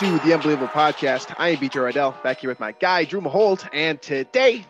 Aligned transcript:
To 0.00 0.18
the 0.20 0.32
Unbelievable 0.32 0.66
Podcast. 0.68 1.34
I 1.36 1.50
am 1.50 1.58
BJ 1.58 1.72
Rydell, 1.72 2.22
back 2.22 2.40
here 2.40 2.48
with 2.48 2.58
my 2.58 2.72
guy 2.72 3.04
Drew 3.04 3.20
Maholt, 3.20 3.68
and 3.70 4.00
today 4.00 4.64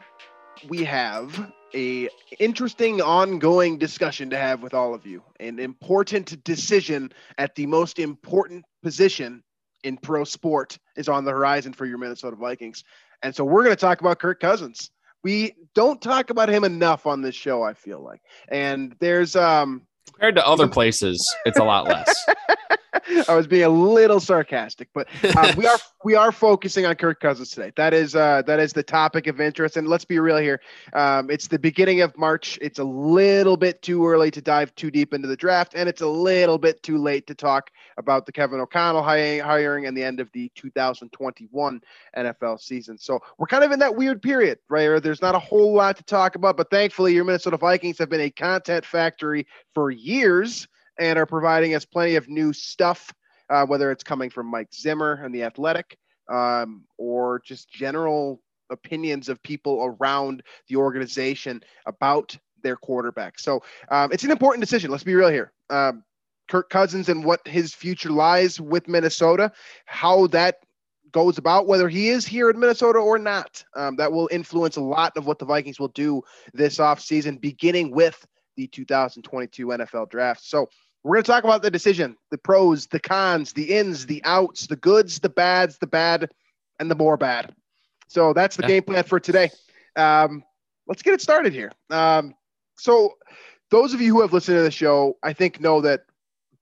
we 0.68 0.82
have 0.82 1.52
a 1.72 2.08
interesting 2.40 3.00
ongoing 3.00 3.78
discussion 3.78 4.30
to 4.30 4.36
have 4.36 4.60
with 4.60 4.74
all 4.74 4.92
of 4.92 5.06
you. 5.06 5.22
An 5.38 5.60
important 5.60 6.42
decision 6.42 7.12
at 7.38 7.54
the 7.54 7.66
most 7.66 8.00
important 8.00 8.64
position 8.82 9.44
in 9.84 9.98
pro 9.98 10.24
sport 10.24 10.76
is 10.96 11.08
on 11.08 11.24
the 11.24 11.30
horizon 11.30 11.74
for 11.74 11.86
your 11.86 11.98
Minnesota 11.98 12.34
Vikings. 12.34 12.82
And 13.22 13.32
so 13.32 13.44
we're 13.44 13.62
going 13.62 13.76
to 13.76 13.80
talk 13.80 14.00
about 14.00 14.18
Kirk 14.18 14.40
Cousins. 14.40 14.90
We 15.22 15.54
don't 15.76 16.02
talk 16.02 16.30
about 16.30 16.48
him 16.48 16.64
enough 16.64 17.06
on 17.06 17.22
this 17.22 17.36
show, 17.36 17.62
I 17.62 17.74
feel 17.74 18.02
like. 18.02 18.20
And 18.48 18.96
there's 18.98 19.36
um 19.36 19.82
Compared 20.06 20.36
to 20.36 20.46
other 20.46 20.68
places, 20.78 21.34
it's 21.44 21.58
a 21.58 21.64
lot 21.64 21.86
less. 21.86 22.26
I 23.28 23.34
was 23.34 23.46
being 23.46 23.64
a 23.64 23.68
little 23.68 24.20
sarcastic, 24.20 24.88
but 24.94 25.08
uh, 25.22 25.52
we 25.56 25.66
are 25.66 25.78
we 26.04 26.14
are 26.14 26.32
focusing 26.32 26.86
on 26.86 26.94
Kirk 26.94 27.20
Cousins 27.20 27.50
today. 27.50 27.72
That 27.76 27.94
is 27.94 28.14
uh, 28.14 28.42
that 28.46 28.60
is 28.60 28.72
the 28.72 28.82
topic 28.82 29.26
of 29.26 29.40
interest, 29.40 29.76
and 29.76 29.88
let's 29.88 30.04
be 30.04 30.18
real 30.18 30.38
here. 30.38 30.60
Um, 30.92 31.30
it's 31.30 31.48
the 31.48 31.58
beginning 31.58 32.00
of 32.00 32.16
March. 32.16 32.58
It's 32.60 32.78
a 32.78 32.84
little 32.84 33.56
bit 33.56 33.82
too 33.82 34.06
early 34.06 34.30
to 34.32 34.40
dive 34.40 34.74
too 34.74 34.90
deep 34.90 35.14
into 35.14 35.28
the 35.28 35.36
draft, 35.36 35.74
and 35.74 35.88
it's 35.88 36.00
a 36.00 36.06
little 36.06 36.58
bit 36.58 36.82
too 36.82 36.98
late 36.98 37.26
to 37.28 37.34
talk 37.34 37.70
about 37.96 38.26
the 38.26 38.32
Kevin 38.32 38.60
O'Connell 38.60 39.02
hiring, 39.02 39.40
hiring 39.40 39.86
and 39.86 39.96
the 39.96 40.02
end 40.02 40.20
of 40.20 40.30
the 40.32 40.50
2021 40.54 41.80
NFL 42.16 42.60
season. 42.60 42.98
So 42.98 43.20
we're 43.38 43.46
kind 43.46 43.64
of 43.64 43.72
in 43.72 43.78
that 43.80 43.94
weird 43.94 44.22
period, 44.22 44.58
right? 44.68 45.02
There's 45.02 45.22
not 45.22 45.34
a 45.34 45.40
whole 45.40 45.74
lot 45.74 45.96
to 45.96 46.02
talk 46.02 46.34
about, 46.34 46.56
but 46.56 46.70
thankfully, 46.70 47.14
your 47.14 47.24
Minnesota 47.24 47.56
Vikings 47.56 47.98
have 47.98 48.08
been 48.08 48.20
a 48.20 48.30
content 48.30 48.84
factory 48.84 49.46
for 49.74 49.89
years 49.90 50.66
and 50.98 51.18
are 51.18 51.26
providing 51.26 51.74
us 51.74 51.84
plenty 51.84 52.16
of 52.16 52.28
new 52.28 52.52
stuff, 52.52 53.12
uh, 53.48 53.64
whether 53.66 53.90
it's 53.90 54.04
coming 54.04 54.30
from 54.30 54.46
Mike 54.46 54.72
Zimmer 54.72 55.22
and 55.24 55.34
the 55.34 55.42
Athletic, 55.42 55.98
um, 56.28 56.84
or 56.98 57.40
just 57.44 57.70
general 57.70 58.40
opinions 58.70 59.28
of 59.28 59.42
people 59.42 59.96
around 60.00 60.42
the 60.68 60.76
organization 60.76 61.60
about 61.86 62.36
their 62.62 62.76
quarterback. 62.76 63.38
So 63.38 63.62
um, 63.90 64.12
it's 64.12 64.24
an 64.24 64.30
important 64.30 64.60
decision. 64.60 64.90
Let's 64.90 65.04
be 65.04 65.14
real 65.14 65.30
here. 65.30 65.52
Um, 65.70 66.04
Kirk 66.48 66.68
Cousins 66.68 67.08
and 67.08 67.24
what 67.24 67.46
his 67.46 67.74
future 67.74 68.10
lies 68.10 68.60
with 68.60 68.88
Minnesota, 68.88 69.52
how 69.86 70.26
that 70.28 70.58
goes 71.12 71.38
about, 71.38 71.66
whether 71.66 71.88
he 71.88 72.08
is 72.08 72.26
here 72.26 72.50
in 72.50 72.58
Minnesota 72.58 72.98
or 72.98 73.18
not. 73.18 73.64
Um, 73.74 73.96
that 73.96 74.12
will 74.12 74.28
influence 74.30 74.76
a 74.76 74.80
lot 74.80 75.16
of 75.16 75.26
what 75.26 75.38
the 75.38 75.44
Vikings 75.44 75.80
will 75.80 75.88
do 75.88 76.22
this 76.52 76.78
offseason, 76.78 77.40
beginning 77.40 77.90
with 77.90 78.26
the 78.60 78.66
2022 78.66 79.66
NFL 79.66 80.10
draft. 80.10 80.44
So 80.44 80.68
we're 81.02 81.16
going 81.16 81.24
to 81.24 81.30
talk 81.30 81.44
about 81.44 81.62
the 81.62 81.70
decision, 81.70 82.16
the 82.30 82.36
pros, 82.36 82.86
the 82.86 83.00
cons, 83.00 83.54
the 83.54 83.72
ins, 83.72 84.04
the 84.04 84.22
outs, 84.24 84.66
the 84.66 84.76
goods, 84.76 85.18
the 85.20 85.30
bads, 85.30 85.78
the 85.78 85.86
bad, 85.86 86.30
and 86.78 86.90
the 86.90 86.94
more 86.94 87.16
bad. 87.16 87.54
So 88.08 88.32
that's 88.34 88.56
the 88.56 88.64
game 88.64 88.82
plan 88.82 89.04
for 89.04 89.18
today. 89.18 89.50
Um, 89.96 90.44
let's 90.86 91.02
get 91.02 91.14
it 91.14 91.22
started 91.22 91.54
here. 91.54 91.72
Um, 91.88 92.34
so 92.76 93.14
those 93.70 93.94
of 93.94 94.00
you 94.00 94.14
who 94.14 94.20
have 94.20 94.32
listened 94.32 94.58
to 94.58 94.62
the 94.62 94.70
show, 94.70 95.16
I 95.22 95.32
think 95.32 95.60
know 95.60 95.80
that 95.80 96.02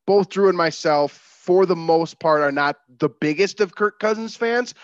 both 0.06 0.28
Drew 0.28 0.48
and 0.48 0.56
myself, 0.56 1.12
for 1.12 1.66
the 1.66 1.76
most 1.76 2.20
part, 2.20 2.42
are 2.42 2.52
not 2.52 2.76
the 2.98 3.08
biggest 3.08 3.60
of 3.60 3.74
Kirk 3.74 3.98
Cousins 3.98 4.36
fans. 4.36 4.74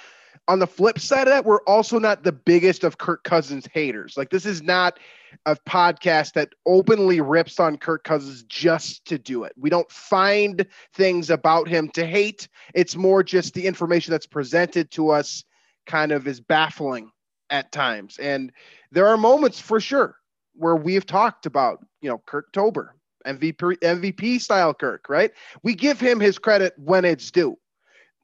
On 0.47 0.59
the 0.59 0.67
flip 0.67 0.99
side 0.99 1.27
of 1.27 1.33
that, 1.33 1.45
we're 1.47 1.63
also 1.63 1.99
not 1.99 2.23
the 2.23 2.33
biggest 2.33 2.85
of 2.85 2.99
Kirk 2.99 3.25
Cousins 3.25 3.67
haters. 3.73 4.15
Like 4.17 4.31
this 4.31 4.45
is 4.45 4.63
not 4.63 4.99
a 5.47 5.57
podcast 5.57 6.35
that 6.35 6.51
openly 6.67 7.21
rips 7.21 7.59
on 7.59 7.79
Kirk 7.79 8.05
Cousins 8.05 8.43
just 8.45 9.05
to 9.07 9.19
do 9.19 9.45
it. 9.45 9.53
We 9.57 9.71
don't 9.71 9.91
find 9.91 10.67
things 10.93 11.31
about 11.31 11.67
him 11.67 11.89
to 11.91 12.07
hate. 12.07 12.49
It's 12.75 12.95
more 12.95 13.23
just 13.23 13.55
the 13.55 13.67
information 13.67 14.11
that's 14.11 14.27
presented 14.27 14.91
to 14.93 15.11
us 15.11 15.45
kind 15.87 16.13
of 16.13 16.27
is 16.27 16.41
baffling 16.41 17.11
at 17.51 17.73
times. 17.73 18.19
And 18.19 18.53
there 18.91 19.07
are 19.07 19.17
moments 19.17 19.61
for 19.61 19.81
sure 19.81 20.17
where 20.55 20.77
we've 20.77 21.07
talked 21.07 21.47
about, 21.47 21.85
you 22.01 22.09
know, 22.09 22.23
Kirk 22.27 22.53
Tober, 22.53 22.97
MVP 23.27 23.79
MVP 23.79 24.41
style 24.41 24.75
Kirk, 24.75 25.09
right? 25.09 25.33
We 25.63 25.75
give 25.75 26.01
him 26.01 26.21
his 26.21 26.39
credit 26.39 26.75
when 26.77 27.05
it's 27.05 27.31
due. 27.31 27.59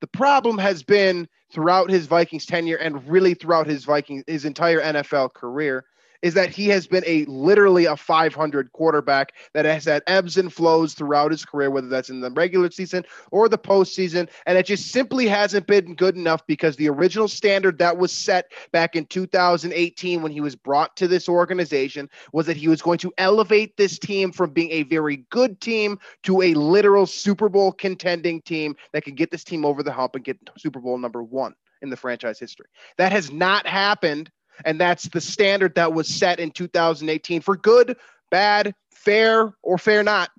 The 0.00 0.06
problem 0.06 0.58
has 0.58 0.82
been 0.82 1.28
throughout 1.52 1.90
his 1.90 2.06
Vikings 2.06 2.46
tenure 2.46 2.76
and 2.76 3.06
really 3.08 3.34
throughout 3.34 3.66
his 3.66 3.84
Vikings 3.84 4.24
his 4.26 4.44
entire 4.44 4.80
NFL 4.80 5.34
career 5.34 5.84
is 6.22 6.34
that 6.34 6.50
he 6.50 6.68
has 6.68 6.86
been 6.86 7.04
a 7.06 7.24
literally 7.26 7.86
a 7.86 7.96
500 7.96 8.72
quarterback 8.72 9.32
that 9.54 9.64
has 9.64 9.84
had 9.84 10.02
ebbs 10.06 10.36
and 10.36 10.52
flows 10.52 10.94
throughout 10.94 11.30
his 11.30 11.44
career, 11.44 11.70
whether 11.70 11.88
that's 11.88 12.10
in 12.10 12.20
the 12.20 12.30
regular 12.30 12.70
season 12.70 13.04
or 13.30 13.48
the 13.48 13.58
postseason, 13.58 14.28
and 14.46 14.58
it 14.58 14.66
just 14.66 14.90
simply 14.90 15.26
hasn't 15.26 15.66
been 15.66 15.94
good 15.94 16.16
enough 16.16 16.46
because 16.46 16.76
the 16.76 16.88
original 16.88 17.28
standard 17.28 17.78
that 17.78 17.96
was 17.96 18.12
set 18.12 18.52
back 18.72 18.96
in 18.96 19.06
2018 19.06 20.22
when 20.22 20.32
he 20.32 20.40
was 20.40 20.56
brought 20.56 20.96
to 20.96 21.08
this 21.08 21.28
organization 21.28 22.08
was 22.32 22.46
that 22.46 22.56
he 22.56 22.68
was 22.68 22.82
going 22.82 22.98
to 22.98 23.12
elevate 23.18 23.76
this 23.76 23.98
team 23.98 24.32
from 24.32 24.50
being 24.50 24.70
a 24.70 24.82
very 24.84 25.18
good 25.30 25.60
team 25.60 25.98
to 26.22 26.42
a 26.42 26.54
literal 26.54 27.06
Super 27.06 27.48
Bowl 27.48 27.72
contending 27.72 28.42
team 28.42 28.76
that 28.92 29.04
can 29.04 29.14
get 29.14 29.30
this 29.30 29.44
team 29.44 29.64
over 29.64 29.82
the 29.82 29.92
hump 29.92 30.14
and 30.14 30.24
get 30.24 30.38
Super 30.58 30.80
Bowl 30.80 30.98
number 30.98 31.22
one 31.22 31.54
in 31.82 31.90
the 31.90 31.96
franchise 31.96 32.38
history. 32.38 32.66
That 32.98 33.12
has 33.12 33.32
not 33.32 33.66
happened. 33.66 34.30
And 34.64 34.80
that's 34.80 35.08
the 35.08 35.20
standard 35.20 35.74
that 35.74 35.92
was 35.92 36.08
set 36.08 36.40
in 36.40 36.50
2018 36.50 37.40
for 37.40 37.56
good, 37.56 37.96
bad, 38.30 38.74
fair, 38.92 39.52
or 39.62 39.78
fair 39.78 40.02
not. 40.02 40.30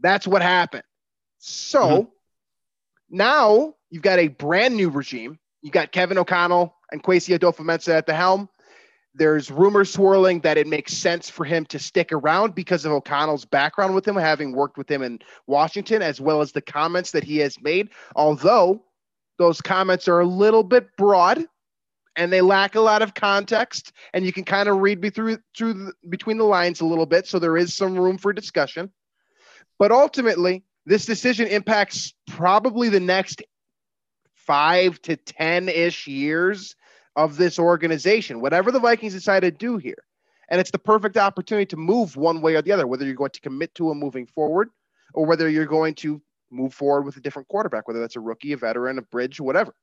That's 0.00 0.26
what 0.26 0.42
happened. 0.42 0.84
So 1.38 1.80
Mhm. 1.80 2.08
now 3.10 3.74
you've 3.90 4.02
got 4.02 4.18
a 4.18 4.28
brand 4.28 4.76
new 4.76 4.90
regime. 4.90 5.38
You 5.62 5.70
got 5.70 5.92
Kevin 5.92 6.18
O'Connell 6.18 6.76
and 6.92 7.02
Kwesi 7.02 7.36
Adofo-Mensah 7.38 7.96
at 7.96 8.06
the 8.06 8.14
helm. 8.14 8.48
There's 9.14 9.50
rumors 9.50 9.90
swirling 9.92 10.40
that 10.40 10.58
it 10.58 10.66
makes 10.66 10.92
sense 10.92 11.30
for 11.30 11.44
him 11.44 11.64
to 11.66 11.78
stick 11.78 12.12
around 12.12 12.54
because 12.54 12.84
of 12.84 12.92
O'Connell's 12.92 13.46
background 13.46 13.94
with 13.94 14.06
him, 14.06 14.16
having 14.16 14.52
worked 14.52 14.76
with 14.76 14.90
him 14.90 15.02
in 15.02 15.20
Washington, 15.46 16.02
as 16.02 16.20
well 16.20 16.42
as 16.42 16.52
the 16.52 16.60
comments 16.60 17.12
that 17.12 17.24
he 17.24 17.38
has 17.38 17.60
made. 17.62 17.88
Although 18.14 18.84
those 19.38 19.62
comments 19.62 20.06
are 20.06 20.20
a 20.20 20.26
little 20.26 20.62
bit 20.62 20.94
broad 20.98 21.46
and 22.16 22.32
they 22.32 22.40
lack 22.40 22.74
a 22.74 22.80
lot 22.80 23.02
of 23.02 23.14
context, 23.14 23.92
and 24.12 24.24
you 24.24 24.32
can 24.32 24.44
kind 24.44 24.68
of 24.68 24.78
read 24.78 25.00
be 25.00 25.10
through 25.10 25.38
through 25.56 25.74
the, 25.74 25.92
between 26.08 26.38
the 26.38 26.44
lines 26.44 26.80
a 26.80 26.86
little 26.86 27.06
bit. 27.06 27.26
So 27.26 27.38
there 27.38 27.56
is 27.56 27.74
some 27.74 27.96
room 27.98 28.18
for 28.18 28.32
discussion. 28.32 28.90
But 29.78 29.92
ultimately, 29.92 30.64
this 30.86 31.04
decision 31.04 31.46
impacts 31.48 32.14
probably 32.28 32.88
the 32.88 33.00
next 33.00 33.42
five 34.34 35.00
to 35.02 35.16
10 35.16 35.68
ish 35.68 36.06
years 36.06 36.76
of 37.16 37.36
this 37.36 37.58
organization, 37.58 38.40
whatever 38.40 38.70
the 38.70 38.78
Vikings 38.78 39.14
decide 39.14 39.40
to 39.40 39.50
do 39.50 39.76
here. 39.76 40.02
And 40.48 40.60
it's 40.60 40.70
the 40.70 40.78
perfect 40.78 41.16
opportunity 41.16 41.66
to 41.66 41.76
move 41.76 42.16
one 42.16 42.40
way 42.40 42.54
or 42.54 42.62
the 42.62 42.72
other, 42.72 42.86
whether 42.86 43.04
you're 43.04 43.14
going 43.14 43.30
to 43.30 43.40
commit 43.40 43.74
to 43.74 43.90
him 43.90 43.98
moving 43.98 44.26
forward 44.26 44.68
or 45.12 45.26
whether 45.26 45.48
you're 45.48 45.66
going 45.66 45.94
to 45.96 46.22
move 46.50 46.72
forward 46.72 47.02
with 47.02 47.16
a 47.16 47.20
different 47.20 47.48
quarterback, 47.48 47.88
whether 47.88 48.00
that's 48.00 48.16
a 48.16 48.20
rookie, 48.20 48.52
a 48.52 48.56
veteran, 48.56 48.98
a 48.98 49.02
bridge, 49.02 49.40
whatever. 49.40 49.74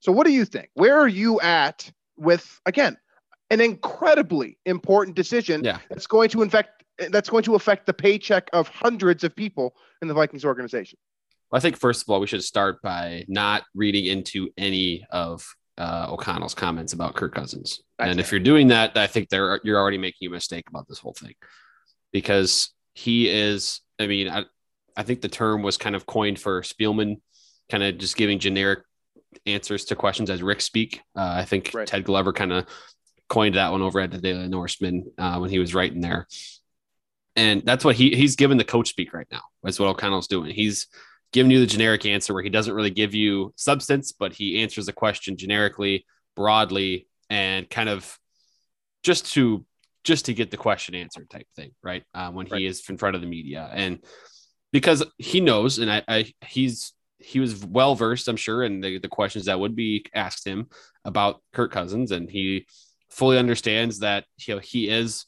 So, 0.00 0.12
what 0.12 0.26
do 0.26 0.32
you 0.32 0.44
think? 0.44 0.70
Where 0.74 0.98
are 0.98 1.08
you 1.08 1.40
at 1.40 1.90
with, 2.16 2.60
again, 2.66 2.96
an 3.50 3.60
incredibly 3.60 4.58
important 4.66 5.16
decision 5.16 5.62
Yeah. 5.64 5.78
that's 5.88 6.06
going 6.06 6.28
to 6.30 6.42
infect 6.42 6.84
that's 7.10 7.30
going 7.30 7.42
to 7.44 7.54
affect 7.54 7.86
the 7.86 7.94
paycheck 7.94 8.50
of 8.52 8.68
hundreds 8.68 9.24
of 9.24 9.34
people 9.34 9.74
in 10.02 10.08
the 10.08 10.12
Vikings 10.12 10.44
organization. 10.44 10.98
Well, 11.50 11.56
I 11.56 11.60
think 11.60 11.78
first 11.78 12.02
of 12.02 12.10
all, 12.10 12.20
we 12.20 12.26
should 12.26 12.44
start 12.44 12.82
by 12.82 13.24
not 13.26 13.64
reading 13.74 14.04
into 14.04 14.50
any 14.58 15.06
of 15.10 15.46
uh, 15.78 16.08
O'Connell's 16.10 16.54
comments 16.54 16.92
about 16.92 17.14
Kirk 17.14 17.34
Cousins. 17.34 17.80
That's 17.98 18.10
and 18.10 18.20
if 18.20 18.30
you're 18.30 18.38
doing 18.38 18.68
that, 18.68 18.98
I 18.98 19.06
think 19.06 19.30
there 19.30 19.60
you're 19.64 19.78
already 19.78 19.96
making 19.96 20.28
a 20.28 20.30
mistake 20.30 20.64
about 20.68 20.88
this 20.88 20.98
whole 20.98 21.14
thing, 21.14 21.34
because 22.12 22.70
he 22.92 23.30
is. 23.30 23.80
I 23.98 24.06
mean, 24.06 24.28
I, 24.28 24.44
I 24.96 25.02
think 25.02 25.22
the 25.22 25.28
term 25.28 25.62
was 25.62 25.78
kind 25.78 25.96
of 25.96 26.04
coined 26.04 26.38
for 26.38 26.60
Spielman, 26.60 27.22
kind 27.70 27.82
of 27.82 27.96
just 27.96 28.16
giving 28.16 28.38
generic 28.38 28.80
answers 29.46 29.84
to 29.86 29.96
questions 29.96 30.30
as 30.30 30.42
Rick 30.42 30.60
speak. 30.60 31.00
Uh, 31.16 31.34
I 31.36 31.44
think 31.44 31.70
Right. 31.72 31.86
Ted 31.86 32.04
Glover 32.04 32.32
kind 32.32 32.52
of 32.52 32.66
coined 33.28 33.54
that 33.54 33.70
one 33.70 33.82
over 33.82 34.00
at 34.00 34.10
the 34.10 34.18
Daily 34.18 34.48
Norseman 34.48 35.12
uh, 35.18 35.38
when 35.38 35.50
he 35.50 35.58
was 35.58 35.74
writing 35.74 36.00
there. 36.00 36.26
And 37.36 37.62
that's 37.64 37.84
what 37.84 37.96
he 37.96 38.14
he's 38.16 38.36
given 38.36 38.58
the 38.58 38.64
coach 38.64 38.88
speak 38.88 39.14
right 39.14 39.28
now. 39.30 39.42
That's 39.62 39.78
what 39.78 39.88
O'Connell's 39.88 40.26
doing. 40.26 40.50
He's 40.50 40.88
giving 41.32 41.50
you 41.50 41.60
the 41.60 41.66
generic 41.66 42.04
answer 42.04 42.34
where 42.34 42.42
he 42.42 42.50
doesn't 42.50 42.74
really 42.74 42.90
give 42.90 43.14
you 43.14 43.52
substance, 43.56 44.12
but 44.12 44.32
he 44.32 44.62
answers 44.62 44.86
the 44.86 44.92
question 44.92 45.36
generically, 45.36 46.04
broadly, 46.34 47.06
and 47.28 47.70
kind 47.70 47.88
of 47.88 48.18
just 49.02 49.32
to 49.34 49.64
just 50.02 50.26
to 50.26 50.34
get 50.34 50.50
the 50.50 50.56
question 50.56 50.94
answered 50.94 51.30
type 51.30 51.46
thing, 51.54 51.70
right? 51.82 52.02
Um, 52.14 52.34
when 52.34 52.46
right. 52.48 52.60
he 52.60 52.66
is 52.66 52.82
in 52.88 52.98
front 52.98 53.14
of 53.14 53.22
the 53.22 53.28
media, 53.28 53.70
and 53.72 54.02
because 54.72 55.04
he 55.18 55.40
knows, 55.40 55.78
and 55.78 55.90
I, 55.90 56.02
I 56.08 56.32
he's 56.44 56.92
he 57.20 57.40
was 57.40 57.64
well 57.64 57.94
versed, 57.94 58.28
I'm 58.28 58.36
sure, 58.36 58.62
in 58.62 58.80
the, 58.80 58.98
the 58.98 59.08
questions 59.08 59.46
that 59.46 59.60
would 59.60 59.76
be 59.76 60.04
asked 60.14 60.46
him 60.46 60.68
about 61.04 61.42
Kirk 61.52 61.72
Cousins, 61.72 62.12
and 62.12 62.30
he 62.30 62.66
fully 63.08 63.38
understands 63.38 64.00
that 64.00 64.24
you 64.46 64.54
know 64.54 64.60
he 64.60 64.88
is 64.88 65.26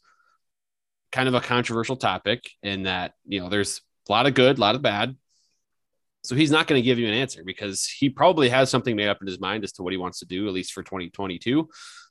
kind 1.10 1.28
of 1.28 1.34
a 1.34 1.40
controversial 1.40 1.96
topic, 1.96 2.50
and 2.62 2.86
that 2.86 3.12
you 3.26 3.40
know 3.40 3.48
there's 3.48 3.80
a 4.08 4.12
lot 4.12 4.26
of 4.26 4.34
good, 4.34 4.58
a 4.58 4.60
lot 4.60 4.74
of 4.74 4.82
bad. 4.82 5.16
So 6.24 6.36
he's 6.36 6.52
not 6.52 6.68
going 6.68 6.80
to 6.80 6.84
give 6.84 6.98
you 6.98 7.08
an 7.08 7.14
answer 7.14 7.42
because 7.44 7.84
he 7.84 8.08
probably 8.08 8.48
has 8.48 8.70
something 8.70 8.94
made 8.94 9.08
up 9.08 9.18
in 9.20 9.26
his 9.26 9.40
mind 9.40 9.64
as 9.64 9.72
to 9.72 9.82
what 9.82 9.92
he 9.92 9.96
wants 9.96 10.20
to 10.20 10.24
do, 10.24 10.46
at 10.46 10.52
least 10.52 10.72
for 10.72 10.82
2022. 10.82 11.68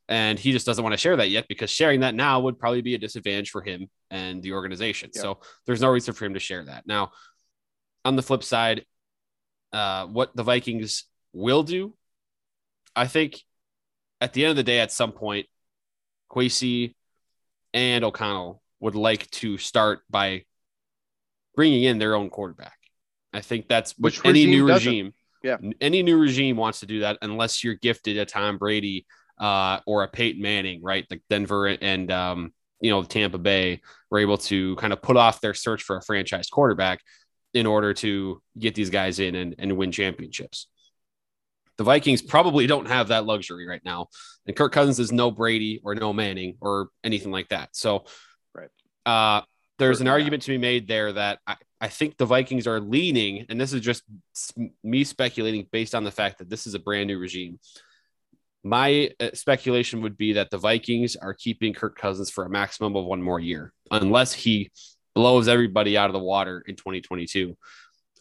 And 0.09 0.37
he 0.37 0.51
just 0.51 0.65
doesn't 0.65 0.83
want 0.83 0.91
to 0.91 0.97
share 0.97 1.15
that 1.15 1.29
yet 1.29 1.47
because 1.47 1.69
sharing 1.69 2.01
that 2.01 2.13
now 2.13 2.41
would 2.41 2.59
probably 2.59 2.81
be 2.81 2.95
a 2.95 2.97
disadvantage 2.97 3.51
for 3.51 3.61
him 3.61 3.89
and 4.09 4.43
the 4.43 4.51
organization. 4.51 5.11
Yeah. 5.15 5.21
So 5.21 5.39
there's 5.65 5.79
no 5.79 5.89
reason 5.89 6.13
for 6.13 6.25
him 6.25 6.33
to 6.33 6.39
share 6.41 6.65
that. 6.65 6.85
Now, 6.85 7.11
on 8.03 8.17
the 8.17 8.21
flip 8.21 8.43
side, 8.43 8.85
uh, 9.73 10.05
what 10.07 10.35
the 10.35 10.43
Vikings 10.43 11.05
will 11.33 11.63
do, 11.63 11.93
I 12.95 13.07
think 13.07 13.41
at 14.19 14.33
the 14.33 14.43
end 14.43 14.51
of 14.51 14.57
the 14.57 14.63
day, 14.63 14.79
at 14.79 14.91
some 14.91 15.11
point, 15.11 15.47
Kwesi 16.31 16.95
and 17.73 18.03
O'Connell 18.03 18.61
would 18.79 18.95
like 18.95 19.29
to 19.31 19.57
start 19.57 20.01
by 20.09 20.43
bringing 21.55 21.83
in 21.83 21.99
their 21.99 22.15
own 22.15 22.29
quarterback. 22.29 22.77
I 23.33 23.41
think 23.41 23.67
that's 23.67 23.97
which 23.97 24.23
any 24.25 24.45
new 24.45 24.67
regime. 24.67 25.13
Yeah, 25.43 25.57
any 25.79 26.03
new 26.03 26.19
regime 26.19 26.55
wants 26.57 26.81
to 26.81 26.85
do 26.85 26.99
that 26.99 27.17
unless 27.21 27.63
you're 27.63 27.75
gifted 27.75 28.17
a 28.17 28.25
Tom 28.25 28.57
Brady 28.57 29.05
uh, 29.39 29.79
or 29.87 30.03
a 30.03 30.07
Peyton 30.07 30.41
Manning, 30.41 30.83
right? 30.83 31.05
Like 31.09 31.23
Denver 31.29 31.67
and 31.67 32.11
um, 32.11 32.53
you 32.81 32.91
know 32.91 33.03
Tampa 33.03 33.37
Bay 33.37 33.81
were 34.09 34.19
able 34.19 34.37
to 34.37 34.75
kind 34.75 34.93
of 34.93 35.01
put 35.01 35.17
off 35.17 35.41
their 35.41 35.53
search 35.53 35.83
for 35.83 35.97
a 35.97 36.01
franchise 36.01 36.49
quarterback 36.49 37.01
in 37.53 37.65
order 37.65 37.93
to 37.93 38.41
get 38.57 38.75
these 38.75 38.89
guys 38.89 39.19
in 39.19 39.35
and, 39.35 39.55
and 39.59 39.77
win 39.77 39.91
championships. 39.91 40.67
The 41.77 41.83
Vikings 41.83 42.21
probably 42.21 42.67
don't 42.67 42.87
have 42.87 43.09
that 43.09 43.25
luxury 43.25 43.67
right 43.67 43.81
now. 43.83 44.07
And 44.45 44.55
Kirk 44.55 44.71
Cousins 44.71 44.99
is 44.99 45.11
no 45.11 45.31
Brady 45.31 45.81
or 45.83 45.95
no 45.95 46.13
Manning 46.13 46.57
or 46.61 46.89
anything 47.03 47.31
like 47.31 47.49
that. 47.49 47.69
So, 47.75 48.05
right. 48.53 48.69
Uh, 49.05 49.41
there's 49.79 49.99
an 49.99 50.07
argument 50.07 50.43
to 50.43 50.51
be 50.51 50.59
made 50.59 50.87
there 50.87 51.11
that 51.11 51.39
I, 51.47 51.55
I 51.81 51.87
think 51.87 52.17
the 52.17 52.27
Vikings 52.27 52.67
are 52.67 52.79
leaning, 52.79 53.47
and 53.49 53.59
this 53.59 53.73
is 53.73 53.81
just 53.81 54.03
me 54.83 55.03
speculating 55.03 55.67
based 55.71 55.95
on 55.95 56.03
the 56.03 56.11
fact 56.11 56.37
that 56.37 56.49
this 56.49 56.67
is 56.67 56.75
a 56.75 56.79
brand 56.79 57.07
new 57.07 57.17
regime. 57.17 57.59
My 58.63 59.09
uh, 59.19 59.29
speculation 59.33 60.03
would 60.03 60.17
be 60.17 60.33
that 60.33 60.51
the 60.51 60.59
Vikings 60.59 61.15
are 61.15 61.33
keeping 61.33 61.73
Kirk 61.73 61.97
Cousins 61.97 62.29
for 62.29 62.45
a 62.45 62.49
maximum 62.49 62.95
of 62.95 63.05
one 63.05 63.23
more 63.23 63.39
year, 63.39 63.73
unless 63.89 64.33
he 64.33 64.69
blows 65.13 65.47
everybody 65.47 65.97
out 65.97 66.09
of 66.09 66.13
the 66.13 66.19
water 66.19 66.63
in 66.65 66.75
2022. 66.75 67.57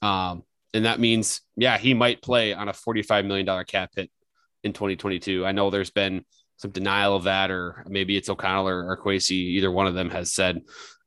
Um, 0.02 0.42
and 0.72 0.84
that 0.84 1.00
means, 1.00 1.40
yeah, 1.56 1.78
he 1.78 1.94
might 1.94 2.22
play 2.22 2.52
on 2.52 2.68
a 2.68 2.72
$45 2.72 3.26
million 3.26 3.64
cap 3.64 3.90
hit 3.96 4.10
in 4.62 4.72
2022. 4.72 5.44
I 5.44 5.52
know 5.52 5.70
there's 5.70 5.90
been 5.90 6.24
some 6.56 6.70
denial 6.70 7.16
of 7.16 7.24
that, 7.24 7.50
or 7.50 7.84
maybe 7.88 8.16
it's 8.16 8.28
O'Connell 8.28 8.68
or, 8.68 8.90
or 8.90 8.96
Kwesi. 8.96 9.32
Either 9.32 9.70
one 9.70 9.86
of 9.86 9.94
them 9.94 10.10
has 10.10 10.32
said 10.32 10.60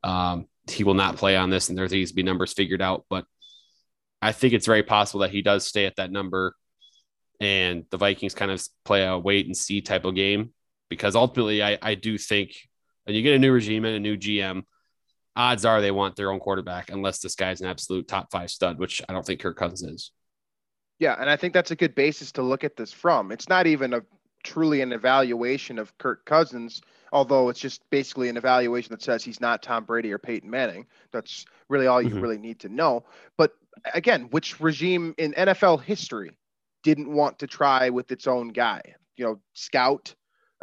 um, 0.04 0.48
he 0.70 0.84
will 0.84 0.94
not 0.94 1.18
play 1.18 1.36
on 1.38 1.50
this, 1.50 1.70
and 1.70 1.78
there 1.78 1.88
needs 1.88 2.12
to 2.12 2.16
be 2.16 2.24
numbers 2.24 2.54
figured 2.54 2.82
out. 2.82 3.06
But 3.10 3.26
I 4.22 4.32
think 4.32 4.54
it's 4.54 4.66
very 4.66 4.84
possible 4.84 5.22
that 5.22 5.32
he 5.32 5.42
does 5.42 5.66
stay 5.66 5.86
at 5.86 5.98
that 5.98 6.12
number, 6.12 6.56
and 7.40 7.86
the 7.92 7.98
Vikings 7.98 8.34
kind 8.34 8.52
of 8.52 8.66
play 8.84 9.06
a 9.06 9.18
wait 9.18 9.46
and 9.46 9.56
see 9.56 9.82
type 9.82 10.06
of 10.06 10.16
game 10.16 10.54
because 10.90 11.16
ultimately, 11.16 11.64
I, 11.64 11.78
I 11.82 11.96
do 11.96 12.18
think 12.18 12.52
when 13.06 13.16
you 13.16 13.22
get 13.22 13.36
a 13.36 13.40
new 13.40 13.52
regime 13.52 13.86
and 13.86 13.96
a 13.96 14.00
new 14.00 14.18
GM, 14.18 14.64
odds 15.36 15.66
are 15.66 15.82
they 15.82 15.92
want 15.92 16.16
their 16.16 16.32
own 16.32 16.40
quarterback 16.40 16.92
unless 16.92 17.20
this 17.20 17.36
guy's 17.36 17.62
an 17.62 17.68
absolute 17.68 18.08
top 18.08 18.32
five 18.32 18.50
stud, 18.50 18.80
which 18.80 19.02
I 19.08 19.14
don't 19.14 19.26
think 19.26 19.40
Kirk 19.40 19.58
Cousins 19.58 19.84
is. 19.84 20.12
Yeah, 21.00 21.16
and 21.20 21.30
I 21.30 21.36
think 21.36 21.54
that's 21.54 21.72
a 21.72 21.76
good 21.76 21.96
basis 21.96 22.32
to 22.34 22.42
look 22.42 22.64
at 22.64 22.76
this 22.76 22.94
from. 22.94 23.32
It's 23.32 23.50
not 23.50 23.68
even 23.68 23.94
a 23.94 24.02
truly 24.44 24.82
an 24.82 24.92
evaluation 24.92 25.80
of 25.80 25.98
Kirk 25.98 26.26
Cousins, 26.26 26.82
although 27.12 27.50
it's 27.50 27.60
just 27.60 27.82
basically 27.90 28.30
an 28.30 28.38
evaluation 28.38 28.92
that 28.92 29.02
says 29.02 29.24
he's 29.24 29.42
not 29.42 29.64
Tom 29.64 29.86
Brady 29.86 30.12
or 30.12 30.18
Peyton 30.18 30.50
Manning. 30.50 30.86
That's 31.12 31.46
really 31.70 31.88
all 31.88 32.02
you 32.02 32.10
mm-hmm. 32.10 32.20
really 32.20 32.38
need 32.38 32.60
to 32.60 32.70
know. 32.70 33.06
But 33.38 33.54
again, 33.94 34.28
which 34.32 34.60
regime 34.60 35.16
in 35.18 35.34
NFL 35.34 35.84
history 35.84 36.38
didn't 36.84 37.12
want 37.12 37.40
to 37.40 37.48
try 37.48 37.90
with 37.90 38.12
its 38.12 38.28
own 38.28 38.50
guy? 38.50 38.82
You 39.16 39.26
know, 39.26 39.40
scout, 39.54 40.14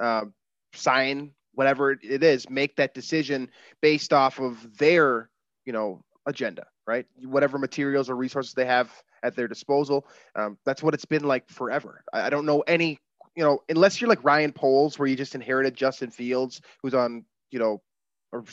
uh, 0.01 0.27
sign 0.75 1.33
whatever 1.61 1.93
it 1.93 2.23
is, 2.23 2.49
make 2.49 2.75
that 2.77 2.95
decision 2.95 3.47
based 3.83 4.15
off 4.15 4.41
of 4.41 4.79
their, 4.79 5.29
you 5.67 5.75
know, 5.75 6.03
agenda, 6.25 6.67
right? 6.87 7.05
Whatever 7.23 7.59
materials 7.59 8.09
or 8.09 8.17
resources 8.17 8.55
they 8.55 8.65
have 8.65 8.91
at 9.23 9.37
their 9.37 9.47
disposal. 9.47 10.07
Um, 10.37 10.57
that's 10.65 10.83
what 10.83 10.95
it's 10.95 11.05
been 11.05 11.25
like 11.25 11.51
forever. 11.51 12.03
I, 12.15 12.23
I, 12.23 12.31
don't 12.31 12.47
know 12.47 12.61
any, 12.61 12.99
you 13.37 13.45
know, 13.45 13.59
unless 13.69 14.01
you're 14.01 14.09
like 14.09 14.25
Ryan 14.25 14.53
Poles, 14.53 14.99
where 14.99 15.07
you 15.07 15.17
just 15.17 15.35
inherited 15.35 15.75
Justin 15.75 16.11
Fields, 16.11 16.63
who's 16.83 16.95
on, 16.95 17.27
you 17.51 17.59
know, 17.59 17.83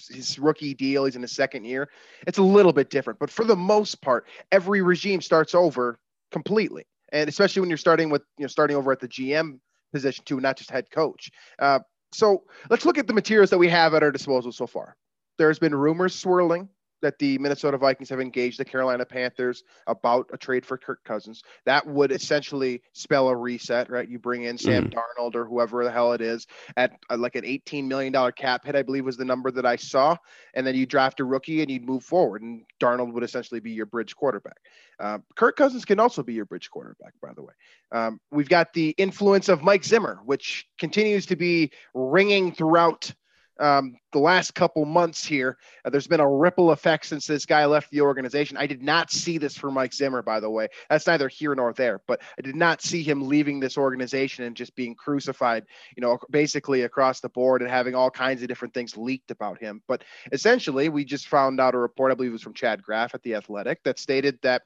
his 0.09 0.38
rookie 0.38 0.74
deal. 0.74 1.06
He's 1.06 1.15
in 1.15 1.21
his 1.21 1.31
second 1.31 1.63
year. 1.63 1.88
It's 2.27 2.39
a 2.39 2.44
little 2.44 2.74
bit 2.74 2.89
different, 2.89 3.19
but 3.19 3.30
for 3.30 3.45
the 3.45 3.56
most 3.56 4.01
part, 4.01 4.25
every 4.51 4.81
regime 4.81 5.21
starts 5.21 5.56
over 5.56 5.98
completely, 6.30 6.83
and 7.13 7.30
especially 7.30 7.62
when 7.62 7.69
you're 7.69 7.77
starting 7.77 8.09
with, 8.09 8.24
you 8.38 8.44
know, 8.44 8.50
starting 8.50 8.75
over 8.75 8.92
at 8.92 9.00
the 9.00 9.07
GM 9.07 9.59
position 9.94 10.25
too, 10.25 10.42
not 10.42 10.57
just 10.57 10.71
head 10.71 10.92
coach. 10.92 11.31
Uh, 11.57 11.80
so 12.12 12.44
let's 12.69 12.86
look 12.86 12.98
at 12.98 13.07
the 13.07 13.13
materials 13.13 13.50
that 13.50 13.57
we 13.57 13.69
have 13.69 13.94
at 13.94 14.04
our 14.04 14.12
disposal 14.12 14.51
so 14.51 14.68
far. 14.68 14.95
There's 15.38 15.59
been 15.59 15.75
rumors 15.75 16.15
swirling 16.15 16.69
that 17.02 17.20
the 17.20 17.38
Minnesota 17.38 17.78
Vikings 17.78 18.10
have 18.10 18.20
engaged 18.20 18.60
the 18.60 18.66
Carolina 18.66 19.06
Panthers 19.06 19.64
about 19.88 20.30
a 20.34 20.38
trade 20.38 20.66
for 20.66 20.78
Kirk 20.78 21.04
Cousins. 21.04 21.44
That 21.66 21.86
would 21.86 22.12
essentially 22.12 22.82
spell 22.94 23.30
a 23.30 23.36
reset, 23.36 23.90
right? 23.90 24.08
You 24.08 24.20
bring 24.20 24.44
in 24.44 24.58
Sam 24.58 24.90
mm. 24.90 24.94
Darnold 24.94 25.36
or 25.36 25.46
whoever 25.46 25.84
the 25.84 25.92
hell 25.92 26.14
it 26.14 26.22
is 26.22 26.48
at 26.76 26.94
uh, 27.10 27.18
like 27.18 27.36
an 27.36 27.44
$18 27.44 27.86
million 27.88 28.14
cap 28.34 28.66
hit, 28.66 28.76
I 28.76 28.84
believe 28.84 29.06
was 29.06 29.18
the 29.18 29.26
number 29.26 29.52
that 29.52 29.66
I 29.66 29.76
saw. 29.76 30.18
And 30.54 30.66
then 30.66 30.76
you 30.76 30.86
draft 30.86 31.20
a 31.20 31.26
rookie 31.26 31.62
and 31.62 31.70
you'd 31.70 31.86
move 31.86 32.04
forward, 32.04 32.42
and 32.42 32.64
Darnold 32.80 33.14
would 33.14 33.24
essentially 33.24 33.60
be 33.60 33.71
your 33.71 33.86
bridge 33.86 34.16
quarterback. 34.16 34.57
Uh, 35.00 35.19
Kirk 35.36 35.56
Cousins 35.56 35.86
can 35.86 36.00
also 36.00 36.24
be 36.24 36.33
your 36.33 36.45
bridge 36.45 36.69
quarterback, 36.69 37.14
by 37.21 37.33
the 37.36 37.44
way. 37.44 37.54
Um, 37.92 38.19
we've 38.31 38.50
got 38.50 38.74
the 38.74 38.90
influence 38.98 39.50
of 39.50 39.62
Mike 39.62 39.83
Zimmer, 39.83 40.19
which 40.26 40.68
continues 40.80 41.26
to 41.28 41.36
be 41.36 41.71
ringing 41.94 42.52
throughout– 42.52 43.14
um, 43.59 43.95
the 44.11 44.19
last 44.19 44.54
couple 44.54 44.85
months 44.85 45.26
here. 45.26 45.57
Uh, 45.83 45.90
there's 45.90 46.07
been 46.07 46.19
a 46.19 46.30
ripple 46.30 46.71
effect 46.71 47.06
since 47.06 47.26
this 47.26 47.45
guy 47.45 47.66
left 47.66 47.92
the 47.92 48.02
organization. 48.02 48.57
I 48.57 48.68
did 48.68 48.81
not 48.81 49.11
see 49.11 49.37
this 49.37 49.57
for 49.57 49.71
Mike 49.71 49.94
Zimmer, 49.94 50.21
by 50.21 50.40
the 50.40 50.49
way. 50.49 50.68
That's 50.90 51.07
neither 51.07 51.28
here 51.28 51.56
nor 51.56 51.73
there, 51.73 52.02
but 52.07 52.21
I 52.37 52.42
did 52.42 52.56
not 52.56 52.81
see 52.81 53.04
him 53.04 53.28
leaving 53.28 53.59
this 53.59 53.78
organization 53.78 54.45
and 54.45 54.56
just 54.56 54.76
being 54.76 54.95
crucified, 54.95 55.66
you 55.95 56.02
know, 56.02 56.18
basically 56.30 56.83
across 56.83 57.19
the 57.19 57.30
board 57.30 57.61
and 57.61 57.69
having 57.69 57.95
all 57.95 58.11
kinds 58.11 58.42
of 58.42 58.47
different 58.47 58.73
things 58.73 58.97
leaked 58.97 59.31
about 59.31 59.59
him. 59.59 59.81
But 59.87 60.04
essentially, 60.31 60.90
we 60.90 61.06
just 61.06 61.28
found 61.28 61.59
out 61.59 61.76
a 61.76 61.78
report, 61.78 62.11
I 62.11 62.16
believe 62.16 62.31
it 62.31 62.33
was 62.33 62.42
from 62.42 62.54
Chad 62.54 62.83
Graff 62.83 63.16
at 63.16 63.23
The 63.23 63.35
Athletic, 63.35 63.83
that 63.83 63.99
stated 63.99 64.40
that 64.44 64.64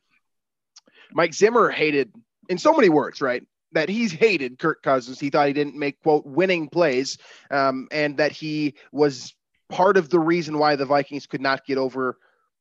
Mike 1.14 1.34
Zimmer 1.34 1.70
hated, 1.70 2.14
in 2.50 2.58
so 2.58 2.74
many 2.74 2.90
words, 2.90 3.22
right? 3.22 3.44
That 3.74 3.90
he's 3.90 4.12
hated 4.12 4.60
Kirk 4.60 4.84
Cousins. 4.84 5.20
He 5.20 5.30
thought 5.30 5.48
he 5.48 5.54
didn't 5.54 5.78
make 5.78 6.02
quote 6.02 6.26
winning 6.26 6.68
plays, 6.68 7.18
um, 7.50 7.88
and 7.92 8.18
that 8.18 8.32
he 8.32 8.76
was 8.92 9.34
part 9.70 9.98
of 9.98 10.10
the 10.10 10.20
reason 10.20 10.58
why 10.58 10.76
the 10.76 10.86
Vikings 10.86 11.26
could 11.26 11.42
not 11.42 11.66
get 11.66 11.78
over, 11.78 12.18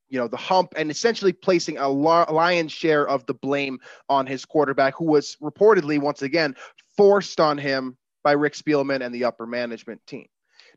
you 0.09 0.19
know, 0.19 0.29
the 0.29 0.37
hump, 0.37 0.75
and 0.77 0.91
essentially 0.91 1.33
placing 1.33 1.79
a 1.79 1.89
lion's 1.89 2.73
share 2.73 3.07
of 3.09 3.27
the 3.27 3.35
blame 3.35 3.79
on 4.09 4.27
his 4.27 4.45
quarterback, 4.45 4.95
who 4.97 5.07
was 5.07 5.37
reportedly 5.43 6.01
once 6.01 6.23
again 6.23 6.55
forced 6.97 7.41
on 7.41 7.59
him 7.59 7.97
by 8.23 8.33
Rick 8.33 8.55
Spielman 8.55 9.05
and 9.05 9.15
the 9.15 9.25
upper 9.25 9.47
management 9.47 10.07
team. 10.07 10.27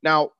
Now, 0.02 0.32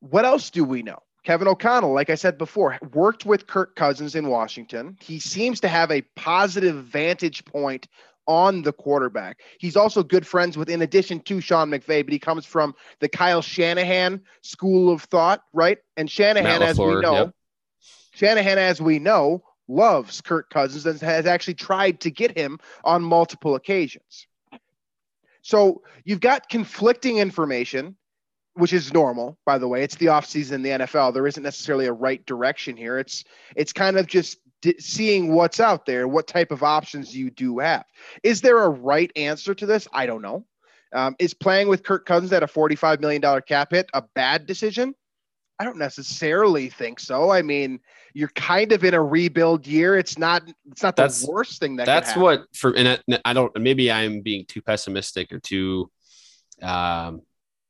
what 0.00 0.24
else 0.24 0.50
do 0.50 0.64
we 0.64 0.82
know? 0.82 0.98
Kevin 1.22 1.48
O'Connell, 1.48 1.92
like 1.92 2.08
I 2.08 2.14
said 2.14 2.38
before, 2.38 2.78
worked 2.94 3.26
with 3.26 3.46
Kirk 3.46 3.76
Cousins 3.76 4.14
in 4.14 4.28
Washington. 4.28 4.96
He 5.00 5.20
seems 5.20 5.60
to 5.60 5.68
have 5.68 5.90
a 5.90 6.02
positive 6.16 6.84
vantage 6.84 7.44
point 7.44 7.88
on 8.26 8.62
the 8.62 8.72
quarterback. 8.72 9.40
He's 9.58 9.76
also 9.76 10.02
good 10.02 10.26
friends 10.26 10.56
with, 10.56 10.68
in 10.68 10.82
addition 10.82 11.20
to 11.20 11.40
Sean 11.40 11.70
McVay, 11.70 12.04
but 12.04 12.12
he 12.12 12.18
comes 12.18 12.46
from 12.46 12.74
the 13.00 13.08
Kyle 13.08 13.42
Shanahan 13.42 14.20
school 14.42 14.92
of 14.92 15.02
thought, 15.02 15.42
right? 15.52 15.78
And 15.96 16.10
Shanahan, 16.10 16.62
as 16.62 16.78
we 16.78 17.00
know, 17.00 17.14
yep. 17.14 17.34
Shanahan, 18.12 18.58
as 18.58 18.80
we 18.80 18.98
know, 18.98 19.42
loves 19.68 20.20
Kirk 20.20 20.50
Cousins 20.50 20.86
and 20.86 21.00
has 21.00 21.26
actually 21.26 21.54
tried 21.54 22.00
to 22.00 22.10
get 22.10 22.36
him 22.36 22.58
on 22.84 23.02
multiple 23.02 23.54
occasions. 23.54 24.26
So 25.42 25.82
you've 26.04 26.20
got 26.20 26.48
conflicting 26.48 27.18
information. 27.18 27.96
which 28.54 28.72
is 28.72 28.92
normal, 28.92 29.38
by 29.46 29.58
the 29.58 29.68
way. 29.68 29.82
It's 29.82 29.94
the 29.96 30.06
offseason 30.06 30.52
in 30.52 30.62
the 30.62 30.70
NFL. 30.70 31.14
There 31.14 31.26
isn't 31.26 31.42
necessarily 31.42 31.86
a 31.86 31.92
right 31.92 32.24
direction 32.26 32.76
here. 32.76 32.98
It's 32.98 33.24
it's 33.56 33.72
kind 33.72 33.96
of 33.96 34.06
just 34.06 34.38
d- 34.62 34.78
seeing 34.78 35.34
what's 35.34 35.60
out 35.60 35.86
there, 35.86 36.06
what 36.08 36.26
type 36.26 36.50
of 36.50 36.62
options 36.62 37.14
you 37.16 37.30
do 37.30 37.58
have. 37.58 37.84
Is 38.22 38.40
there 38.40 38.58
a 38.64 38.68
right 38.68 39.10
answer 39.16 39.54
to 39.54 39.66
this? 39.66 39.86
I 39.92 40.06
don't 40.06 40.22
know. 40.22 40.44
Um, 40.92 41.14
is 41.18 41.34
playing 41.34 41.68
with 41.68 41.84
Kirk 41.84 42.04
Cousins 42.06 42.32
at 42.32 42.42
a 42.42 42.46
$45 42.46 43.00
million 43.00 43.22
cap 43.42 43.70
hit 43.70 43.88
a 43.94 44.02
bad 44.14 44.46
decision? 44.46 44.94
I 45.58 45.64
don't 45.64 45.76
necessarily 45.78 46.70
think 46.70 46.98
so. 46.98 47.30
I 47.30 47.42
mean, 47.42 47.80
you're 48.14 48.30
kind 48.34 48.72
of 48.72 48.82
in 48.82 48.94
a 48.94 49.02
rebuild 49.02 49.66
year. 49.66 49.98
It's 49.98 50.16
not. 50.16 50.42
It's 50.70 50.82
not 50.82 50.96
the 50.96 51.02
That's- 51.02 51.26
worst 51.28 51.60
thing 51.60 51.76
that. 51.76 51.84
That's 51.84 52.16
what 52.16 52.46
for 52.54 52.74
and 52.76 52.88
I- 52.88 53.20
I 53.26 53.32
don't 53.34 53.54
maybe 53.60 53.92
I'm 53.92 54.22
being 54.22 54.46
too 54.46 54.62
pessimistic 54.62 55.30
or 55.32 55.38
too 55.38 55.90
um 56.62 57.20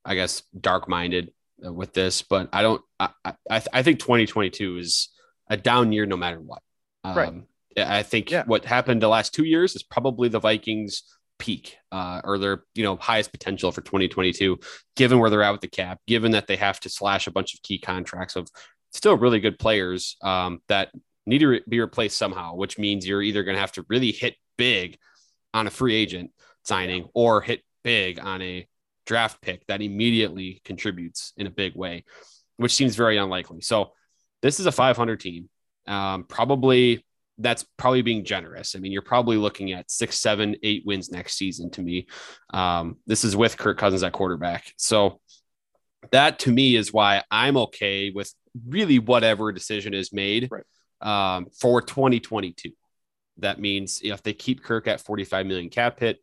I 0.05 0.15
guess 0.15 0.43
dark 0.59 0.89
minded 0.89 1.33
with 1.59 1.93
this, 1.93 2.23
but 2.23 2.49
I 2.53 2.63
don't 2.63 2.81
I, 3.01 3.11
I 3.25 3.63
I 3.73 3.83
think 3.83 3.99
2022 3.99 4.79
is 4.79 5.09
a 5.49 5.57
down 5.57 5.91
year 5.93 6.07
no 6.07 6.17
matter 6.17 6.41
what. 6.41 6.63
Um 7.05 7.17
Right. 7.17 7.33
I 7.79 8.03
think 8.03 8.31
Yeah. 8.31 8.45
what 8.47 8.65
happened 8.65 9.01
the 9.03 9.09
last 9.09 9.33
2 9.35 9.45
years 9.45 9.75
is 9.77 9.83
probably 9.83 10.29
the 10.29 10.41
Vikings 10.41 11.05
peak 11.39 11.79
uh, 11.91 12.21
or 12.25 12.37
their 12.37 12.65
you 12.75 12.83
know 12.83 12.97
highest 12.97 13.31
potential 13.33 13.73
for 13.73 13.81
2022 13.81 14.59
given 14.95 15.19
where 15.19 15.31
they're 15.31 15.43
at 15.43 15.53
with 15.53 15.63
the 15.63 15.69
cap 15.69 15.99
given 16.07 16.33
that 16.33 16.47
they 16.47 16.57
have 16.57 16.79
to 16.81 16.91
slash 16.91 17.27
a 17.27 17.31
bunch 17.31 17.55
of 17.55 17.63
key 17.63 17.79
contracts 17.79 18.37
of 18.37 18.47
still 18.93 19.17
really 19.17 19.41
good 19.41 19.59
players 19.59 20.17
um, 20.23 20.61
that 20.69 20.91
need 21.27 21.39
to 21.39 21.47
re- 21.47 21.63
be 21.69 21.81
replaced 21.81 22.19
somehow, 22.19 22.55
which 22.57 22.77
means 22.79 23.07
you're 23.07 23.23
either 23.23 23.43
going 23.45 23.55
to 23.55 23.61
have 23.61 23.73
to 23.73 23.87
really 23.89 24.11
hit 24.13 24.35
big 24.59 24.99
on 25.55 25.67
a 25.67 25.71
free 25.71 25.95
agent 25.95 26.31
signing 26.65 27.09
or 27.15 27.41
hit 27.41 27.63
big 27.85 28.19
on 28.19 28.43
a 28.43 28.67
draft 29.07 29.41
pick 29.41 29.65
that 29.67 29.81
immediately 29.81 30.61
contributes 30.65 31.33
in 31.37 31.47
a 31.47 31.51
big 31.51 31.75
way, 31.75 32.05
which 32.57 32.75
seems 32.75 32.97
very 32.97 33.17
unlikely. 33.17 33.61
So 33.61 33.93
this 34.43 34.61
is 34.61 34.67
a 34.67 34.73
500 34.73 35.21
team. 35.21 35.49
Um, 35.91 36.25
probably 36.25 37.05
that's 37.39 37.65
probably 37.79 38.03
being 38.03 38.25
generous. 38.25 38.77
I 38.77 38.81
mean, 38.81 38.93
you're 38.93 39.03
probably 39.03 39.37
looking 39.39 39.73
at 39.73 39.91
six, 39.91 40.19
seven, 40.19 40.57
eight 40.63 40.83
wins 40.85 41.11
next 41.11 41.37
season 41.37 41.71
to 41.71 41.83
me. 41.83 42.07
Um, 42.53 42.99
this 43.07 43.25
is 43.25 43.35
with 43.35 43.57
Kirk 43.57 43.79
Cousins 43.79 44.03
at 44.03 44.13
quarterback. 44.13 44.73
So 44.77 45.21
that 46.13 46.39
to 46.41 46.53
me 46.53 46.77
is 46.77 46.93
why 46.93 47.23
I'm 47.31 47.57
okay 47.57 48.11
with 48.11 48.33
really 48.69 48.99
whatever 48.99 49.53
decision 49.53 49.95
is 49.95 50.13
made 50.13 50.51
Right. 50.51 50.65
um, 51.37 51.47
for 51.59 51.81
2022. 51.81 52.73
That 53.39 53.59
means 53.59 54.01
if 54.05 54.23
they 54.23 54.35
keep 54.35 54.63
Kirk 54.63 54.87
at 54.87 55.01
45 55.01 55.47
million 55.47 55.71
cap 55.71 55.99
hit 55.99 56.19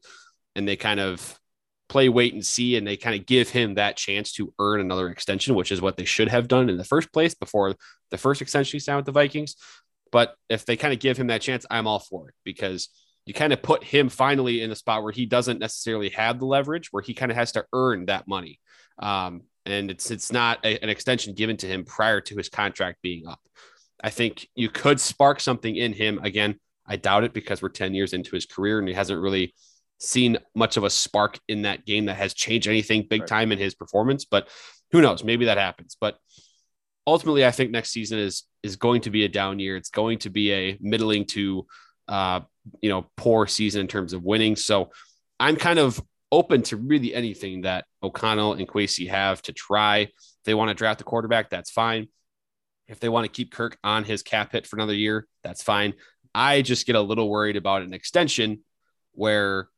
and 0.56 0.68
they 0.68 0.76
kind 0.76 1.00
of 1.00 1.40
play 1.90 2.10
wait 2.10 2.34
and 2.34 2.46
see 2.46 2.76
and 2.76 2.86
they 2.86 2.98
kind 2.98 3.20
of 3.20 3.26
give 3.26 3.50
him 3.50 3.76
that 3.76 3.98
chance 3.98 4.34
to 4.34 4.54
earn 4.60 4.82
another 4.82 5.10
extension, 5.10 5.56
which 5.56 5.72
is 5.72 5.82
what 5.82 5.98
they 5.98 6.06
should 6.06 6.28
have 6.28 6.48
done 6.48 6.70
in 6.70 6.78
the 6.78 6.84
first 6.84 7.12
place 7.14 7.34
before 7.34 7.76
the 8.12 8.18
first 8.18 8.42
extension 8.42 8.76
he 8.76 8.80
signed 8.80 8.98
with 8.98 9.06
the 9.06 9.12
Vikings. 9.12 9.56
But 10.12 10.36
if 10.50 10.66
they 10.66 10.78
kind 10.78 10.94
of 10.94 11.00
give 11.00 11.18
him 11.18 11.28
that 11.28 11.42
chance, 11.42 11.66
I'm 11.70 11.88
all 11.88 12.00
for 12.00 12.30
it 12.30 12.36
because 12.44 12.90
you 13.26 13.34
kind 13.34 13.52
of 13.52 13.62
put 13.62 13.84
him 13.84 14.10
finally 14.10 14.62
in 14.62 14.72
a 14.72 14.76
spot 14.76 15.04
where 15.04 15.12
he 15.12 15.26
doesn't 15.26 15.60
necessarily 15.60 16.10
have 16.10 16.40
the 16.40 16.46
leverage, 16.46 16.90
where 16.92 17.04
he 17.04 17.14
kind 17.14 17.32
of 17.32 17.38
has 17.38 17.52
to 17.54 17.66
earn 17.74 18.06
that 18.06 18.28
money. 18.28 18.60
Um, 19.00 19.44
and 19.66 19.92
it's 19.92 20.10
it's 20.12 20.32
not 20.32 20.60
a- 20.64 20.82
an 20.82 20.90
extension 20.90 21.34
given 21.34 21.58
to 21.58 21.68
him 21.68 21.84
prior 21.84 22.22
to 22.22 22.38
his 22.38 22.48
contract 22.48 23.02
being 23.02 23.28
up. 23.28 23.42
I 24.02 24.10
think 24.12 24.48
you 24.56 24.70
could 24.70 25.00
spark 25.00 25.42
something 25.42 25.76
in 25.76 25.92
him 25.92 26.20
again. 26.24 26.60
I 26.86 26.96
doubt 26.96 27.26
it 27.26 27.34
because 27.34 27.62
we're 27.62 27.70
10 27.70 27.94
years 27.94 28.14
into 28.14 28.32
his 28.32 28.46
career 28.46 28.80
and 28.80 28.88
he 28.88 28.94
hasn't 28.94 29.20
really 29.20 29.54
seen 30.00 30.38
much 30.56 30.78
of 30.78 30.84
a 30.84 30.90
spark 30.90 31.40
in 31.48 31.64
that 31.64 31.86
game 31.86 32.06
that 32.06 32.16
has 32.18 32.34
changed 32.34 32.68
anything 32.68 33.08
big 33.10 33.22
Right. 33.22 33.28
time 33.28 33.52
in 33.52 33.58
his 33.58 33.76
performance. 33.76 34.26
But 34.26 34.48
who 34.92 35.02
knows? 35.02 35.24
Maybe 35.24 35.46
that 35.46 35.58
happens. 35.58 35.98
But 36.00 36.18
ultimately, 37.06 37.46
I 37.46 37.52
think 37.52 37.72
next 37.72 37.92
season 37.92 38.20
is 38.20 38.44
is 38.64 38.76
going 38.76 39.02
to 39.02 39.10
be 39.10 39.24
a 39.26 39.30
down 39.30 39.60
year. 39.60 39.76
It's 39.76 39.90
going 39.90 40.20
to 40.20 40.30
be 40.30 40.52
a 40.52 40.78
middling 40.82 41.26
to 41.26 41.66
uh, 42.08 42.42
you 42.82 42.90
know 42.90 43.08
poor 43.18 43.48
season 43.48 43.82
in 43.82 43.88
terms 43.88 44.14
of 44.14 44.24
winning. 44.24 44.56
So 44.56 44.92
I'm 45.40 45.56
kind 45.56 45.80
of 45.80 46.02
open 46.32 46.62
to 46.62 46.76
really 46.76 47.14
anything 47.14 47.62
that 47.62 47.86
O'Connell 48.04 48.54
and 48.54 48.68
Kwesi 48.68 49.10
have 49.10 49.42
to 49.44 49.54
try. 49.54 50.00
If 50.00 50.12
they 50.44 50.54
want 50.54 50.70
to 50.70 50.74
draft 50.74 51.02
a 51.02 51.06
quarterback, 51.06 51.50
that's 51.50 51.72
fine. 51.72 52.08
If 52.88 53.00
they 53.00 53.10
want 53.10 53.26
to 53.26 53.32
keep 53.32 53.52
Kirk 53.52 53.78
on 53.84 54.04
his 54.04 54.24
cap 54.24 54.52
hit 54.52 54.68
for 54.68 54.76
another 54.76 54.94
year, 54.94 55.28
that's 55.44 55.64
fine. 55.64 55.94
I 56.36 56.62
just 56.62 56.86
get 56.86 56.96
a 56.96 57.02
little 57.02 57.30
worried 57.30 57.56
about 57.58 57.82
an 57.82 57.94
extension 57.94 58.60
where 59.14 59.70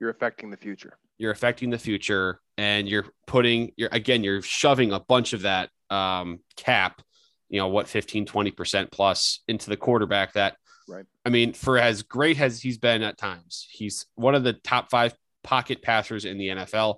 you're 0.00 0.10
affecting 0.10 0.50
the 0.50 0.56
future. 0.56 0.98
you're 1.18 1.30
affecting 1.32 1.70
the 1.70 1.78
future 1.78 2.40
and 2.58 2.88
you're 2.88 3.06
putting 3.26 3.72
you're 3.76 3.88
again 3.92 4.22
you're 4.24 4.42
shoving 4.42 4.92
a 4.92 5.00
bunch 5.00 5.32
of 5.32 5.42
that 5.42 5.70
um 5.90 6.38
cap 6.56 7.00
you 7.48 7.58
know 7.60 7.68
what 7.68 7.88
15 7.88 8.26
20% 8.26 8.90
plus 8.90 9.40
into 9.48 9.70
the 9.70 9.76
quarterback 9.76 10.32
that 10.34 10.56
Right. 10.88 11.04
i 11.24 11.30
mean 11.30 11.52
for 11.52 11.78
as 11.78 12.02
great 12.02 12.40
as 12.40 12.60
he's 12.60 12.78
been 12.78 13.02
at 13.02 13.18
times 13.18 13.66
he's 13.70 14.06
one 14.14 14.34
of 14.36 14.44
the 14.44 14.52
top 14.52 14.88
five 14.90 15.14
pocket 15.42 15.82
passers 15.82 16.24
in 16.24 16.38
the 16.38 16.48
nfl 16.48 16.96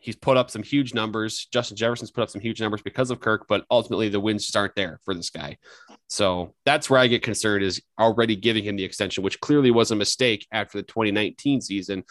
he's 0.00 0.16
put 0.16 0.36
up 0.36 0.50
some 0.50 0.62
huge 0.62 0.94
numbers 0.94 1.46
justin 1.52 1.76
jefferson's 1.76 2.10
put 2.10 2.22
up 2.22 2.30
some 2.30 2.40
huge 2.40 2.60
numbers 2.60 2.82
because 2.82 3.10
of 3.10 3.20
kirk 3.20 3.46
but 3.48 3.64
ultimately 3.70 4.08
the 4.08 4.20
wins 4.20 4.44
just 4.44 4.56
aren't 4.56 4.74
there 4.74 4.98
for 5.04 5.14
this 5.14 5.30
guy 5.30 5.56
so 6.08 6.54
that's 6.64 6.90
where 6.90 7.00
i 7.00 7.06
get 7.06 7.22
concerned 7.22 7.62
is 7.62 7.80
already 7.98 8.36
giving 8.36 8.64
him 8.64 8.76
the 8.76 8.84
extension 8.84 9.22
which 9.22 9.40
clearly 9.40 9.70
was 9.70 9.90
a 9.90 9.96
mistake 9.96 10.46
after 10.52 10.78
the 10.78 10.82
2019 10.82 11.60
season 11.60 12.02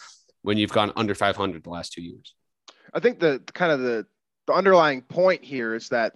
when 0.42 0.58
you've 0.58 0.72
gone 0.72 0.92
under 0.96 1.14
500 1.14 1.62
the 1.62 1.70
last 1.70 1.92
two 1.92 2.02
years. 2.02 2.34
I 2.92 3.00
think 3.00 3.20
the 3.20 3.42
kind 3.52 3.72
of 3.72 3.80
the, 3.80 4.06
the 4.46 4.52
underlying 4.52 5.02
point 5.02 5.44
here 5.44 5.74
is 5.74 5.88
that 5.90 6.14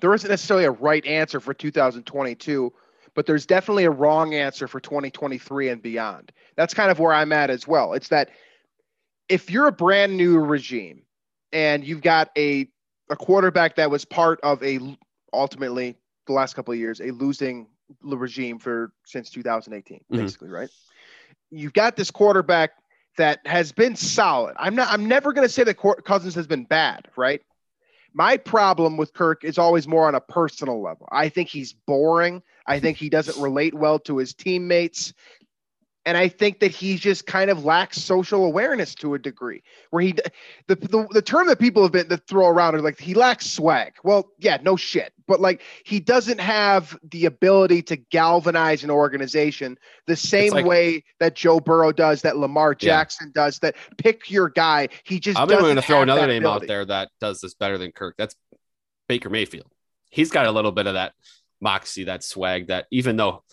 there 0.00 0.12
isn't 0.12 0.28
necessarily 0.28 0.64
a 0.64 0.70
right 0.70 1.04
answer 1.06 1.40
for 1.40 1.54
2022, 1.54 2.72
but 3.14 3.26
there's 3.26 3.46
definitely 3.46 3.84
a 3.84 3.90
wrong 3.90 4.34
answer 4.34 4.66
for 4.66 4.80
2023 4.80 5.68
and 5.68 5.82
beyond. 5.82 6.32
That's 6.56 6.74
kind 6.74 6.90
of 6.90 6.98
where 6.98 7.12
I'm 7.12 7.32
at 7.32 7.50
as 7.50 7.66
well. 7.66 7.92
It's 7.94 8.08
that 8.08 8.30
if 9.32 9.50
you're 9.50 9.66
a 9.66 9.72
brand 9.72 10.16
new 10.16 10.38
regime 10.38 11.02
and 11.52 11.84
you've 11.84 12.02
got 12.02 12.30
a 12.36 12.68
a 13.10 13.16
quarterback 13.16 13.76
that 13.76 13.90
was 13.90 14.04
part 14.04 14.38
of 14.42 14.62
a 14.62 14.96
ultimately 15.32 15.96
the 16.26 16.32
last 16.32 16.54
couple 16.54 16.72
of 16.72 16.78
years 16.78 17.00
a 17.00 17.10
losing 17.12 17.66
regime 18.02 18.58
for 18.58 18.92
since 19.04 19.30
2018 19.30 20.00
Mhm. 20.10 20.16
basically 20.16 20.48
right 20.48 20.70
you've 21.50 21.72
got 21.72 21.96
this 21.96 22.10
quarterback 22.10 22.72
that 23.18 23.46
has 23.46 23.72
been 23.72 23.94
solid. 23.94 24.56
I'm 24.58 24.74
not. 24.74 24.88
I'm 24.90 25.06
never 25.06 25.34
going 25.34 25.46
to 25.46 25.52
say 25.52 25.64
that 25.64 25.74
Cousins 25.74 26.34
has 26.34 26.46
been 26.46 26.64
bad, 26.64 27.08
right? 27.14 27.42
My 28.14 28.38
problem 28.38 28.96
with 28.96 29.12
Kirk 29.12 29.44
is 29.44 29.58
always 29.58 29.86
more 29.86 30.08
on 30.08 30.14
a 30.14 30.20
personal 30.20 30.82
level. 30.82 31.08
I 31.12 31.28
think 31.28 31.48
he's 31.48 31.74
boring. 31.74 32.42
I 32.66 32.80
think 32.80 32.96
he 32.96 33.10
doesn't 33.10 33.36
relate 33.36 33.74
well 33.74 33.98
to 34.00 34.16
his 34.16 34.32
teammates. 34.34 35.12
And 36.04 36.16
I 36.16 36.26
think 36.26 36.58
that 36.60 36.72
he 36.72 36.96
just 36.96 37.26
kind 37.26 37.48
of 37.48 37.64
lacks 37.64 37.98
social 38.02 38.44
awareness 38.44 38.94
to 38.96 39.14
a 39.14 39.18
degree 39.20 39.62
where 39.90 40.02
he, 40.02 40.12
the, 40.66 40.74
the, 40.74 41.06
the 41.12 41.22
term 41.22 41.46
that 41.46 41.60
people 41.60 41.82
have 41.84 41.92
been 41.92 42.08
that 42.08 42.26
throw 42.26 42.48
around 42.48 42.74
are 42.74 42.80
like, 42.80 42.98
he 42.98 43.14
lacks 43.14 43.48
swag. 43.48 43.92
Well, 44.02 44.32
yeah, 44.38 44.58
no 44.62 44.74
shit. 44.74 45.12
But 45.28 45.40
like, 45.40 45.62
he 45.84 46.00
doesn't 46.00 46.40
have 46.40 46.98
the 47.04 47.26
ability 47.26 47.82
to 47.82 47.96
galvanize 47.96 48.82
an 48.82 48.90
organization 48.90 49.78
the 50.08 50.16
same 50.16 50.52
like- 50.52 50.66
way 50.66 51.04
that 51.20 51.36
Joe 51.36 51.60
Burrow 51.60 51.92
does, 51.92 52.22
that 52.22 52.36
Lamar 52.36 52.72
Yeah. 52.72 52.88
Jackson 52.88 53.30
does, 53.32 53.60
that 53.60 53.76
pick 53.96 54.28
your 54.28 54.48
guy. 54.48 54.88
He 55.04 55.20
just 55.20 55.38
I'm 55.38 55.46
going 55.46 55.76
to 55.76 55.82
throw 55.82 56.02
another 56.02 56.26
name 56.26 56.42
ability. 56.42 56.64
out 56.64 56.68
there 56.68 56.84
that 56.86 57.10
does 57.20 57.40
this 57.40 57.54
better 57.54 57.78
than 57.78 57.92
Kirk. 57.92 58.16
That's 58.18 58.34
Baker 59.08 59.30
Mayfield. 59.30 59.70
He's 60.10 60.32
got 60.32 60.46
a 60.46 60.50
little 60.50 60.72
bit 60.72 60.88
of 60.88 60.94
that 60.94 61.12
moxie, 61.60 62.04
that 62.04 62.24
swag. 62.24 62.66
That 62.66 62.86
even 62.90 63.16
though 63.16 63.44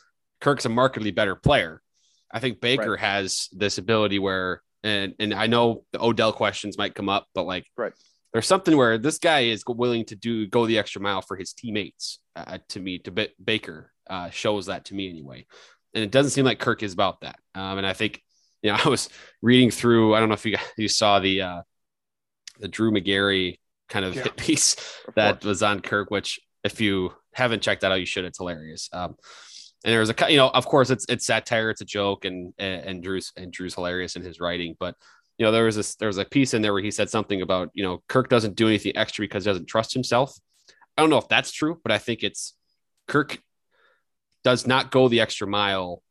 Kirk's 0.41 0.65
a 0.65 0.69
markedly 0.69 1.11
better 1.11 1.35
player, 1.35 1.81
I 2.31 2.39
think 2.39 2.61
Baker 2.61 2.95
has 2.97 3.49
this 3.51 3.77
ability 3.77 4.19
where, 4.19 4.61
and 4.83 5.15
and 5.19 5.33
I 5.33 5.47
know 5.47 5.83
the 5.93 6.01
Odell 6.03 6.31
questions 6.33 6.77
might 6.77 6.95
come 6.95 7.09
up, 7.09 7.27
but 7.33 7.43
like, 7.43 7.65
Right. 7.77 7.93
there's 8.33 8.47
something 8.47 8.75
where 8.77 8.97
this 8.97 9.17
guy 9.17 9.41
is 9.41 9.63
willing 9.67 10.05
to 10.05 10.15
do 10.15 10.47
go 10.47 10.65
the 10.65 10.77
extra 10.77 11.01
mile 11.01 11.21
for 11.21 11.35
his 11.37 11.53
teammates. 11.53 12.19
Uh, 12.35 12.59
to 12.69 12.79
me, 12.79 12.99
to 12.99 13.11
B- 13.11 13.33
Baker 13.43 13.91
uh, 14.09 14.29
shows 14.29 14.67
that 14.67 14.85
to 14.85 14.95
me 14.95 15.09
anyway, 15.09 15.45
and 15.93 16.03
it 16.03 16.11
doesn't 16.11 16.31
seem 16.31 16.45
like 16.45 16.59
Kirk 16.59 16.83
is 16.83 16.93
about 16.93 17.21
that. 17.21 17.37
Um, 17.55 17.77
and 17.79 17.85
I 17.87 17.93
think, 17.93 18.21
you 18.61 18.71
know, 18.71 18.77
I 18.85 18.89
was 18.89 19.09
reading 19.41 19.71
through. 19.71 20.15
I 20.15 20.19
don't 20.19 20.29
know 20.29 20.35
if 20.35 20.45
you 20.45 20.57
you 20.77 20.87
saw 20.87 21.19
the 21.19 21.41
uh, 21.41 21.61
the 22.59 22.67
Drew 22.67 22.91
Magary 22.91 23.59
kind 23.89 24.05
of 24.05 24.15
Yeah. 24.15 24.23
hit 24.23 24.37
piece 24.37 24.75
Of 25.07 25.15
that 25.15 25.43
was 25.43 25.63
on 25.63 25.81
Kirk, 25.81 26.11
which 26.11 26.39
if 26.63 26.79
you 26.79 27.11
haven't 27.33 27.61
checked 27.63 27.81
that 27.81 27.91
out, 27.91 27.99
you 27.99 28.05
should. 28.05 28.25
It's 28.25 28.37
hilarious. 28.37 28.89
Um, 28.93 29.15
and 29.83 29.93
there 29.93 30.01
was 30.01 30.09
a, 30.09 30.15
you 30.29 30.37
know, 30.37 30.49
of 30.49 30.65
course, 30.65 30.89
it's 30.89 31.05
it's 31.07 31.25
satire, 31.25 31.69
it's 31.69 31.81
a 31.81 31.85
joke, 31.85 32.25
and 32.25 32.53
and, 32.57 33.01
Drew's 33.01 33.31
and 33.37 33.51
Drew's 33.51 33.75
hilarious 33.75 34.15
in 34.15 34.21
his 34.21 34.39
writing. 34.39 34.75
But 34.79 34.95
you 35.37 35.45
know, 35.45 35.51
there 35.51 35.65
was 35.65 35.75
this 35.75 35.95
there 35.95 36.07
was 36.07 36.17
a 36.17 36.25
piece 36.25 36.53
in 36.53 36.61
there 36.61 36.73
where 36.73 36.81
he 36.81 36.91
said 36.91 37.09
something 37.09 37.41
about 37.41 37.69
you 37.73 37.83
know 37.83 38.03
Kirk 38.09 38.29
doesn't 38.29 38.55
do 38.55 38.67
anything 38.67 38.97
extra 38.97 39.23
because 39.23 39.45
he 39.45 39.49
doesn't 39.49 39.67
trust 39.67 39.93
himself. 39.93 40.37
I 40.97 41.01
don't 41.01 41.09
know 41.09 41.17
if 41.17 41.29
that's 41.29 41.51
true, 41.51 41.79
but 41.81 41.93
I 41.93 41.97
think 41.97 42.23
it's 42.23 42.55
Kirk 43.07 43.41
does 44.43 44.67
not 44.67 44.91
go 44.91 45.07
the 45.07 45.21
extra 45.21 45.47
mile 45.47 46.01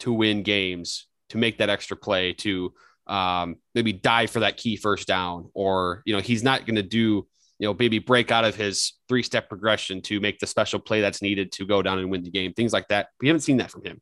to 0.00 0.12
win 0.12 0.44
games, 0.44 1.08
to 1.30 1.38
make 1.38 1.58
that 1.58 1.70
extra 1.70 1.96
play, 1.96 2.34
to 2.34 2.72
um, 3.08 3.56
maybe 3.74 3.92
die 3.92 4.26
for 4.26 4.40
that 4.40 4.56
key 4.56 4.76
first 4.76 5.08
down, 5.08 5.50
or 5.54 6.02
you 6.04 6.14
know 6.14 6.20
he's 6.20 6.44
not 6.44 6.66
going 6.66 6.76
to 6.76 6.82
do 6.84 7.26
you 7.58 7.66
know 7.66 7.74
maybe 7.78 7.98
break 7.98 8.30
out 8.30 8.44
of 8.44 8.54
his 8.54 8.94
three 9.08 9.22
step 9.22 9.48
progression 9.48 10.00
to 10.02 10.20
make 10.20 10.38
the 10.38 10.46
special 10.46 10.78
play 10.78 11.00
that's 11.00 11.22
needed 11.22 11.52
to 11.52 11.66
go 11.66 11.82
down 11.82 11.98
and 11.98 12.10
win 12.10 12.22
the 12.22 12.30
game, 12.30 12.52
things 12.52 12.72
like 12.72 12.88
that. 12.88 13.08
We 13.20 13.28
haven't 13.28 13.40
seen 13.42 13.58
that 13.58 13.70
from 13.70 13.84
him. 13.84 14.00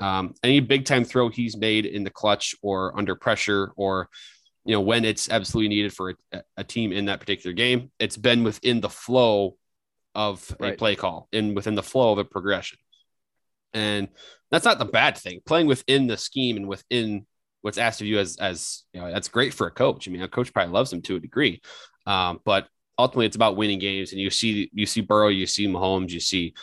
Um, 0.00 0.34
any 0.42 0.60
big 0.60 0.84
time 0.84 1.04
throw 1.04 1.28
he's 1.28 1.56
made 1.56 1.86
in 1.86 2.04
the 2.04 2.10
clutch 2.10 2.54
or 2.62 2.96
under 2.98 3.14
pressure 3.14 3.72
or 3.76 4.08
you 4.64 4.72
know 4.74 4.80
when 4.80 5.04
it's 5.04 5.28
absolutely 5.30 5.68
needed 5.68 5.92
for 5.92 6.14
a, 6.32 6.42
a 6.56 6.64
team 6.64 6.92
in 6.92 7.06
that 7.06 7.20
particular 7.20 7.52
game, 7.54 7.90
it's 7.98 8.16
been 8.16 8.44
within 8.44 8.80
the 8.80 8.88
flow 8.88 9.56
of 10.14 10.54
Right. 10.60 10.74
a 10.74 10.76
play 10.76 10.94
call 10.94 11.28
and 11.32 11.56
within 11.56 11.74
the 11.74 11.82
flow 11.82 12.12
of 12.12 12.18
a 12.18 12.24
progression. 12.24 12.78
And 13.72 14.08
that's 14.50 14.64
not 14.64 14.78
the 14.78 14.84
bad 14.84 15.18
thing. 15.18 15.40
Playing 15.44 15.66
within 15.66 16.06
the 16.06 16.16
scheme 16.16 16.56
and 16.56 16.68
within 16.68 17.26
what's 17.62 17.78
asked 17.78 18.00
of 18.00 18.06
you 18.06 18.18
as 18.18 18.36
as 18.36 18.84
you 18.92 19.00
know, 19.00 19.10
that's 19.10 19.28
great 19.28 19.52
for 19.52 19.66
a 19.66 19.70
coach. 19.70 20.06
I 20.06 20.12
mean, 20.12 20.22
a 20.22 20.28
coach 20.28 20.52
probably 20.52 20.72
loves 20.72 20.92
him 20.92 21.02
to 21.02 21.16
a 21.16 21.20
degree. 21.20 21.60
Um, 22.06 22.40
but 22.44 22.68
ultimately 22.98 23.26
it's 23.26 23.36
about 23.36 23.56
winning 23.56 23.78
games. 23.78 24.12
And 24.12 24.20
you 24.20 24.30
see 24.30 24.70
you 24.72 24.86
see 24.86 25.00
Burrow, 25.00 25.28
you 25.28 25.46
see 25.46 25.66
Mahomes, 25.66 26.10
you 26.10 26.20
see 26.20 26.54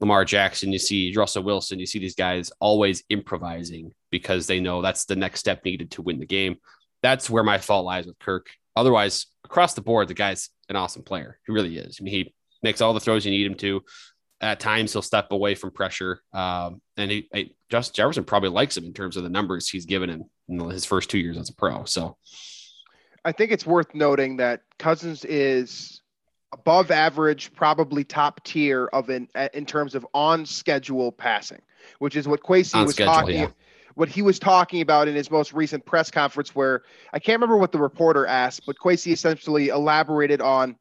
Lamar 0.00 0.24
Jackson, 0.24 0.72
you 0.72 0.78
see 0.78 1.14
Russell 1.16 1.44
Wilson, 1.44 1.78
you 1.78 1.86
see 1.86 1.98
these 1.98 2.14
guys 2.14 2.50
always 2.60 3.04
improvising 3.08 3.92
because 4.10 4.46
they 4.46 4.60
know 4.60 4.82
that's 4.82 5.04
the 5.04 5.16
next 5.16 5.40
step 5.40 5.64
needed 5.64 5.90
to 5.92 6.02
win 6.02 6.18
the 6.18 6.26
game. 6.26 6.56
That's 7.02 7.28
where 7.28 7.44
my 7.44 7.58
fault 7.58 7.84
lies 7.84 8.06
with 8.06 8.18
Kirk. 8.18 8.46
Otherwise, 8.76 9.26
across 9.44 9.74
the 9.74 9.82
board, 9.82 10.08
the 10.08 10.14
guy's 10.14 10.50
an 10.68 10.76
awesome 10.76 11.02
player. 11.02 11.38
He 11.46 11.52
really 11.52 11.76
is. 11.76 11.98
I 12.00 12.04
mean, 12.04 12.14
he 12.14 12.34
makes 12.62 12.80
all 12.80 12.94
the 12.94 13.00
throws 13.00 13.24
you 13.24 13.30
need 13.30 13.46
him 13.46 13.56
to. 13.56 13.82
At 14.40 14.60
times, 14.60 14.92
he'll 14.92 15.02
step 15.02 15.30
away 15.30 15.54
from 15.54 15.70
pressure. 15.70 16.20
Um, 16.32 16.80
and 16.96 17.10
he, 17.10 17.54
Justin 17.70 17.94
Jefferson 17.94 18.24
probably 18.24 18.48
likes 18.48 18.76
him 18.76 18.84
in 18.84 18.92
terms 18.92 19.16
of 19.16 19.22
the 19.22 19.30
numbers 19.30 19.68
he's 19.68 19.86
given 19.86 20.10
him 20.10 20.24
in 20.48 20.58
his 20.70 20.84
first 20.84 21.08
two 21.08 21.18
years 21.18 21.38
as 21.38 21.50
a 21.50 21.54
pro. 21.54 21.84
So, 21.84 22.16
I 23.24 23.32
think 23.32 23.50
it's 23.52 23.66
worth 23.66 23.94
noting 23.94 24.36
that 24.38 24.62
Cousins 24.78 25.24
is 25.24 26.02
above 26.52 26.90
average, 26.90 27.52
probably 27.54 28.04
top 28.04 28.44
tier 28.44 28.86
of 28.92 29.10
in 29.10 29.28
in 29.52 29.66
terms 29.66 29.94
of 29.94 30.06
on 30.14 30.46
schedule 30.46 31.10
passing, 31.12 31.62
which 31.98 32.16
is 32.16 32.28
what 32.28 32.42
Kwesi 32.42 32.74
On 32.76 32.84
was 32.86 32.94
schedule, 32.94 33.12
talking 33.12 33.34
yeah. 33.36 33.48
what 33.94 34.08
he 34.08 34.22
was 34.22 34.38
talking 34.38 34.80
about 34.80 35.08
in 35.08 35.14
his 35.14 35.30
most 35.30 35.52
recent 35.52 35.84
press 35.84 36.10
conference 36.10 36.54
where 36.54 36.82
I 37.12 37.18
can't 37.18 37.36
remember 37.40 37.56
what 37.56 37.72
the 37.72 37.78
reporter 37.78 38.26
asked, 38.26 38.66
but 38.66 38.76
Kwesi 38.82 39.12
essentially 39.12 39.68
elaborated 39.68 40.40
on, 40.40 40.76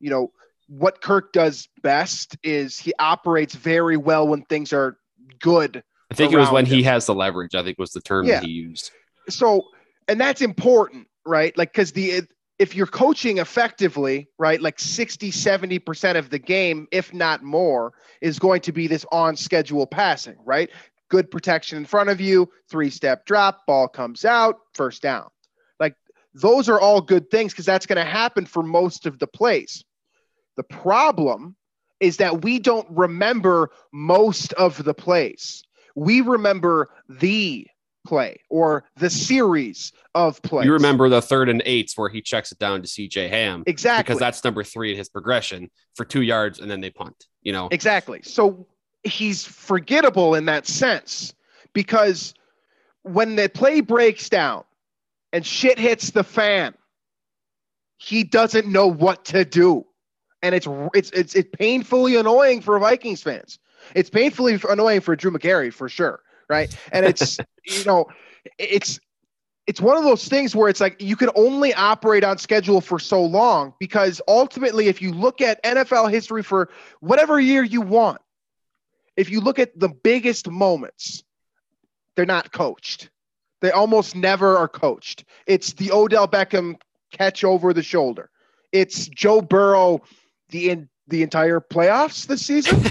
you 0.00 0.10
know, 0.10 0.32
what 0.68 1.02
Kirk 1.02 1.32
does 1.32 1.68
best 1.82 2.36
is 2.42 2.78
he 2.78 2.94
operates 2.98 3.54
very 3.54 3.96
well 3.96 4.26
when 4.26 4.42
things 4.42 4.72
are 4.72 4.96
good 5.40 5.82
I 6.10 6.14
think 6.14 6.32
it 6.32 6.38
was 6.38 6.50
when 6.50 6.64
Around 6.64 6.74
he 6.74 6.82
has 6.84 7.06
the 7.06 7.14
leverage. 7.14 7.54
I 7.54 7.62
think 7.64 7.78
was 7.78 7.90
the 7.90 8.00
term 8.00 8.26
Yeah. 8.26 8.40
that 8.40 8.46
he 8.46 8.52
used. 8.52 8.90
so 9.28 9.64
and 10.06 10.20
that's 10.20 10.40
important 10.42 11.08
right? 11.26 11.56
Like 11.56 11.72
because 11.72 11.92
the 11.92 12.22
if 12.58 12.74
you're 12.74 12.86
coaching 12.86 13.38
effectively 13.38 14.28
right 14.38 14.60
like 14.60 14.78
60 14.78 15.32
70% 15.32 16.16
of 16.16 16.30
the 16.30 16.38
game 16.38 16.86
if 16.92 17.12
not 17.12 17.42
more 17.42 17.92
is 18.20 18.38
going 18.38 18.60
to 18.62 18.72
be 18.72 18.86
this 18.86 19.04
on 19.10 19.36
schedule 19.36 19.86
passing 19.86 20.36
right? 20.44 20.70
Good 21.08 21.30
protection 21.30 21.78
in 21.78 21.84
front 21.84 22.10
of 22.10 22.20
you 22.20 22.50
three 22.70 22.90
step 22.90 23.26
drop 23.26 23.66
ball 23.66 23.88
comes 23.88 24.24
out 24.24 24.56
first 24.74 25.02
down. 25.02 25.28
Like 25.80 25.94
those 26.34 26.68
are 26.68 26.80
all 26.80 27.00
good 27.00 27.30
things 27.30 27.52
because 27.52 27.66
that's 27.66 27.86
going 27.86 28.04
to 28.04 28.10
happen 28.10 28.46
for 28.46 28.62
most 28.62 29.06
of 29.06 29.18
the 29.18 29.26
plays. 29.26 29.84
The 30.56 30.62
problem 30.62 31.56
is 32.00 32.18
that 32.18 32.42
we 32.42 32.58
don't 32.58 32.86
remember 32.90 33.70
most 33.92 34.52
of 34.54 34.82
the 34.82 34.94
plays. 34.94 35.62
We 35.94 36.20
remember 36.20 36.88
the 37.08 37.66
play 38.04 38.38
or 38.50 38.84
the 38.96 39.10
series 39.10 39.92
of 40.14 40.40
plays. 40.42 40.66
You 40.66 40.72
remember 40.72 41.08
the 41.08 41.22
third 41.22 41.48
and 41.48 41.62
eights 41.64 41.96
where 41.96 42.08
he 42.08 42.20
checks 42.20 42.52
it 42.52 42.58
down 42.58 42.82
to 42.82 42.88
CJ 42.88 43.30
Ham 43.30 43.64
exactly 43.66 44.02
because 44.02 44.18
that's 44.18 44.44
number 44.44 44.62
three 44.62 44.92
in 44.92 44.98
his 44.98 45.08
progression 45.08 45.70
for 45.94 46.04
two 46.04 46.22
yards 46.22 46.60
and 46.60 46.70
then 46.70 46.80
they 46.80 46.90
punt. 46.90 47.26
You 47.42 47.52
know, 47.52 47.68
exactly. 47.70 48.20
So 48.22 48.66
he's 49.02 49.44
forgettable 49.44 50.34
in 50.34 50.46
that 50.46 50.66
sense 50.66 51.34
because 51.72 52.34
when 53.02 53.36
the 53.36 53.48
play 53.48 53.80
breaks 53.80 54.28
down 54.28 54.64
and 55.32 55.44
shit 55.44 55.78
hits 55.78 56.10
the 56.10 56.24
fan, 56.24 56.74
he 57.98 58.24
doesn't 58.24 58.66
know 58.66 58.86
what 58.86 59.24
to 59.26 59.44
do, 59.44 59.86
and 60.42 60.54
it's 60.54 60.66
it's 60.94 61.10
it's 61.10 61.34
it's 61.34 61.48
painfully 61.56 62.16
annoying 62.16 62.60
for 62.60 62.78
Vikings 62.78 63.22
fans. 63.22 63.58
It's 63.94 64.10
painfully 64.10 64.58
annoying 64.68 65.00
for 65.00 65.14
Drew 65.16 65.30
Magary 65.30 65.70
for 65.70 65.88
sure, 65.88 66.20
right? 66.48 66.74
And 66.92 67.04
it's 67.06 67.38
you 67.66 67.84
know, 67.84 68.06
it's 68.58 69.00
it's 69.66 69.80
one 69.80 69.96
of 69.96 70.04
those 70.04 70.28
things 70.28 70.54
where 70.54 70.68
it's 70.68 70.80
like 70.80 71.00
you 71.00 71.16
can 71.16 71.30
only 71.34 71.72
operate 71.72 72.22
on 72.22 72.36
schedule 72.36 72.80
for 72.80 72.98
so 72.98 73.24
long 73.24 73.72
because 73.78 74.20
ultimately, 74.28 74.88
if 74.88 75.00
you 75.00 75.12
look 75.12 75.40
at 75.40 75.62
NFL 75.64 76.10
history 76.10 76.42
for 76.42 76.68
whatever 77.00 77.40
year 77.40 77.62
you 77.62 77.80
want, 77.80 78.20
if 79.16 79.30
you 79.30 79.40
look 79.40 79.58
at 79.58 79.78
the 79.78 79.88
biggest 79.88 80.50
moments, 80.50 81.22
they're 82.16 82.26
not 82.26 82.52
coached. 82.52 83.08
They 83.62 83.70
almost 83.70 84.14
never 84.14 84.58
are 84.58 84.68
coached. 84.68 85.24
It's 85.46 85.72
the 85.72 85.92
Odell 85.92 86.28
Beckham 86.28 86.76
catch 87.12 87.44
over 87.44 87.72
the 87.72 87.82
shoulder. 87.82 88.28
It's 88.72 89.08
Joe 89.08 89.40
Burrow 89.40 90.02
the 90.50 90.70
in, 90.70 90.88
the 91.08 91.22
entire 91.22 91.60
playoffs 91.60 92.26
this 92.26 92.44
season? 92.46 92.80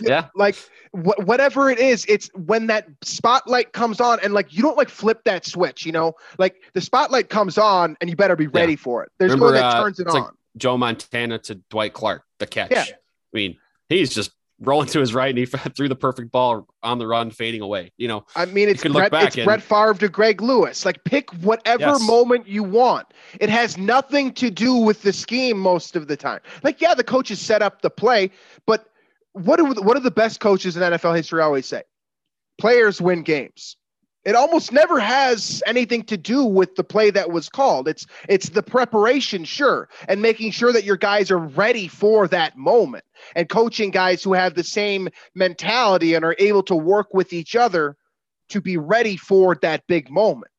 Yeah, 0.00 0.28
like 0.34 0.56
wh- 0.92 1.18
whatever 1.26 1.68
it 1.70 1.78
is 1.78 2.04
it's 2.08 2.28
when 2.34 2.66
that 2.68 2.86
spotlight 3.02 3.72
comes 3.72 4.00
on 4.00 4.18
and 4.22 4.32
like 4.34 4.52
you 4.52 4.62
don't 4.62 4.76
like 4.76 4.88
flip 4.88 5.22
that 5.24 5.44
switch 5.46 5.84
you 5.86 5.92
know? 5.92 6.14
Like 6.38 6.56
the 6.74 6.80
spotlight 6.80 7.28
comes 7.28 7.58
on 7.58 7.96
and 8.00 8.08
you 8.10 8.16
better 8.16 8.36
be 8.36 8.46
ready 8.48 8.76
for 8.76 9.02
it. 9.04 9.10
There's 9.18 9.36
no 9.36 9.44
one 9.44 9.54
that 9.54 9.64
uh, 9.64 9.82
turns 9.82 9.98
it 10.00 10.06
it's 10.06 10.14
on. 10.14 10.22
Like- 10.22 10.30
Joe 10.56 10.76
Montana 10.76 11.38
to 11.40 11.54
Dwight 11.70 11.94
Clark, 11.94 12.24
the 12.38 12.46
catch. 12.46 12.70
Yeah. 12.72 12.82
I 12.84 12.94
mean, 13.32 13.56
he's 13.88 14.14
just 14.14 14.32
rolling 14.62 14.88
to 14.88 15.00
his 15.00 15.12
right 15.12 15.28
and 15.30 15.38
he 15.38 15.44
threw 15.76 15.88
the 15.88 15.96
perfect 15.96 16.30
ball 16.32 16.66
on 16.82 16.98
the 16.98 17.06
run, 17.06 17.30
fading 17.30 17.60
away. 17.60 17.92
You 17.96 18.08
know, 18.08 18.24
i 18.36 18.44
mean 18.46 18.68
it's 18.68 18.82
brett, 18.82 19.12
it's 19.12 19.36
and- 19.36 19.44
brett 19.44 19.62
Favre 19.62 19.94
to 19.94 20.08
greg 20.08 20.40
lewis. 20.40 20.84
Like 20.84 21.02
pick 21.04 21.30
whatever 21.42 21.82
Yes. 21.82 22.06
moment 22.06 22.46
you 22.46 22.62
want. 22.62 23.06
It 23.40 23.50
has 23.50 23.76
nothing 23.76 24.32
to 24.34 24.50
do 24.50 24.74
with 24.74 25.02
the 25.02 25.12
scheme 25.12 25.58
most 25.58 25.96
of 25.96 26.06
the 26.08 26.16
time. 26.16 26.40
Like 26.62 26.80
yeah 26.80 26.94
the 26.94 27.04
coaches 27.04 27.40
set 27.40 27.62
up 27.62 27.82
the 27.82 27.90
play 27.90 28.30
but 28.66 28.88
what 29.32 29.56
do 29.56 29.64
what 29.82 29.94
do 29.94 30.00
the 30.00 30.10
best 30.10 30.40
coaches 30.40 30.76
in 30.76 30.82
nfl 30.82 31.16
history 31.16 31.40
always 31.42 31.66
say? 31.66 31.82
Players 32.58 33.00
win 33.00 33.22
games 33.22 33.76
it 34.24 34.36
almost 34.36 34.72
never 34.72 35.00
has 35.00 35.62
anything 35.66 36.04
to 36.04 36.16
do 36.16 36.44
with 36.44 36.76
the 36.76 36.84
play 36.84 37.10
that 37.10 37.30
was 37.30 37.48
called. 37.48 37.88
It's 37.88 38.06
it's 38.28 38.50
the 38.50 38.62
preparation 38.62 39.44
sure 39.44 39.88
and 40.08 40.22
making 40.22 40.52
sure 40.52 40.72
that 40.72 40.84
your 40.84 40.96
guys 40.96 41.30
are 41.30 41.38
ready 41.38 41.88
for 41.88 42.28
that 42.28 42.56
moment. 42.56 43.04
And 43.34 43.48
coaching 43.48 43.90
guys 43.90 44.22
who 44.22 44.32
have 44.32 44.54
the 44.54 44.64
same 44.64 45.08
mentality 45.34 46.14
and 46.14 46.24
are 46.24 46.36
able 46.38 46.62
to 46.64 46.76
work 46.76 47.12
with 47.12 47.32
each 47.32 47.56
other 47.56 47.96
to 48.50 48.60
be 48.60 48.76
ready 48.76 49.16
for 49.16 49.56
that 49.56 49.86
big 49.86 50.10
moment. 50.10 50.52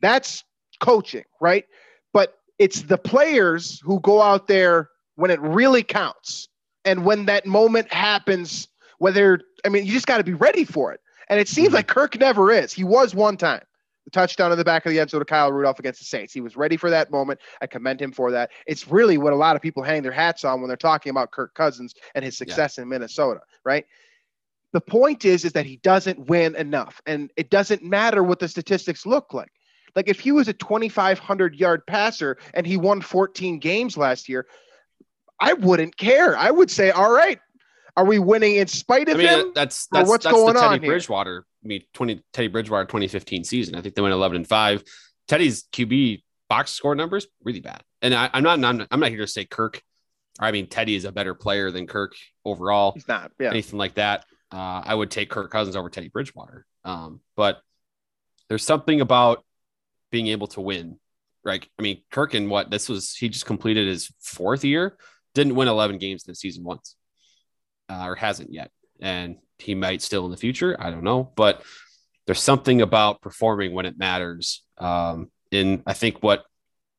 That's 0.00 0.44
coaching 0.80 1.24
right? 1.40 1.64
But 2.12 2.34
it's 2.58 2.82
the 2.82 2.98
players 2.98 3.80
who 3.82 4.00
go 4.00 4.22
out 4.22 4.46
there 4.46 4.90
when 5.16 5.30
it 5.30 5.40
really 5.40 5.82
counts. 5.82 6.48
And 6.84 7.04
when 7.04 7.26
that 7.26 7.46
moment 7.46 7.92
happens 7.92 8.68
whether 9.02 9.40
i 9.64 9.68
mean 9.68 9.84
you 9.84 9.92
just 9.92 10.06
got 10.06 10.18
to 10.18 10.24
be 10.24 10.32
ready 10.32 10.64
for 10.64 10.92
it 10.92 11.00
and 11.28 11.40
it 11.40 11.48
seems 11.48 11.72
like 11.72 11.86
mm-hmm. 11.86 12.00
Kirk 12.00 12.18
never 12.18 12.52
is. 12.52 12.72
He 12.72 12.84
was 12.84 13.14
one 13.14 13.36
time. 13.36 13.62
The 14.04 14.10
touchdown 14.10 14.50
in 14.50 14.58
the 14.58 14.64
back 14.64 14.84
of 14.84 14.90
the 14.90 14.98
end 14.98 15.10
zone 15.10 15.20
to 15.20 15.24
Kyle 15.24 15.52
Rudolph 15.52 15.78
against 15.78 16.00
the 16.00 16.04
Saints. 16.04 16.32
He 16.32 16.40
was 16.40 16.56
ready 16.56 16.76
for 16.76 16.90
that 16.90 17.12
moment. 17.12 17.38
I 17.60 17.68
commend 17.68 18.02
him 18.02 18.10
for 18.10 18.32
that. 18.32 18.50
It's 18.66 18.88
really 18.88 19.16
what 19.16 19.32
a 19.32 19.36
lot 19.36 19.54
of 19.54 19.62
people 19.62 19.84
hang 19.84 20.02
their 20.02 20.10
hats 20.10 20.44
on 20.44 20.60
when 20.60 20.66
they're 20.66 20.76
talking 20.76 21.10
about 21.10 21.30
Kirk 21.30 21.54
Cousins 21.54 21.94
and 22.16 22.24
his 22.24 22.36
success 22.36 22.78
in 22.78 22.88
Minnesota, 22.88 23.40
right? 23.64 23.86
The 24.72 24.80
point 24.80 25.24
is, 25.24 25.44
is 25.44 25.52
that 25.52 25.66
he 25.66 25.76
doesn't 25.76 26.18
win 26.28 26.56
enough, 26.56 27.00
and 27.06 27.30
it 27.36 27.50
doesn't 27.50 27.84
matter 27.84 28.24
what 28.24 28.40
the 28.40 28.48
statistics 28.48 29.06
look 29.06 29.32
like. 29.32 29.52
Like 29.94 30.08
if 30.08 30.18
he 30.18 30.32
was 30.32 30.48
a 30.48 30.52
2,500 30.52 31.54
yard 31.54 31.86
passer 31.86 32.38
and 32.54 32.66
he 32.66 32.76
won 32.76 33.00
14 33.00 33.58
games 33.58 33.96
last 33.96 34.28
year, 34.28 34.46
I 35.38 35.52
wouldn't 35.54 35.96
care. 35.96 36.36
I 36.36 36.50
would 36.50 36.70
say, 36.70 36.90
all 36.90 37.12
right, 37.12 37.38
are 37.96 38.04
we 38.04 38.18
winning 38.18 38.56
in 38.56 38.66
spite 38.66 39.08
of 39.08 39.16
I 39.16 39.18
mean, 39.18 39.28
him? 39.28 39.52
that's 39.54 39.86
that's 39.88 40.08
what's 40.08 40.24
that's 40.24 40.34
going 40.34 40.54
the 40.54 40.60
on 40.60 40.70
Teddy 40.72 40.84
here? 40.84 40.92
Bridgewater. 40.92 41.44
I 41.64 41.66
mean, 41.66 41.82
20 41.94 42.22
Teddy 42.32 42.48
Bridgewater 42.48 42.84
2015 42.84 43.44
season. 43.44 43.74
I 43.74 43.80
think 43.80 43.94
they 43.94 44.02
went 44.02 44.14
11 44.14 44.36
and 44.36 44.48
five. 44.48 44.82
Teddy's 45.28 45.64
QB 45.64 46.22
box 46.48 46.72
score 46.72 46.94
numbers 46.94 47.26
really 47.44 47.60
bad. 47.60 47.82
And 48.00 48.14
I, 48.14 48.30
I'm 48.32 48.42
not 48.42 48.62
I'm, 48.64 48.86
I'm 48.90 49.00
not 49.00 49.10
here 49.10 49.18
to 49.18 49.26
say 49.26 49.44
Kirk. 49.44 49.82
Or 50.40 50.46
I 50.46 50.52
mean, 50.52 50.66
Teddy 50.68 50.94
is 50.94 51.04
a 51.04 51.12
better 51.12 51.34
player 51.34 51.70
than 51.70 51.86
Kirk 51.86 52.14
overall. 52.44 52.92
He's 52.92 53.08
not. 53.08 53.32
Yeah. 53.38 53.50
anything 53.50 53.78
like 53.78 53.94
that. 53.94 54.24
Uh, 54.50 54.82
I 54.84 54.94
would 54.94 55.10
take 55.10 55.30
Kirk 55.30 55.50
Cousins 55.50 55.76
over 55.76 55.88
Teddy 55.88 56.08
Bridgewater. 56.08 56.66
Um, 56.84 57.20
but 57.36 57.60
there's 58.48 58.64
something 58.64 59.00
about 59.00 59.44
being 60.10 60.26
able 60.26 60.46
to 60.48 60.60
win, 60.60 60.98
right? 61.44 61.66
I 61.78 61.82
mean, 61.82 62.02
Kirk 62.10 62.34
and 62.34 62.50
what 62.50 62.70
this 62.70 62.88
was, 62.88 63.14
he 63.14 63.28
just 63.30 63.46
completed 63.46 63.88
his 63.88 64.12
fourth 64.20 64.64
year, 64.64 64.98
didn't 65.34 65.54
win 65.54 65.68
11 65.68 65.98
games 65.98 66.24
in 66.26 66.32
the 66.32 66.36
season 66.36 66.64
once, 66.64 66.96
uh, 67.92 68.06
or 68.06 68.14
hasn't 68.14 68.52
yet, 68.52 68.70
and 69.00 69.36
he 69.58 69.74
might 69.74 70.02
still 70.02 70.24
in 70.24 70.30
the 70.30 70.36
future. 70.36 70.76
I 70.78 70.90
don't 70.90 71.04
know, 71.04 71.32
but 71.36 71.62
there's 72.26 72.40
something 72.40 72.80
about 72.80 73.20
performing 73.20 73.72
when 73.72 73.86
it 73.86 73.98
matters. 73.98 74.62
Um, 74.78 75.30
and 75.50 75.82
I 75.86 75.92
think 75.92 76.22
what 76.22 76.44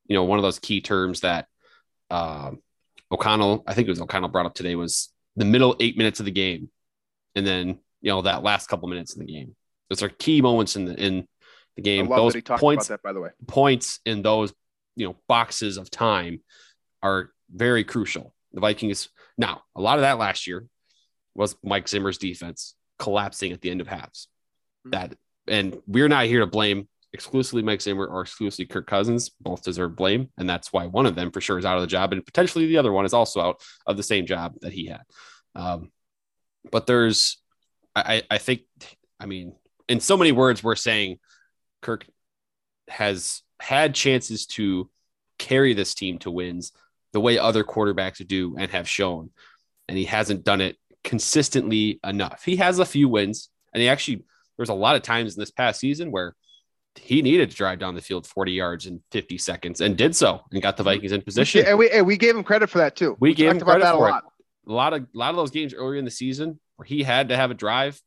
you 0.08 0.15
know, 0.15 0.23
one 0.23 0.38
of 0.38 0.43
those 0.43 0.60
key 0.60 0.82
terms 0.82 1.21
that 1.21 1.47
um, 2.10 2.60
O'Connell, 3.12 3.63
I 3.65 3.73
think 3.73 3.88
it 3.88 3.91
was 3.91 4.01
O'Connell 4.01 4.29
brought 4.29 4.45
up 4.45 4.53
today 4.53 4.75
was 4.75 5.12
the 5.36 5.45
middle 5.45 5.75
eight 5.79 5.97
minutes 5.97 6.19
of 6.19 6.25
the 6.25 6.32
game, 6.32 6.69
and 7.36 7.47
then 7.47 7.79
you 8.01 8.12
know 8.12 8.21
that 8.21 8.43
last 8.43 8.67
couple 8.67 8.88
minutes 8.89 9.15
in 9.15 9.25
the 9.25 9.32
game. 9.32 9.56
Those 9.89 10.03
are 10.03 10.10
key 10.10 10.41
moments 10.41 10.75
in 10.75 10.86
the 10.86 10.95
in 10.95 11.27
the 11.75 11.82
game. 11.82 12.08
those 12.08 12.36
points, 12.41 12.88
that, 12.88 13.01
by 13.01 13.13
the 13.13 13.21
way, 13.21 13.29
points 13.47 13.99
in 14.06 14.21
those 14.21 14.53
you 14.95 15.08
know 15.08 15.15
boxes 15.27 15.77
of 15.77 15.89
time 15.89 16.41
are 17.01 17.32
very 17.51 17.84
crucial. 17.84 18.34
The 18.51 18.62
Vikings 18.62 19.10
now 19.38 19.63
a 19.75 19.82
lot 19.82 19.97
of 19.97 20.01
that 20.01 20.19
last 20.19 20.45
year 20.45 20.67
was 21.36 21.56
Mike 21.63 21.88
Zimmer's 21.88 22.17
defense 22.17 22.76
collapsing 23.00 23.52
at 23.52 23.62
the 23.62 23.72
end 23.72 23.82
of 23.82 23.88
halves. 23.88 24.28
Mm-hmm. 24.86 24.91
That 24.91 25.15
and 25.48 25.78
we're 25.88 26.08
not 26.08 26.26
here 26.26 26.39
to 26.39 26.48
blame 26.48 26.88
exclusively 27.12 27.62
Mike 27.62 27.82
Zimmer 27.82 28.06
or 28.06 28.22
exclusively 28.22 28.65
Kirk 28.65 28.88
Cousins. 28.88 29.32
Both 29.39 29.63
deserve 29.63 29.96
blame, 29.96 30.30
and 30.38 30.50
that's 30.50 30.74
why 30.74 30.88
one 30.88 31.06
of 31.06 31.15
them 31.15 31.32
for 31.32 31.41
sure 31.41 31.60
is 31.60 31.65
out 31.65 31.76
of 31.76 31.82
the 31.82 31.88
job, 31.88 32.12
and 32.12 32.26
potentially 32.26 32.65
the 32.67 32.78
other 32.78 32.91
one 32.91 33.06
is 33.06 33.13
also 33.13 33.41
out 33.41 33.62
of 33.86 33.98
the 33.98 34.04
same 34.04 34.26
job 34.26 34.56
that 34.62 34.74
he 34.74 34.88
had. 34.88 35.04
Um, 35.56 35.91
but 36.72 36.88
there's, 36.88 37.38
I, 37.96 38.24
I 38.32 38.38
think, 38.38 38.62
I 39.19 39.26
mean, 39.26 39.54
in 39.88 40.00
so 40.00 40.17
many 40.17 40.32
words, 40.32 40.63
we're 40.63 40.76
saying 40.76 41.19
Kirk 41.82 42.06
has 42.88 43.41
had 43.60 43.93
chances 43.93 44.46
to 44.48 44.89
carry 45.38 45.74
this 45.74 45.93
team 45.93 46.17
to 46.19 46.32
wins 46.32 46.72
the 47.12 47.19
way 47.19 47.38
other 47.38 47.63
quarterbacks 47.63 48.26
do 48.26 48.56
and 48.58 48.72
have 48.72 48.89
shown, 48.89 49.30
and 49.88 49.98
he 49.98 50.06
hasn't 50.06 50.43
done 50.43 50.62
it 50.62 50.78
consistently 51.04 52.00
enough. 52.04 52.44
He 52.44 52.58
has 52.58 52.80
a 52.80 52.86
few 52.86 53.10
wins, 53.10 53.50
and 53.74 53.82
he 53.82 53.89
actually 53.89 54.24
there's 54.58 54.70
a 54.70 54.74
lot 54.74 54.96
of 54.96 55.02
times 55.02 55.36
in 55.36 55.39
this 55.39 55.52
past 55.52 55.80
season 55.80 56.12
where 56.12 56.36
he 56.96 57.22
needed 57.22 57.50
to 57.50 57.56
drive 57.56 57.80
down 57.80 57.96
the 57.96 58.02
field 58.02 58.28
40 58.28 58.52
yards 58.52 58.86
in 58.86 59.02
50 59.12 59.38
seconds 59.39 59.82
and 59.82 59.98
did 59.98 60.16
so 60.16 60.42
and 60.52 60.62
got 60.62 60.78
the 60.78 60.84
Vikings 60.84 61.12
in 61.12 61.22
position. 61.22 61.66
And 61.66 61.78
we 61.78 61.89
and 61.89 62.06
we 62.06 62.18
gave 62.18 62.36
him 62.36 62.44
credit 62.44 62.70
for 62.70 62.80
that 62.80 62.96
too. 62.96 63.18
We, 63.20 63.30
we 63.30 63.36
gave 63.36 63.52
him 63.52 63.60
credit 63.60 63.84
for 63.84 63.92
a 63.92 63.98
lot. 63.98 64.24
it. 64.24 64.70
A 64.70 64.74
lot 64.74 64.94
of 64.94 65.02
a 65.02 65.18
lot 65.18 65.32
of 65.32 65.36
those 65.36 65.52
games 65.52 65.74
earlier 65.74 65.98
in 65.98 66.06
the 66.06 66.12
season 66.12 66.60
where 66.76 66.86
he 66.86 67.04
had 67.04 67.30
to 67.30 67.36
have 67.36 67.52
a 67.52 67.56
drive, 67.56 68.00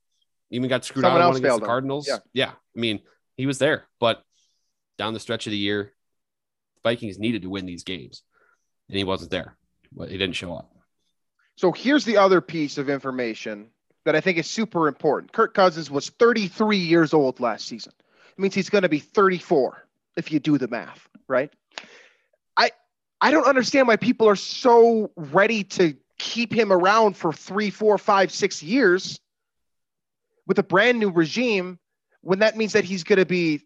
even 0.51 0.69
got 0.69 0.85
screwed 0.85 1.05
Someone 1.05 1.23
out 1.23 1.29
one 1.29 1.37
against 1.37 1.61
the 1.61 1.67
Cardinals. 1.67 2.09
Yeah. 2.09 2.19
yeah, 2.33 2.51
I 2.51 2.81
mean 2.81 3.01
he 3.37 3.47
was 3.47 3.59
there, 3.59 3.87
but 4.01 4.23
down 4.99 5.13
the 5.13 5.21
stretch 5.21 5.47
of 5.47 5.51
the 5.51 5.59
year, 5.59 5.93
Vikings 6.83 7.19
needed 7.19 7.43
to 7.43 7.51
win 7.51 7.67
these 7.67 7.85
games, 7.85 8.23
and 8.89 8.97
he 8.97 9.05
wasn't 9.05 9.31
there. 9.31 9.57
But 9.93 10.11
he 10.11 10.17
didn't 10.17 10.37
show 10.37 10.55
up. 10.55 10.76
So 11.57 11.73
here's 11.73 12.05
the 12.05 12.19
other 12.19 12.40
piece 12.40 12.79
of 12.79 12.90
information 12.90 13.69
that 14.05 14.14
I 14.14 14.21
think 14.21 14.38
is 14.38 14.47
super 14.47 14.88
important. 14.88 15.33
Kirk 15.33 15.55
Cousins 15.55 15.90
was 15.90 16.11
33 16.11 16.77
years 16.77 17.12
old 17.14 17.40
last 17.40 17.66
season. 17.66 17.92
It 17.99 18.38
means 18.38 18.55
he's 18.55 18.71
going 18.71 18.83
to 18.83 18.88
be 18.88 19.01
34 19.01 19.87
if 20.16 20.31
you 20.31 20.38
do 20.38 20.59
the 20.59 20.69
math, 20.69 21.09
right? 21.27 21.53
I 22.57 22.71
I 23.21 23.31
don't 23.31 23.47
understand 23.47 23.88
why 23.88 23.97
people 23.97 24.29
are 24.29 24.37
so 24.37 25.11
ready 25.16 25.64
to 25.64 25.97
keep 26.19 26.53
him 26.53 26.73
around 26.73 27.16
for 27.16 27.33
three, 27.33 27.71
four, 27.71 27.97
five, 27.99 28.31
six 28.31 28.62
years 28.62 29.19
with 30.47 30.59
a 30.59 30.62
brand 30.62 30.99
new 30.99 31.11
regime 31.11 31.79
when 32.21 32.40
that 32.40 32.57
means 32.57 32.75
that 32.75 32.85
he's 32.85 33.05
going 33.05 33.19
to 33.19 33.27
be 33.27 33.62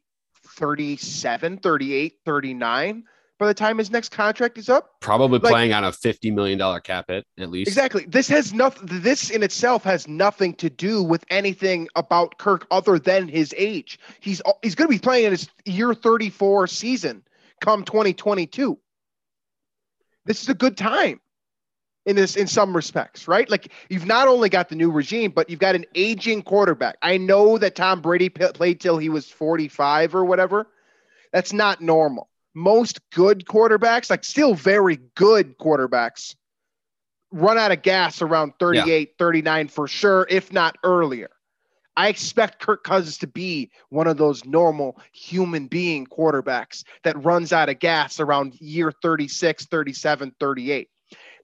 37, 0.46 1.58
38, 1.58 2.14
39 2.24 3.04
by 3.40 3.46
the 3.46 3.54
time 3.54 3.78
his 3.78 3.90
next 3.90 4.10
contract 4.10 4.58
is 4.58 4.68
up. 4.68 5.00
Probably 5.00 5.38
like, 5.38 5.50
playing 5.50 5.72
on 5.72 5.82
a 5.82 5.90
$50 5.90 6.32
million 6.32 6.80
cap 6.82 7.06
hit 7.08 7.24
at 7.38 7.50
least. 7.50 7.68
Exactly. 7.68 8.04
This 8.04 8.28
has 8.28 8.52
nothing, 8.52 9.00
this 9.00 9.30
in 9.30 9.42
itself 9.42 9.82
has 9.84 10.06
nothing 10.06 10.52
to 10.56 10.68
do 10.68 11.02
with 11.02 11.24
anything 11.30 11.88
about 11.96 12.36
Kirk 12.36 12.66
other 12.70 12.98
than 12.98 13.28
his 13.28 13.54
age. 13.56 13.98
He's, 14.20 14.42
he's 14.62 14.74
going 14.74 14.88
to 14.88 14.94
be 14.94 14.98
playing 14.98 15.24
in 15.24 15.30
his 15.30 15.48
year 15.64 15.94
34 15.94 16.66
season 16.66 17.22
come 17.62 17.82
2022. 17.82 18.78
This 20.26 20.42
is 20.42 20.50
a 20.50 20.54
good 20.54 20.76
time 20.76 21.18
in 22.04 22.16
this 22.16 22.36
in 22.36 22.46
some 22.46 22.76
respects, 22.76 23.26
right? 23.26 23.48
Like 23.48 23.72
you've 23.88 24.06
not 24.06 24.28
only 24.28 24.50
got 24.50 24.68
the 24.68 24.76
new 24.76 24.90
regime, 24.90 25.30
but 25.30 25.48
you've 25.48 25.60
got 25.60 25.74
an 25.74 25.86
aging 25.94 26.42
quarterback. 26.42 26.98
I 27.00 27.16
know 27.16 27.56
that 27.56 27.74
Tom 27.74 28.02
Brady 28.02 28.28
p- 28.28 28.46
played 28.52 28.80
till 28.80 28.98
he 28.98 29.08
was 29.08 29.30
45 29.30 30.14
or 30.14 30.26
whatever. 30.26 30.66
That's 31.32 31.54
not 31.54 31.80
normal 31.80 32.29
most 32.54 33.00
good 33.10 33.44
quarterbacks, 33.46 34.10
like 34.10 34.24
still 34.24 34.54
very 34.54 34.98
good 35.14 35.58
quarterbacks, 35.58 36.34
run 37.32 37.58
out 37.58 37.72
of 37.72 37.82
gas 37.82 38.22
around 38.22 38.54
38, 38.58 39.08
yeah. 39.08 39.14
39 39.18 39.68
for 39.68 39.88
sure, 39.88 40.26
if 40.28 40.52
not 40.52 40.76
earlier. 40.84 41.30
I 41.96 42.08
expect 42.08 42.60
Kirk 42.60 42.84
Cousins 42.84 43.18
to 43.18 43.26
be 43.26 43.70
one 43.90 44.06
of 44.06 44.16
those 44.16 44.44
normal 44.44 44.98
human 45.12 45.66
being 45.66 46.06
quarterbacks 46.06 46.84
that 47.04 47.22
runs 47.22 47.52
out 47.52 47.68
of 47.68 47.78
gas 47.78 48.20
around 48.20 48.60
year 48.60 48.92
36, 49.02 49.66
37, 49.66 50.34
38 50.38 50.88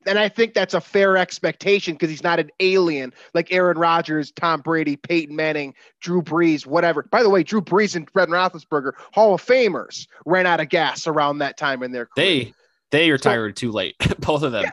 and 0.07 0.19
I 0.19 0.29
think 0.29 0.55
that's 0.55 0.75
a 0.75 0.81
fair 0.81 1.17
expectation 1.17 1.95
because 1.95 2.11
he's 2.11 2.23
not 2.23 2.39
an 2.39 2.51
alien 2.61 3.13
like 3.35 3.53
Aaron 3.53 3.79
Rodgers, 3.79 4.31
Tom 4.33 4.61
Brady, 4.61 4.97
Peyton 4.97 5.35
Manning, 5.35 5.75
Drew 6.01 6.23
Brees, 6.23 6.67
whatever. 6.67 7.03
By 7.05 7.23
the 7.23 7.31
way, 7.31 7.43
Drew 7.43 7.61
Brees 7.61 7.97
and 7.97 8.09
Fred 8.11 8.29
Roethlisberger, 8.29 8.93
Hall 9.13 9.35
of 9.35 9.45
Famers, 9.45 10.07
ran 10.25 10.47
out 10.47 10.61
of 10.61 10.69
gas 10.69 11.07
around 11.07 11.39
that 11.39 11.57
time 11.57 11.83
in 11.83 11.93
their 11.93 12.07
career. 12.07 12.27
They 12.27 12.55
they 12.91 13.11
retired 13.11 13.59
so, 13.59 13.67
too 13.67 13.73
late, 13.73 13.97
both 14.21 14.43
of 14.43 14.53
them, 14.53 14.65
yeah, 14.65 14.71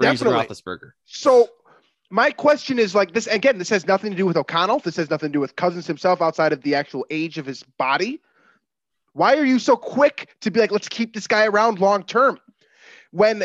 Brees 0.00 0.18
definitely. 0.18 0.40
and 0.40 0.48
Roethlisberger. 0.48 0.90
So 1.04 1.48
my 2.10 2.30
question 2.30 2.78
is 2.78 2.94
like 2.94 3.12
this 3.12 3.26
again. 3.26 3.58
This 3.58 3.68
has 3.70 3.86
nothing 3.86 4.12
to 4.12 4.16
do 4.16 4.26
with 4.26 4.36
O'Connell. 4.36 4.80
This 4.80 4.96
has 4.96 5.10
nothing 5.10 5.30
to 5.30 5.32
do 5.32 5.40
with 5.40 5.56
Cousins 5.56 5.86
himself 5.86 6.22
outside 6.22 6.52
of 6.52 6.62
the 6.62 6.74
actual 6.74 7.04
age 7.10 7.38
of 7.38 7.46
his 7.46 7.62
body. 7.78 8.20
Why 9.12 9.36
are 9.36 9.44
you 9.44 9.58
so 9.58 9.76
quick 9.76 10.34
to 10.42 10.50
be 10.50 10.60
like, 10.60 10.70
let's 10.70 10.88
keep 10.88 11.14
this 11.14 11.26
guy 11.26 11.46
around 11.46 11.80
long 11.80 12.04
term? 12.04 12.38
When 13.12 13.44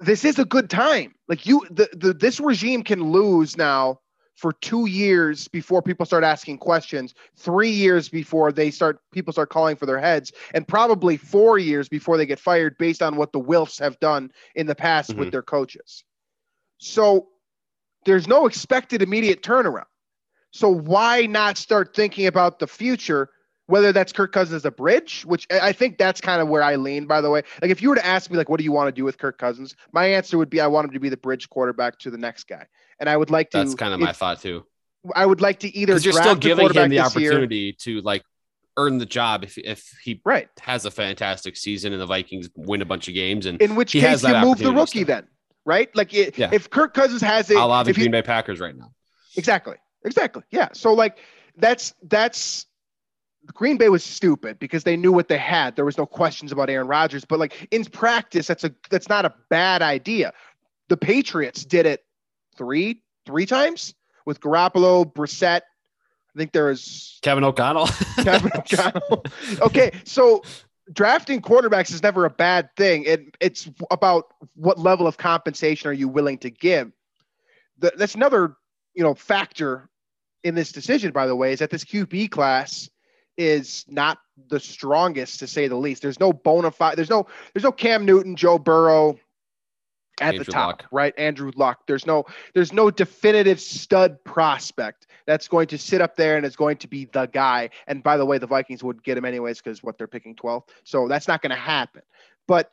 this 0.00 0.24
is 0.24 0.38
a 0.38 0.44
good 0.44 0.70
time. 0.70 1.14
Like 1.28 1.46
you, 1.46 1.66
the, 1.70 1.88
the 1.92 2.12
this 2.12 2.40
regime 2.40 2.82
can 2.82 3.02
lose 3.02 3.56
now 3.56 4.00
for 4.36 4.52
two 4.52 4.86
years 4.86 5.48
before 5.48 5.82
people 5.82 6.06
start 6.06 6.22
asking 6.22 6.58
questions, 6.58 7.12
three 7.36 7.70
years 7.70 8.08
before 8.08 8.52
they 8.52 8.70
start 8.70 9.00
people 9.12 9.32
start 9.32 9.50
calling 9.50 9.74
for 9.74 9.86
their 9.86 9.98
heads, 9.98 10.32
and 10.54 10.66
probably 10.66 11.16
four 11.16 11.58
years 11.58 11.88
before 11.88 12.16
they 12.16 12.26
get 12.26 12.38
fired 12.38 12.76
based 12.78 13.02
on 13.02 13.16
what 13.16 13.32
the 13.32 13.40
Wilfs 13.40 13.80
have 13.80 13.98
done 13.98 14.30
in 14.54 14.66
the 14.66 14.76
past 14.76 15.10
mm-hmm. 15.10 15.20
with 15.20 15.32
their 15.32 15.42
coaches. 15.42 16.04
So 16.78 17.28
there's 18.04 18.28
no 18.28 18.46
expected 18.46 19.02
immediate 19.02 19.42
turnaround. 19.42 19.84
So 20.52 20.68
why 20.68 21.26
not 21.26 21.58
start 21.58 21.94
thinking 21.94 22.26
about 22.26 22.60
the 22.60 22.66
future 22.68 23.30
whether 23.68 23.92
that's 23.92 24.12
Kirk 24.12 24.32
Cousins 24.32 24.54
as 24.54 24.64
a 24.64 24.70
bridge, 24.70 25.22
which 25.26 25.46
I 25.50 25.72
think 25.72 25.98
that's 25.98 26.22
kind 26.22 26.40
of 26.40 26.48
where 26.48 26.62
I 26.62 26.76
lean, 26.76 27.06
by 27.06 27.20
the 27.20 27.28
way. 27.28 27.42
Like 27.60 27.70
if 27.70 27.82
you 27.82 27.90
were 27.90 27.96
to 27.96 28.04
ask 28.04 28.30
me, 28.30 28.38
like, 28.38 28.48
what 28.48 28.56
do 28.56 28.64
you 28.64 28.72
want 28.72 28.88
to 28.88 28.92
do 28.92 29.04
with 29.04 29.18
Kirk 29.18 29.36
Cousins? 29.36 29.76
My 29.92 30.06
answer 30.06 30.38
would 30.38 30.48
be 30.48 30.58
I 30.58 30.66
want 30.66 30.86
him 30.86 30.94
to 30.94 31.00
be 31.00 31.10
the 31.10 31.18
bridge 31.18 31.50
quarterback 31.50 31.98
to 32.00 32.10
the 32.10 32.16
next 32.16 32.44
guy. 32.48 32.66
And 32.98 33.10
I 33.10 33.16
would 33.16 33.30
like 33.30 33.50
to 33.50 33.58
That's 33.58 33.74
kind 33.74 33.92
of 33.92 34.00
my 34.00 34.12
thought 34.12 34.40
too. 34.40 34.64
I 35.14 35.26
would 35.26 35.42
like 35.42 35.60
to 35.60 35.76
either 35.76 35.98
you're 35.98 36.14
still 36.14 36.34
giving 36.34 36.72
him 36.72 36.88
the 36.88 37.00
opportunity 37.00 37.56
year. 37.56 37.72
to 37.80 38.00
like 38.00 38.24
earn 38.78 38.96
the 38.96 39.06
job 39.06 39.44
if, 39.44 39.58
if 39.58 39.98
he 40.02 40.20
right. 40.24 40.48
has 40.60 40.86
a 40.86 40.90
fantastic 40.90 41.54
season 41.54 41.92
and 41.92 42.00
the 42.00 42.06
Vikings 42.06 42.48
win 42.56 42.80
a 42.80 42.86
bunch 42.86 43.06
of 43.06 43.14
games 43.14 43.44
and 43.44 43.60
in 43.60 43.74
which 43.74 43.92
case 43.92 44.22
you 44.22 44.34
move 44.36 44.58
the 44.58 44.72
rookie 44.72 45.04
then, 45.04 45.26
right? 45.66 45.94
Like 45.94 46.14
it, 46.14 46.38
yeah. 46.38 46.48
if 46.54 46.70
Kirk 46.70 46.94
Cousins 46.94 47.20
has 47.20 47.50
it, 47.50 47.58
a 47.58 47.64
lot 47.66 47.82
of 47.82 47.86
the 47.88 47.92
Green 47.92 48.10
Bay 48.12 48.22
Packers 48.22 48.60
right 48.60 48.74
now. 48.74 48.92
Exactly. 49.36 49.76
Exactly. 50.04 50.42
Yeah. 50.50 50.68
So 50.72 50.94
like 50.94 51.18
that's 51.56 51.92
that's 52.02 52.66
Green 53.54 53.76
Bay 53.76 53.88
was 53.88 54.04
stupid 54.04 54.58
because 54.58 54.84
they 54.84 54.96
knew 54.96 55.12
what 55.12 55.28
they 55.28 55.38
had. 55.38 55.76
There 55.76 55.84
was 55.84 55.98
no 55.98 56.06
questions 56.06 56.52
about 56.52 56.70
Aaron 56.70 56.86
Rodgers, 56.86 57.24
but 57.24 57.38
like 57.38 57.68
in 57.70 57.84
practice, 57.84 58.46
that's 58.46 58.64
a 58.64 58.72
that's 58.90 59.08
not 59.08 59.24
a 59.24 59.34
bad 59.48 59.82
idea. 59.82 60.32
The 60.88 60.96
Patriots 60.96 61.64
did 61.64 61.86
it 61.86 62.04
three 62.56 63.02
three 63.26 63.46
times 63.46 63.94
with 64.26 64.40
Garoppolo, 64.40 65.10
Brissett. 65.12 65.62
I 65.62 66.38
think 66.38 66.52
there 66.52 66.66
was 66.66 67.18
Kevin 67.22 67.44
O'Connell. 67.44 67.86
Kevin 68.22 68.50
O'Connell. 68.54 69.24
Okay, 69.60 69.92
so 70.04 70.42
drafting 70.92 71.42
quarterbacks 71.42 71.92
is 71.92 72.02
never 72.02 72.24
a 72.24 72.30
bad 72.30 72.74
thing. 72.76 73.04
It, 73.04 73.36
it's 73.40 73.68
about 73.90 74.32
what 74.54 74.78
level 74.78 75.06
of 75.06 75.16
compensation 75.16 75.88
are 75.88 75.94
you 75.94 76.08
willing 76.08 76.38
to 76.38 76.50
give. 76.50 76.92
The, 77.78 77.92
that's 77.96 78.14
another 78.14 78.56
you 78.94 79.02
know 79.02 79.14
factor 79.14 79.88
in 80.44 80.54
this 80.54 80.72
decision. 80.72 81.12
By 81.12 81.26
the 81.26 81.36
way, 81.36 81.52
is 81.52 81.58
that 81.58 81.70
this 81.70 81.84
QB 81.84 82.30
class 82.30 82.88
is 83.38 83.86
not 83.88 84.18
the 84.48 84.60
strongest 84.60 85.38
to 85.38 85.46
say 85.46 85.68
the 85.68 85.76
least. 85.76 86.02
There's 86.02 86.20
no 86.20 86.32
bona 86.32 86.70
fide. 86.70 86.98
There's 86.98 87.08
no. 87.08 87.26
There's 87.54 87.64
no 87.64 87.72
Cam 87.72 88.04
Newton, 88.04 88.36
Joe 88.36 88.58
Burrow 88.58 89.18
at 90.20 90.34
Andrew 90.34 90.44
the 90.44 90.52
top, 90.52 90.66
Luck. 90.66 90.86
right? 90.90 91.14
Andrew 91.16 91.52
Luck. 91.54 91.86
There's 91.86 92.04
no. 92.04 92.26
There's 92.52 92.72
no 92.72 92.90
definitive 92.90 93.60
stud 93.60 94.22
prospect 94.24 95.06
that's 95.26 95.48
going 95.48 95.68
to 95.68 95.78
sit 95.78 96.00
up 96.00 96.16
there 96.16 96.36
and 96.36 96.44
is 96.44 96.56
going 96.56 96.76
to 96.78 96.88
be 96.88 97.06
the 97.06 97.26
guy. 97.26 97.70
And 97.86 98.02
by 98.02 98.16
the 98.16 98.26
way, 98.26 98.38
the 98.38 98.46
Vikings 98.46 98.82
would 98.82 99.02
get 99.02 99.16
him 99.16 99.24
anyways 99.24 99.58
because 99.58 99.82
what 99.82 99.96
they're 99.96 100.06
picking 100.06 100.34
12th. 100.34 100.68
So 100.84 101.08
that's 101.08 101.28
not 101.28 101.40
going 101.40 101.50
to 101.50 101.56
happen. 101.56 102.02
But 102.46 102.72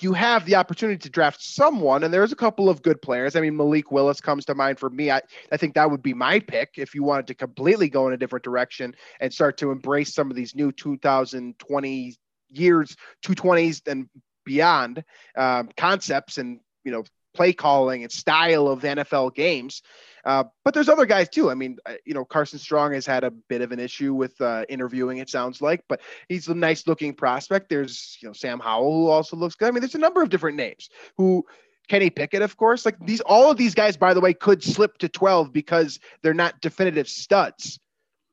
you 0.00 0.12
have 0.12 0.44
the 0.44 0.56
opportunity 0.56 0.98
to 0.98 1.10
draft 1.10 1.42
someone, 1.42 2.04
and 2.04 2.12
there's 2.12 2.32
a 2.32 2.36
couple 2.36 2.68
of 2.68 2.82
good 2.82 3.00
players. 3.00 3.36
I 3.36 3.40
mean, 3.40 3.56
Malik 3.56 3.90
Willis 3.90 4.20
comes 4.20 4.44
to 4.46 4.54
mind 4.54 4.78
for 4.78 4.90
me. 4.90 5.10
I, 5.10 5.20
I 5.52 5.56
think 5.56 5.74
that 5.74 5.90
would 5.90 6.02
be 6.02 6.14
my 6.14 6.40
pick 6.40 6.74
if 6.76 6.94
you 6.94 7.02
wanted 7.02 7.26
to 7.28 7.34
completely 7.34 7.88
go 7.88 8.06
in 8.06 8.12
a 8.12 8.16
different 8.16 8.44
direction 8.44 8.94
and 9.20 9.32
start 9.32 9.58
to 9.58 9.70
embrace 9.70 10.14
some 10.14 10.30
of 10.30 10.36
these 10.36 10.54
new 10.54 10.72
2020 10.72 12.16
years, 12.50 12.96
220s 13.24 13.82
and 13.86 14.08
beyond 14.44 15.04
um, 15.36 15.70
concepts 15.76 16.38
and 16.38 16.60
you 16.84 16.92
know 16.92 17.04
play 17.34 17.52
calling 17.52 18.02
and 18.02 18.12
style 18.12 18.68
of 18.68 18.82
NFL 18.82 19.34
games. 19.34 19.82
Uh, 20.24 20.44
but 20.64 20.72
there's 20.72 20.88
other 20.88 21.04
guys 21.04 21.28
too. 21.28 21.50
I 21.50 21.54
mean, 21.54 21.76
uh, 21.84 21.94
you 22.06 22.14
know, 22.14 22.24
Carson 22.24 22.58
Strong 22.58 22.94
has 22.94 23.04
had 23.04 23.24
a 23.24 23.30
bit 23.30 23.60
of 23.60 23.72
an 23.72 23.78
issue 23.78 24.14
with 24.14 24.40
uh, 24.40 24.64
interviewing. 24.68 25.18
It 25.18 25.28
sounds 25.28 25.60
like, 25.60 25.84
but 25.88 26.00
he's 26.28 26.48
a 26.48 26.54
nice 26.54 26.86
looking 26.86 27.12
prospect. 27.12 27.68
There's 27.68 28.16
you 28.20 28.28
know 28.28 28.32
Sam 28.32 28.58
Howell 28.58 28.92
who 28.92 29.08
also 29.08 29.36
looks 29.36 29.54
good. 29.54 29.68
I 29.68 29.70
mean, 29.72 29.80
there's 29.80 29.94
a 29.94 29.98
number 29.98 30.22
of 30.22 30.30
different 30.30 30.56
names 30.56 30.88
who. 31.16 31.44
Kenny 31.86 32.08
Pickett, 32.08 32.40
of 32.40 32.56
course, 32.56 32.86
like 32.86 32.96
these, 33.04 33.20
all 33.20 33.50
of 33.50 33.58
these 33.58 33.74
guys, 33.74 33.98
by 33.98 34.14
the 34.14 34.20
way, 34.22 34.32
could 34.32 34.64
slip 34.64 34.96
to 34.96 35.08
12 35.10 35.52
because 35.52 36.00
they're 36.22 36.32
not 36.32 36.62
definitive 36.62 37.06
studs. 37.06 37.78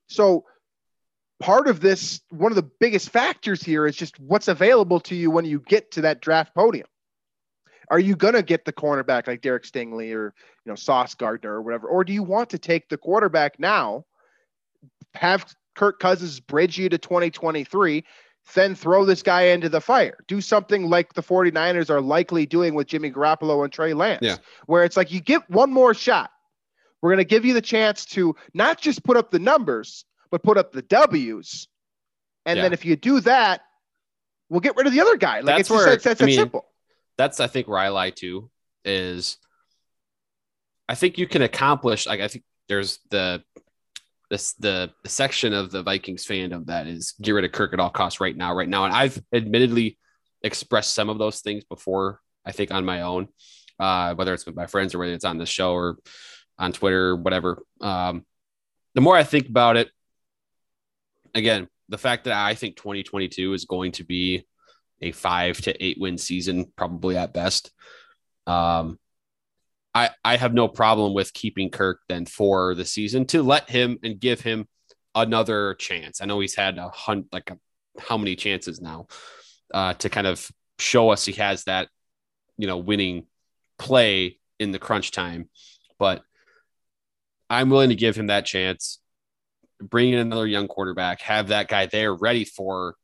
So 0.07 0.45
part 1.41 1.67
of 1.67 1.81
this, 1.81 2.21
one 2.29 2.53
of 2.53 2.55
the 2.55 2.69
biggest 2.79 3.09
factors 3.09 3.61
here 3.61 3.85
is 3.85 3.97
just 3.97 4.17
what's 4.21 4.47
available 4.47 5.01
to 5.01 5.15
you 5.15 5.29
when 5.31 5.43
you 5.43 5.59
get 5.59 5.91
to 5.91 6.01
that 6.03 6.21
draft 6.21 6.55
podium 6.55 6.87
are 7.91 7.99
you 7.99 8.15
going 8.15 8.33
to 8.33 8.41
get 8.41 8.65
the 8.65 8.73
cornerback 8.73 9.27
like 9.27 9.41
Derek 9.41 9.63
Stingley 9.63 10.15
or 10.15 10.33
you 10.65 10.71
know 10.71 10.75
Sauce 10.75 11.13
Gardner 11.13 11.51
or 11.53 11.61
whatever, 11.61 11.87
or 11.87 12.03
do 12.03 12.13
you 12.13 12.23
want 12.23 12.49
to 12.51 12.57
take 12.57 12.89
the 12.89 12.97
quarterback 12.97 13.59
now, 13.59 14.05
have 15.13 15.53
Kirk 15.75 15.99
Cousins 15.99 16.39
bridge 16.39 16.77
you 16.77 16.89
to 16.89 16.97
2023, 16.97 18.03
then 18.55 18.75
throw 18.75 19.05
this 19.05 19.21
guy 19.21 19.43
into 19.43 19.69
the 19.69 19.81
fire? 19.81 20.17
Do 20.27 20.41
something 20.41 20.89
like 20.89 21.13
the 21.13 21.21
49ers 21.23 21.89
are 21.89 22.01
likely 22.01 22.45
doing 22.45 22.73
with 22.75 22.87
Jimmy 22.87 23.11
Garoppolo 23.11 23.63
and 23.63 23.71
Trey 23.73 23.93
Lance, 23.93 24.19
Yeah. 24.21 24.37
where 24.65 24.83
it's 24.83 24.97
like 24.97 25.11
you 25.11 25.19
get 25.19 25.47
one 25.49 25.71
more 25.71 25.93
shot. 25.93 26.31
We're 27.01 27.09
going 27.09 27.17
to 27.17 27.25
give 27.25 27.45
you 27.45 27.53
the 27.53 27.61
chance 27.61 28.05
to 28.07 28.35
not 28.53 28.79
just 28.79 29.03
put 29.03 29.17
up 29.17 29.31
the 29.31 29.39
numbers, 29.39 30.05
but 30.29 30.43
put 30.43 30.57
up 30.57 30.71
the 30.71 30.81
W's. 30.83 31.67
And 32.45 32.57
Yeah. 32.57 32.63
then 32.63 32.73
if 32.73 32.85
you 32.85 32.95
do 32.95 33.19
that, 33.21 33.61
we'll 34.49 34.59
get 34.61 34.75
rid 34.75 34.87
of 34.87 34.93
the 34.93 35.01
other 35.01 35.17
guy. 35.17 35.37
Like 35.37 35.45
That's 35.45 35.59
it's 35.61 35.69
just, 35.69 35.85
where- 35.85 35.93
it's, 35.93 36.05
it's 36.05 36.21
I 36.21 36.25
mean, 36.25 36.35
simple. 36.37 36.65
That's 37.21 37.39
I 37.39 37.47
think 37.47 37.67
where 37.67 37.77
I 37.77 37.89
lie 37.89 38.09
too 38.09 38.49
is 38.83 39.37
I 40.89 40.95
think 40.95 41.19
you 41.19 41.27
can 41.27 41.43
accomplish 41.43 42.07
like 42.07 42.19
I 42.19 42.27
think 42.27 42.43
there's 42.67 42.99
the 43.11 43.43
this 44.31 44.53
the, 44.53 44.89
the 45.03 45.09
section 45.09 45.53
of 45.53 45.71
the 45.71 45.83
Vikings 45.83 46.25
fandom 46.25 46.65
that 46.65 46.87
is 46.87 47.13
get 47.21 47.33
rid 47.33 47.45
of 47.45 47.51
Kirk 47.51 47.73
at 47.73 47.79
all 47.79 47.89
costs 47.91 48.19
right 48.19 48.35
now, 48.35 48.55
right 48.55 48.67
now. 48.67 48.85
And 48.85 48.93
I've 48.93 49.21
admittedly 49.33 49.99
expressed 50.41 50.95
some 50.95 51.09
of 51.09 51.19
those 51.19 51.41
things 51.41 51.63
before, 51.65 52.21
I 52.45 52.53
think 52.53 52.71
on 52.71 52.85
my 52.85 53.01
own, 53.01 53.27
uh, 53.77 54.15
whether 54.15 54.33
it's 54.33 54.45
with 54.45 54.55
my 54.55 54.65
friends 54.65 54.95
or 54.95 54.99
whether 54.99 55.13
it's 55.13 55.25
on 55.25 55.37
the 55.37 55.45
show 55.45 55.73
or 55.73 55.97
on 56.57 56.71
Twitter 56.71 57.09
or 57.09 57.17
whatever. 57.17 57.61
Um, 57.81 58.25
the 58.95 59.01
more 59.01 59.15
I 59.15 59.23
think 59.23 59.49
about 59.49 59.77
it, 59.77 59.89
again, 61.35 61.67
the 61.89 61.97
fact 61.97 62.23
that 62.23 62.33
I 62.33 62.55
think 62.55 62.77
2022 62.77 63.53
is 63.53 63.65
going 63.65 63.91
to 63.93 64.05
be 64.05 64.45
a 65.01 65.11
five 65.11 65.57
to 65.61 65.83
eight 65.83 65.97
win 65.99 66.17
season, 66.17 66.71
probably 66.75 67.17
at 67.17 67.33
best. 67.33 67.71
Um, 68.47 68.99
I 69.93 70.11
I 70.23 70.37
have 70.37 70.53
no 70.53 70.67
problem 70.67 71.13
with 71.13 71.33
keeping 71.33 71.69
Kirk 71.69 72.01
then 72.07 72.25
for 72.25 72.75
the 72.75 72.85
season 72.85 73.25
to 73.27 73.43
let 73.43 73.69
him 73.69 73.97
and 74.03 74.19
give 74.19 74.41
him 74.41 74.67
another 75.15 75.75
chance. 75.75 76.21
I 76.21 76.25
know 76.25 76.39
he's 76.39 76.55
had 76.55 76.77
a 76.77 76.89
hunt 76.89 77.27
like 77.31 77.49
a, 77.51 77.57
how 77.99 78.17
many 78.17 78.35
chances 78.35 78.81
now 78.81 79.07
uh, 79.73 79.93
to 79.95 80.09
kind 80.09 80.27
of 80.27 80.49
show 80.79 81.09
us 81.09 81.25
he 81.25 81.33
has 81.33 81.65
that 81.65 81.89
you 82.57 82.67
know 82.67 82.77
winning 82.77 83.25
play 83.77 84.39
in 84.59 84.71
the 84.71 84.79
crunch 84.79 85.11
time, 85.11 85.49
but 85.99 86.21
I'm 87.49 87.69
willing 87.69 87.89
to 87.89 87.95
give 87.95 88.15
him 88.15 88.27
that 88.27 88.45
chance. 88.45 88.99
Bring 89.81 90.13
in 90.13 90.19
another 90.19 90.47
young 90.47 90.67
quarterback, 90.67 91.21
have 91.21 91.47
that 91.47 91.67
guy 91.67 91.87
there 91.87 92.13
ready 92.13 92.45
for 92.45 92.95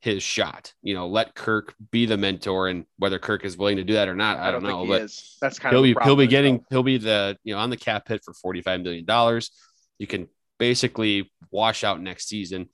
his 0.00 0.22
shot. 0.22 0.72
You 0.82 0.94
know, 0.94 1.06
let 1.08 1.34
Kirk 1.34 1.74
be 1.90 2.06
the 2.06 2.16
mentor, 2.16 2.68
and 2.68 2.84
whether 2.96 3.18
Kirk 3.18 3.44
is 3.44 3.56
willing 3.56 3.76
to 3.76 3.84
do 3.84 3.94
that 3.94 4.08
or 4.08 4.14
not, 4.14 4.38
I, 4.38 4.50
don't, 4.50 4.62
know. 4.62 4.78
think 4.78 4.80
he 4.82 4.88
But 4.88 5.02
is. 5.02 5.36
That's 5.40 5.58
kind 5.58 5.72
he'll 5.74 5.84
of 5.84 5.84
be 5.84 6.04
he'll 6.04 6.16
be 6.16 6.26
getting 6.26 6.58
though. 6.58 6.64
he'll 6.70 6.82
be 6.82 6.98
the 6.98 7.36
you 7.44 7.54
know 7.54 7.60
on 7.60 7.70
the 7.70 7.76
cap 7.76 8.08
hit 8.08 8.22
for 8.24 8.32
forty 8.32 8.62
five 8.62 8.80
million 8.80 9.04
dollars. 9.04 9.50
You 9.98 10.06
can 10.06 10.28
basically 10.58 11.30
wash 11.50 11.84
out 11.84 12.00
next 12.00 12.28
season 12.28 12.68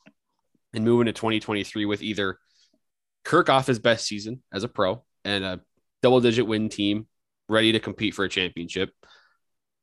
and 0.73 0.85
move 0.85 1.01
into 1.01 1.13
twenty 1.13 1.41
twenty 1.41 1.65
three 1.65 1.85
with 1.85 2.03
either 2.03 2.39
Kirk 3.25 3.49
off 3.49 3.67
his 3.67 3.79
best 3.79 4.07
season 4.07 4.43
as 4.53 4.63
a 4.63 4.69
pro 4.69 5.05
and 5.25 5.45
a 5.45 5.61
double 6.03 6.21
digit 6.21 6.47
win 6.47 6.69
team 6.69 7.07
ready 7.49 7.73
to 7.73 7.81
compete 7.81 8.15
for 8.15 8.25
a 8.25 8.29
championship, 8.29 8.91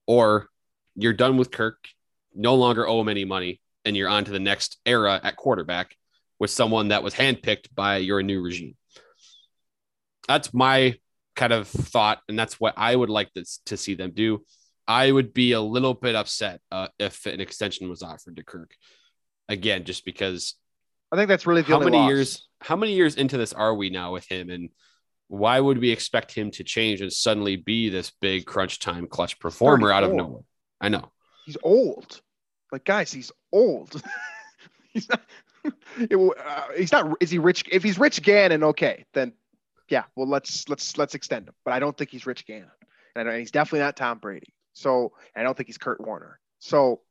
or 0.08 0.48
you're 0.96 1.14
done 1.14 1.38
with 1.38 1.52
Kirk, 1.52 1.78
no 2.34 2.56
longer 2.56 2.88
owe 2.88 3.02
him 3.02 3.10
any 3.10 3.26
money, 3.26 3.60
and 3.84 3.98
you're 3.98 4.10
on 4.10 4.24
to 4.26 4.32
the 4.32 4.40
next 4.40 4.78
era 4.86 5.20
at 5.22 5.36
quarterback 5.36 5.96
with 6.44 6.52
someone 6.52 6.90
that 6.90 7.04
was 7.04 7.14
handpicked 7.14 7.74
by 7.74 7.96
your 7.96 8.22
new 8.22 8.42
regime. 8.42 8.76
That's 10.28 10.54
my 10.54 10.96
kind 11.38 11.54
of 11.54 11.70
thought, 11.70 12.20
and 12.28 12.38
that's 12.38 12.60
what 12.60 12.74
I 12.76 12.94
would 12.94 13.10
like 13.10 13.32
to, 13.32 13.46
to 13.68 13.78
see 13.78 13.96
them 13.96 14.12
do. 14.14 14.44
I 14.86 15.10
would 15.10 15.34
be 15.34 15.54
a 15.54 15.62
little 15.62 15.94
bit 15.94 16.16
upset 16.16 16.60
uh, 16.70 16.90
if 17.00 17.26
an 17.28 17.40
extension 17.40 17.88
was 17.88 18.04
offered 18.04 18.36
to 18.36 18.44
Kirk. 18.44 18.76
Again, 19.48 19.86
just 19.86 20.04
because 20.04 20.56
I 21.14 21.16
think 21.16 21.30
that's 21.30 21.48
really 21.48 21.62
the 21.62 21.72
how 21.72 21.80
many 21.80 21.96
loss. 21.96 22.10
years 22.10 22.48
how 22.60 22.76
many 22.76 22.94
years 22.94 23.16
into 23.16 23.38
this 23.38 23.54
are 23.54 23.74
we 23.74 23.90
now 23.90 24.12
with 24.12 24.26
him 24.28 24.50
and 24.50 24.70
why 25.30 25.62
would 25.62 25.78
we 25.78 25.92
expect 25.92 26.34
him 26.34 26.52
to 26.52 26.66
change 26.66 27.00
and 27.00 27.12
suddenly 27.12 27.56
be 27.56 27.88
this 27.88 28.12
big 28.20 28.46
crunch 28.46 28.80
time 28.80 29.08
clutch 29.08 29.40
performer 29.40 29.94
out 29.94 30.04
of 30.04 30.12
nowhere? 30.12 30.44
I 30.82 30.90
know. 30.90 31.10
He's 31.46 31.58
old. 31.64 32.22
Like 32.70 32.84
guys, 32.84 33.14
he's 33.14 33.32
old. 33.54 34.02
he's 34.94 35.08
not. 35.08 35.22
it 35.98 36.16
uh, 36.46 36.62
he's 36.78 36.92
not. 36.92 37.16
Is 37.22 37.30
he 37.32 37.40
rich? 37.40 37.64
If 37.72 37.84
he's 37.84 37.98
Rich 37.98 38.22
Gannon, 38.22 38.64
okay, 38.64 39.06
then 39.14 39.34
yeah. 39.90 40.04
Well, 40.16 40.28
let's 40.28 40.68
let's 40.70 40.98
let's 40.98 41.16
extend 41.16 41.48
him. 41.48 41.54
But 41.66 41.74
I 41.74 41.80
don't 41.80 41.98
think 41.98 42.10
he's 42.10 42.26
Rich 42.26 42.46
Gannon, 42.46 42.70
and 43.16 43.30
I- 43.30 43.40
he's 43.40 43.52
definitely 43.52 43.80
not 43.80 43.96
Tom 43.96 44.20
Brady. 44.20 44.54
So 44.74 45.14
I 45.36 45.44
don't 45.44 45.56
think 45.56 45.68
he's 45.68 45.78
Kurt 45.78 46.02
Warner. 46.02 46.40
So 46.60 47.02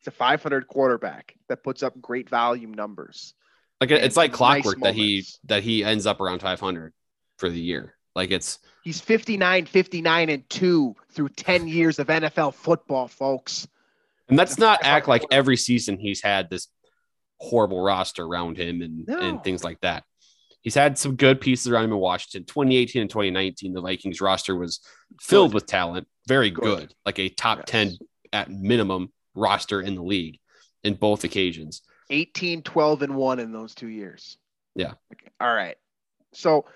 it's 0.00 0.08
a 0.08 0.10
500 0.10 0.66
quarterback 0.66 1.34
that 1.48 1.62
puts 1.62 1.82
up 1.82 2.00
great 2.00 2.28
volume 2.28 2.72
numbers. 2.74 3.34
Like 3.80 3.90
it's 3.90 4.02
And 4.02 4.16
like 4.16 4.30
nice 4.32 4.36
clockwork 4.36 4.80
that 4.82 4.94
he 4.94 5.24
that 5.44 5.62
he 5.62 5.84
ends 5.84 6.06
up 6.06 6.20
around 6.20 6.40
500 6.40 6.92
for 7.38 7.48
the 7.48 7.60
year. 7.60 7.94
Like 8.16 8.30
it's 8.30 8.58
He's 8.82 9.00
59, 9.00 9.66
59, 9.66 10.30
and 10.30 10.48
two 10.48 10.96
through 11.12 11.28
10 11.30 11.68
years 11.68 11.98
of 11.98 12.06
NFL 12.08 12.54
football, 12.54 13.08
folks. 13.08 13.68
and 14.28 14.38
that's 14.38 14.58
not 14.58 14.80
act 14.82 15.06
like 15.06 15.22
every 15.30 15.56
season 15.58 15.98
he's 15.98 16.22
had 16.22 16.48
this 16.48 16.68
horrible 17.40 17.80
roster 17.80 18.24
around 18.24 18.56
him 18.58 18.82
and 18.82 19.06
No. 19.06 19.18
and 19.18 19.42
things 19.42 19.64
like 19.64 19.80
that. 19.80 20.04
He's 20.62 20.74
had 20.74 20.98
some 20.98 21.16
good 21.16 21.40
pieces 21.40 21.68
around 21.72 21.84
him 21.84 21.92
in 21.92 21.98
Washington. 21.98 22.44
2018 22.44 23.00
and 23.02 23.10
2019, 23.10 23.72
the 23.72 23.80
Vikings 23.80 24.20
roster 24.20 24.54
was 24.54 24.80
filled 25.20 25.50
Good. 25.50 25.54
with 25.54 25.66
talent, 25.66 26.06
very 26.28 26.50
Good. 26.50 26.62
good, 26.62 26.94
like 27.06 27.18
a 27.18 27.30
top 27.30 27.58
Yes. 27.60 27.66
10 27.68 27.98
at 28.32 28.50
minimum 28.50 29.10
roster 29.34 29.80
in 29.80 29.94
the 29.94 30.02
league 30.02 30.38
in 30.84 30.94
both 30.94 31.24
occasions. 31.24 31.80
18, 32.10 32.62
12, 32.62 33.02
and 33.02 33.14
1 33.16 33.38
in 33.38 33.52
those 33.52 33.74
two 33.74 33.88
years. 33.88 34.36
Yeah. 34.74 34.92
Okay. 35.12 35.30
All 35.40 35.54
right. 35.54 35.76
So, 36.34 36.66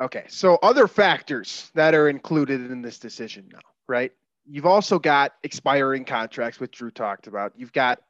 okay. 0.00 0.26
So, 0.28 0.56
other 0.62 0.86
factors 0.86 1.70
that 1.74 1.94
are 1.94 2.08
included 2.08 2.70
in 2.70 2.82
this 2.82 2.98
decision 2.98 3.48
now, 3.52 3.60
right? 3.88 4.12
You've 4.46 4.66
also 4.66 4.98
got 4.98 5.32
expiring 5.42 6.04
contracts, 6.04 6.60
which 6.60 6.72
Drew 6.72 6.90
talked 6.90 7.26
about. 7.26 7.52
You've 7.56 7.72
got 7.72 8.00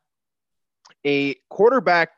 a 1.06 1.34
quarterback 1.48 2.10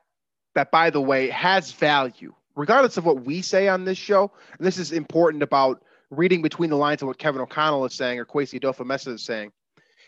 that, 0.54 0.70
by 0.70 0.90
the 0.90 1.00
way, 1.00 1.28
has 1.30 1.72
value, 1.72 2.34
regardless 2.56 2.96
of 2.96 3.04
what 3.04 3.24
we 3.24 3.42
say 3.42 3.68
on 3.68 3.84
this 3.84 3.98
show. 3.98 4.30
And 4.58 4.66
this 4.66 4.78
is 4.78 4.92
important 4.92 5.42
about 5.42 5.82
reading 6.10 6.42
between 6.42 6.70
the 6.70 6.76
lines 6.76 7.02
of 7.02 7.08
what 7.08 7.18
Kevin 7.18 7.40
O'Connell 7.40 7.84
is 7.86 7.94
saying 7.94 8.20
or 8.20 8.26
Adolfo 8.52 8.84
Mesa 8.84 9.12
is 9.12 9.22
saying, 9.22 9.50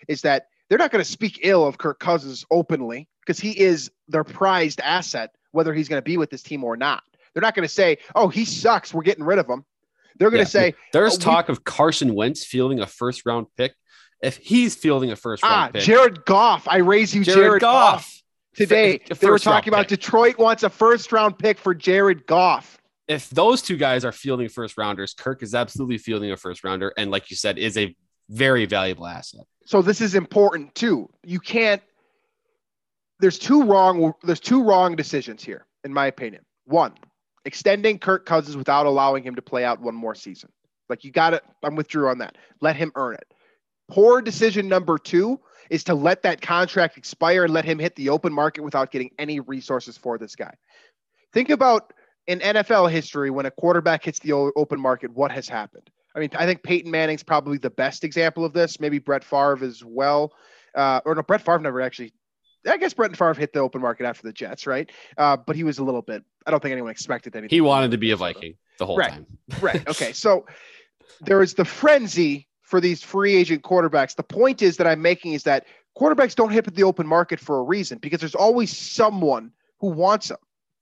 is 0.08 0.20
that 0.22 0.48
they're 0.68 0.78
not 0.78 0.90
going 0.90 1.04
to 1.04 1.10
speak 1.10 1.40
ill 1.42 1.66
of 1.66 1.78
Kirk 1.78 1.98
Cousins 1.98 2.44
openly 2.50 3.08
because 3.20 3.40
he 3.40 3.58
is 3.58 3.90
their 4.08 4.24
prized 4.24 4.80
asset, 4.80 5.30
whether 5.52 5.72
he's 5.72 5.88
going 5.88 5.98
to 5.98 6.04
be 6.04 6.16
with 6.16 6.30
this 6.30 6.42
team 6.42 6.64
or 6.64 6.76
not. 6.76 7.02
They're 7.32 7.40
not 7.42 7.54
going 7.54 7.66
to 7.66 7.72
say, 7.72 7.98
"Oh, 8.14 8.28
he 8.28 8.44
sucks. 8.44 8.94
We're 8.94 9.02
getting 9.02 9.24
rid 9.24 9.38
of 9.38 9.48
him." 9.48 9.64
They're 10.18 10.30
going 10.30 10.38
Yeah. 10.38 10.44
to 10.44 10.50
say, 10.50 10.74
There's 10.92 11.18
we- 11.18 11.24
talk 11.24 11.48
of 11.48 11.64
Carson 11.64 12.14
Wentz 12.14 12.44
fielding 12.44 12.80
a 12.80 12.86
first 12.86 13.26
round 13.26 13.46
pick. 13.56 13.74
If 14.22 14.36
he's 14.36 14.76
fielding 14.76 15.10
a 15.10 15.16
first 15.16 15.42
round 15.42 15.54
"Ah, 15.54 15.68
pick, 15.72 15.82
Jared 15.82 16.24
Goff. 16.24 16.68
I 16.68 16.78
raise 16.78 17.14
you, 17.14 17.24
Jared, 17.24 17.60
Goff." 17.60 18.22
Today, 18.54 19.00
F- 19.10 19.18
they 19.18 19.28
were 19.30 19.38
talking 19.38 19.72
about 19.72 19.88
pick. 19.88 20.00
Detroit 20.00 20.38
wants 20.38 20.62
a 20.62 20.70
first 20.70 21.12
round 21.12 21.38
pick 21.38 21.58
for 21.58 21.74
Jared 21.74 22.26
Goff. 22.26 22.78
if 23.08 23.28
those 23.30 23.60
two 23.62 23.76
guys 23.76 24.04
are 24.04 24.12
fielding 24.12 24.48
first 24.48 24.78
rounders, 24.78 25.14
Kirk 25.14 25.42
is 25.42 25.54
absolutely 25.54 25.98
fielding 25.98 26.30
a 26.30 26.36
first 26.36 26.64
rounder, 26.64 26.92
and 26.96 27.10
like 27.10 27.30
you 27.30 27.36
said, 27.36 27.58
is 27.58 27.76
a 27.76 27.94
very 28.30 28.64
valuable 28.64 29.06
asset. 29.06 29.42
So 29.66 29.82
this 29.82 30.00
is 30.00 30.14
important 30.14 30.74
too. 30.74 31.10
You 31.22 31.40
can't. 31.40 31.82
There's 33.20 33.38
two 33.38 33.62
wrong. 33.64 34.12
There's 34.22 34.40
two 34.40 34.62
wrong 34.62 34.96
decisions 34.96 35.42
here, 35.42 35.66
in 35.84 35.92
my 35.92 36.06
opinion. 36.06 36.42
One, 36.64 36.94
extending 37.44 37.98
Kirk 37.98 38.24
Cousins 38.26 38.56
without 38.56 38.86
allowing 38.86 39.22
him 39.22 39.34
to 39.34 39.42
play 39.42 39.64
out 39.64 39.80
one 39.80 39.94
more 39.94 40.14
season. 40.14 40.50
Like 40.88 41.04
you 41.04 41.12
got 41.12 41.34
it. 41.34 41.42
I'm 41.62 41.76
with 41.76 41.88
Drew 41.88 42.08
on 42.08 42.18
that. 42.18 42.36
Let 42.60 42.76
him 42.76 42.92
earn 42.94 43.14
it. 43.14 43.26
Poor 43.88 44.20
decision 44.22 44.68
number 44.68 44.98
two 44.98 45.40
is 45.70 45.84
to 45.84 45.94
let 45.94 46.22
that 46.22 46.40
contract 46.40 46.96
expire 46.96 47.44
and 47.44 47.52
let 47.52 47.64
him 47.64 47.78
hit 47.78 47.96
the 47.96 48.08
open 48.08 48.32
market 48.32 48.62
without 48.62 48.90
getting 48.90 49.10
any 49.18 49.40
resources 49.40 49.96
for 49.96 50.18
this 50.18 50.36
guy. 50.36 50.54
Think 51.32 51.50
about 51.50 51.92
in 52.26 52.40
NFL 52.40 52.90
history 52.90 53.30
when 53.30 53.46
a 53.46 53.50
quarterback 53.50 54.04
hits 54.04 54.18
the 54.18 54.32
open 54.32 54.80
market, 54.80 55.12
what 55.12 55.30
has 55.32 55.48
happened? 55.48 55.90
I 56.14 56.20
mean, 56.20 56.30
I 56.36 56.46
think 56.46 56.62
Peyton 56.62 56.90
Manning's 56.90 57.22
probably 57.22 57.58
the 57.58 57.70
best 57.70 58.04
example 58.04 58.44
of 58.44 58.52
this. 58.52 58.78
Maybe 58.78 58.98
Brett 58.98 59.24
Favre 59.24 59.58
as 59.62 59.82
well. 59.84 60.32
Uh, 60.74 61.00
or 61.04 61.14
no, 61.14 61.22
Brett 61.22 61.42
Favre 61.42 61.58
never 61.58 61.80
actually. 61.80 62.12
I 62.66 62.78
guess 62.78 62.94
Brett 62.94 63.14
Favre 63.16 63.34
hit 63.34 63.52
the 63.52 63.58
open 63.58 63.82
market 63.82 64.06
after 64.06 64.22
the 64.22 64.32
Jets, 64.32 64.66
right? 64.66 64.90
Uh, 65.18 65.36
but 65.36 65.54
he 65.54 65.64
was 65.64 65.78
a 65.78 65.84
little 65.84 66.00
bit. 66.00 66.24
I 66.46 66.50
don't 66.50 66.62
think 66.62 66.72
anyone 66.72 66.90
expected 66.90 67.36
anything. 67.36 67.54
He 67.54 67.60
wanted 67.60 67.90
to 67.90 67.98
be 67.98 68.12
a 68.12 68.16
Viking 68.16 68.54
the 68.78 68.86
whole 68.86 68.96
right. 68.96 69.10
time. 69.10 69.26
right. 69.60 69.82
Okay. 69.88 70.12
So 70.12 70.46
there 71.20 71.42
is 71.42 71.54
the 71.54 71.64
frenzy 71.64 72.48
for 72.64 72.80
these 72.80 73.02
free 73.02 73.36
agent 73.36 73.62
quarterbacks. 73.62 74.16
The 74.16 74.22
point 74.22 74.62
is 74.62 74.78
that 74.78 74.86
I'm 74.86 75.02
making 75.02 75.34
is 75.34 75.44
that 75.44 75.66
quarterbacks 75.96 76.34
don't 76.34 76.50
hit 76.50 76.74
the 76.74 76.82
open 76.82 77.06
market 77.06 77.38
for 77.38 77.58
a 77.58 77.62
reason 77.62 77.98
because 77.98 78.20
there's 78.20 78.34
always 78.34 78.76
someone 78.76 79.52
who 79.78 79.88
wants 79.88 80.28
them, 80.28 80.38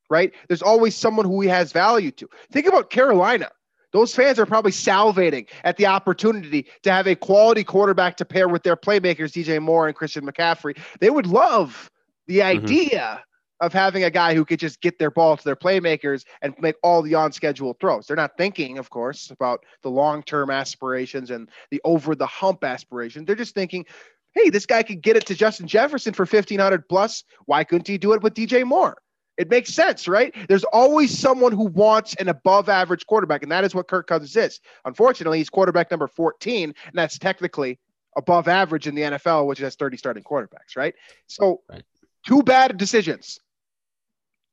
right? 0.08 0.32
There's 0.48 0.62
always 0.62 0.96
someone 0.96 1.26
who 1.26 1.40
he 1.40 1.48
has 1.48 1.72
value 1.72 2.12
to. 2.12 2.28
Think 2.50 2.66
about 2.66 2.90
Carolina. 2.90 3.50
Those 3.92 4.14
fans 4.14 4.38
are 4.38 4.46
probably 4.46 4.72
salivating 4.72 5.48
at 5.64 5.76
the 5.76 5.86
opportunity 5.86 6.66
to 6.82 6.90
have 6.90 7.06
a 7.06 7.14
quality 7.14 7.62
quarterback 7.62 8.16
to 8.18 8.24
pair 8.24 8.48
with 8.48 8.62
their 8.62 8.76
playmakers, 8.76 9.32
DJ 9.32 9.60
Moore 9.60 9.86
and 9.86 9.94
Christian 9.94 10.24
McCaffrey. 10.24 10.78
They 11.00 11.10
would 11.10 11.26
love 11.26 11.90
the 12.26 12.38
mm-hmm. 12.38 12.64
idea 12.64 13.22
of 13.62 13.72
having 13.72 14.02
a 14.02 14.10
guy 14.10 14.34
who 14.34 14.44
could 14.44 14.58
just 14.58 14.80
get 14.80 14.98
their 14.98 15.10
ball 15.10 15.36
to 15.36 15.44
their 15.44 15.56
playmakers 15.56 16.24
and 16.42 16.52
make 16.60 16.74
all 16.82 17.00
the 17.00 17.14
on 17.14 17.30
schedule 17.30 17.74
throws. 17.80 18.06
They're 18.06 18.16
not 18.16 18.36
thinking, 18.36 18.76
of 18.76 18.90
course, 18.90 19.30
about 19.30 19.64
the 19.82 19.88
long 19.88 20.24
term 20.24 20.50
aspirations 20.50 21.30
and 21.30 21.48
the 21.70 21.80
over 21.84 22.16
the 22.16 22.26
hump 22.26 22.64
aspiration. 22.64 23.24
They're 23.24 23.36
just 23.36 23.54
thinking, 23.54 23.86
hey, 24.34 24.50
this 24.50 24.66
guy 24.66 24.82
could 24.82 25.00
get 25.00 25.16
it 25.16 25.26
to 25.26 25.36
Justin 25.36 25.68
Jefferson 25.68 26.12
for 26.12 26.24
1500 26.24 26.88
plus. 26.88 27.22
Why 27.46 27.62
couldn't 27.62 27.86
he 27.86 27.98
do 27.98 28.12
it 28.14 28.22
with 28.22 28.34
DJ 28.34 28.64
Moore? 28.64 28.98
It 29.38 29.48
makes 29.48 29.72
sense, 29.72 30.08
right? 30.08 30.34
There's 30.48 30.64
always 30.64 31.16
someone 31.16 31.52
who 31.52 31.66
wants 31.66 32.14
an 32.16 32.28
above 32.28 32.68
average 32.68 33.06
quarterback, 33.06 33.44
and 33.44 33.52
that 33.52 33.64
is 33.64 33.74
what 33.74 33.88
Kirk 33.88 34.08
Cousins 34.08 34.36
is. 34.36 34.60
Unfortunately, 34.84 35.38
he's 35.38 35.48
quarterback 35.48 35.90
number 35.90 36.08
14, 36.08 36.64
and 36.64 36.74
that's 36.92 37.18
technically 37.18 37.78
above 38.16 38.48
average 38.48 38.88
in 38.88 38.96
the 38.96 39.02
NFL, 39.02 39.46
which 39.46 39.60
has 39.60 39.76
30 39.76 39.96
starting 39.96 40.24
quarterbacks, 40.24 40.76
right? 40.76 40.94
So, 41.28 41.62
right. 41.70 41.82
two 42.26 42.42
bad 42.42 42.76
decisions. 42.76 43.40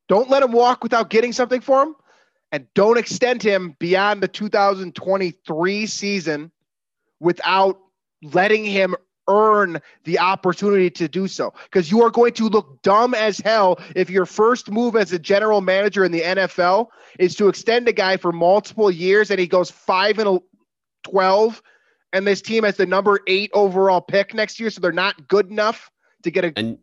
Don't 0.10 0.30
let 0.30 0.44
him 0.44 0.52
walk 0.52 0.84
without 0.84 1.10
getting 1.10 1.32
something 1.32 1.62
for 1.62 1.84
him, 1.84 1.96
and 2.52 2.68
don't 2.74 2.98
extend 2.98 3.42
him 3.42 3.76
beyond 3.80 4.22
the 4.22 4.28
2023 4.28 5.86
season 5.86 6.52
without 7.20 7.80
letting 8.24 8.66
him 8.66 8.96
earn 9.30 9.80
the 10.04 10.20
opportunity 10.20 10.90
to 10.90 11.08
do 11.08 11.28
so. 11.28 11.54
Because 11.64 11.92
you 11.92 12.02
are 12.02 12.10
going 12.10 12.34
to 12.34 12.50
look 12.50 12.82
dumb 12.82 13.14
as 13.14 13.40
hell 13.40 13.80
if 13.96 14.10
your 14.10 14.26
first 14.26 14.70
move 14.70 14.96
as 14.96 15.14
a 15.14 15.20
general 15.20 15.62
manager 15.62 16.04
in 16.04 16.12
the 16.12 16.22
NFL 16.22 16.88
is 17.20 17.36
to 17.36 17.48
extend 17.48 17.88
a 17.88 17.94
guy 17.94 18.18
for 18.18 18.32
multiple 18.32 18.90
years 18.90 19.30
and 19.30 19.40
he 19.40 19.48
goes 19.48 19.70
5 19.70 20.20
and 20.20 20.40
12 21.04 21.62
and 22.12 22.26
this 22.26 22.42
team 22.42 22.64
has 22.64 22.76
the 22.76 22.88
number 22.88 23.20
8 23.28 23.52
overall 23.54 24.02
pick 24.02 24.34
next 24.34 24.60
year 24.60 24.72
so 24.72 24.82
they're 24.82 24.92
not 24.92 25.28
good 25.28 25.50
enough 25.50 25.92
to 26.24 26.32
get 26.32 26.44
a 26.44 26.54
and 26.56 26.80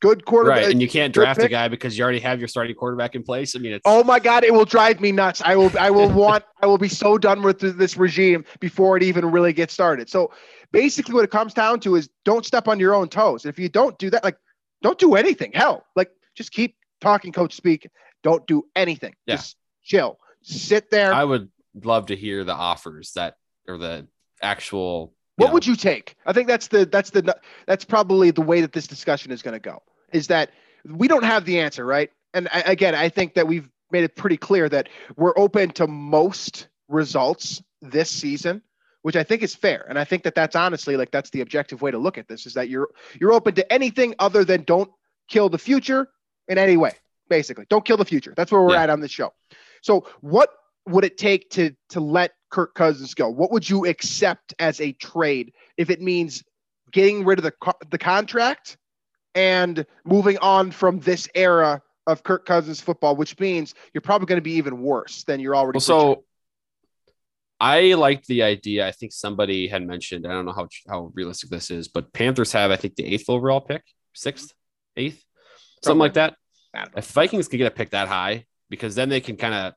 good 0.00 0.24
quarterback. 0.24 0.62
Right, 0.62 0.70
and 0.70 0.80
you 0.80 0.88
can't 0.88 1.12
draft 1.12 1.40
a 1.42 1.48
guy 1.48 1.68
because 1.68 1.96
you 1.96 2.04
already 2.04 2.20
have 2.20 2.38
your 2.38 2.48
starting 2.48 2.74
quarterback 2.74 3.14
in 3.14 3.22
place. 3.22 3.56
I 3.56 3.58
mean, 3.58 3.72
it's 3.72 3.82
oh 3.84 4.04
my 4.04 4.18
god, 4.18 4.44
it 4.44 4.52
will 4.52 4.64
drive 4.64 5.00
me 5.00 5.12
nuts. 5.12 5.42
I 5.44 5.56
will, 5.56 5.70
I 5.78 5.90
will 5.90 6.08
want, 6.12 6.44
I 6.62 6.66
will 6.66 6.78
be 6.78 6.88
so 6.88 7.18
done 7.18 7.42
with 7.42 7.60
this 7.60 7.96
regime 7.96 8.44
before 8.60 8.96
it 8.96 9.02
even 9.02 9.30
really 9.30 9.52
gets 9.52 9.74
started. 9.74 10.08
So 10.08 10.32
basically, 10.72 11.14
what 11.14 11.24
it 11.24 11.30
comes 11.30 11.54
down 11.54 11.80
to 11.80 11.96
is 11.96 12.08
don't 12.24 12.44
step 12.44 12.68
on 12.68 12.78
your 12.78 12.94
own 12.94 13.08
toes. 13.08 13.44
If 13.44 13.58
you 13.58 13.68
don't 13.68 13.98
do 13.98 14.10
that, 14.10 14.24
like, 14.24 14.38
don't 14.82 14.98
do 14.98 15.14
anything. 15.14 15.52
Hell, 15.52 15.84
like, 15.96 16.10
just 16.34 16.52
keep 16.52 16.76
talking, 17.00 17.32
coach 17.32 17.54
speak. 17.54 17.88
Don't 18.22 18.46
do 18.46 18.64
anything. 18.74 19.14
Yeah. 19.26 19.36
Just 19.36 19.56
chill. 19.82 20.18
Sit 20.42 20.90
there. 20.90 21.12
I 21.12 21.24
would 21.24 21.50
love 21.74 22.06
to 22.06 22.16
hear 22.16 22.44
the 22.44 22.54
offers 22.54 23.12
that 23.12 23.36
or 23.66 23.78
the 23.78 24.06
actual 24.42 25.14
what 25.36 25.48
know. 25.48 25.52
would 25.54 25.66
you 25.66 25.76
take? 25.76 26.16
I 26.26 26.32
think 26.32 26.48
that's 26.48 26.66
the 26.66 26.84
that's 26.84 27.10
the 27.10 27.36
that's 27.66 27.84
probably 27.84 28.32
the 28.32 28.40
way 28.40 28.60
that 28.60 28.72
this 28.72 28.88
discussion 28.88 29.30
is 29.30 29.40
going 29.40 29.52
to 29.52 29.60
go. 29.60 29.82
Is 30.12 30.28
that 30.28 30.50
we 30.84 31.08
don't 31.08 31.24
have 31.24 31.44
the 31.44 31.60
answer, 31.60 31.84
right? 31.84 32.10
And 32.34 32.48
I, 32.52 32.60
again, 32.60 32.94
I 32.94 33.08
think 33.08 33.34
that 33.34 33.46
we've 33.46 33.68
made 33.90 34.04
it 34.04 34.16
pretty 34.16 34.36
clear 34.36 34.68
that 34.68 34.88
we're 35.16 35.36
open 35.36 35.70
to 35.72 35.86
most 35.86 36.68
results 36.88 37.62
this 37.80 38.10
season, 38.10 38.62
which 39.02 39.16
I 39.16 39.22
think 39.22 39.42
is 39.42 39.54
fair. 39.54 39.86
And 39.88 39.98
I 39.98 40.04
think 40.04 40.22
that 40.24 40.34
that's 40.34 40.56
honestly 40.56 40.96
like 40.96 41.10
that's 41.10 41.30
the 41.30 41.40
objective 41.40 41.82
way 41.82 41.90
to 41.90 41.98
look 41.98 42.18
at 42.18 42.28
this 42.28 42.46
is 42.46 42.54
that 42.54 42.68
you're 42.68 42.88
you're 43.20 43.32
open 43.32 43.54
to 43.54 43.72
anything 43.72 44.14
other 44.18 44.44
than 44.44 44.62
don't 44.64 44.90
kill 45.28 45.48
the 45.48 45.58
future 45.58 46.08
in 46.48 46.58
any 46.58 46.76
way. 46.76 46.92
Basically, 47.28 47.66
don't 47.68 47.84
kill 47.84 47.98
the 47.98 48.04
future. 48.04 48.32
That's 48.36 48.50
where 48.50 48.62
we're 48.62 48.72
yeah. 48.72 48.84
at 48.84 48.90
on 48.90 49.00
this 49.00 49.10
show. 49.10 49.34
So, 49.82 50.06
what 50.20 50.50
would 50.86 51.04
it 51.04 51.18
take 51.18 51.50
to 51.50 51.74
to 51.90 52.00
let 52.00 52.32
Kirk 52.50 52.74
Cousins 52.74 53.14
go? 53.14 53.28
What 53.28 53.52
would 53.52 53.68
you 53.68 53.86
accept 53.86 54.54
as 54.58 54.80
a 54.80 54.92
trade 54.92 55.52
if 55.76 55.90
it 55.90 56.00
means 56.00 56.42
getting 56.90 57.24
rid 57.24 57.38
of 57.38 57.44
the 57.44 57.52
the 57.90 57.98
contract 57.98 58.78
and 59.38 59.86
moving 60.04 60.36
on 60.38 60.72
from 60.72 60.98
this 60.98 61.28
era 61.32 61.80
of 62.08 62.24
Kirk 62.24 62.44
Cousins 62.44 62.80
football, 62.80 63.14
which 63.14 63.38
means 63.38 63.74
you're 63.94 64.00
probably 64.00 64.26
going 64.26 64.38
to 64.38 64.42
be 64.42 64.54
even 64.54 64.82
worse 64.82 65.22
than 65.22 65.38
you're 65.38 65.54
already. 65.54 65.76
Well, 65.76 65.80
so 65.80 66.24
I 67.60 67.94
liked 67.94 68.26
the 68.26 68.42
idea. 68.42 68.88
I 68.88 68.90
think 68.90 69.12
somebody 69.12 69.68
had 69.68 69.86
mentioned. 69.86 70.26
I 70.26 70.30
don't 70.30 70.44
know 70.44 70.52
how 70.52 70.68
how 70.88 71.12
realistic 71.14 71.50
this 71.50 71.70
is, 71.70 71.86
but 71.86 72.12
Panthers 72.12 72.50
have 72.52 72.72
I 72.72 72.76
think 72.76 72.96
the 72.96 73.04
eighth 73.04 73.26
overall 73.28 73.60
pick, 73.60 73.84
sixth, 74.12 74.52
eighth, 74.96 75.22
something 75.84 76.00
like 76.00 76.14
that. 76.14 76.34
If 76.96 77.06
Vikings 77.12 77.46
could 77.46 77.58
get 77.58 77.68
a 77.68 77.74
pick 77.74 77.90
that 77.90 78.08
high, 78.08 78.44
because 78.68 78.96
then 78.96 79.08
they 79.08 79.20
can 79.20 79.36
kind 79.36 79.54
of 79.54 79.74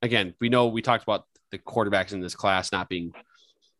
again, 0.00 0.34
we 0.40 0.48
know 0.48 0.68
we 0.68 0.80
talked 0.80 1.02
about 1.02 1.26
the 1.50 1.58
quarterbacks 1.58 2.12
in 2.12 2.20
this 2.20 2.34
class 2.34 2.72
not 2.72 2.88
being, 2.88 3.12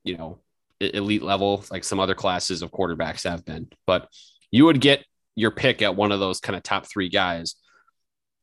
you 0.04 0.18
know, 0.18 0.40
elite 0.78 1.22
level 1.22 1.64
like 1.70 1.84
some 1.84 2.00
other 2.00 2.14
classes 2.14 2.60
of 2.60 2.70
quarterbacks 2.70 3.24
have 3.24 3.44
been, 3.46 3.68
but 3.86 4.08
you 4.52 4.66
would 4.66 4.80
get 4.80 5.04
your 5.34 5.50
pick 5.50 5.82
at 5.82 5.96
one 5.96 6.12
of 6.12 6.20
those 6.20 6.38
kind 6.38 6.54
of 6.56 6.62
top 6.62 6.86
three 6.86 7.08
guys 7.08 7.56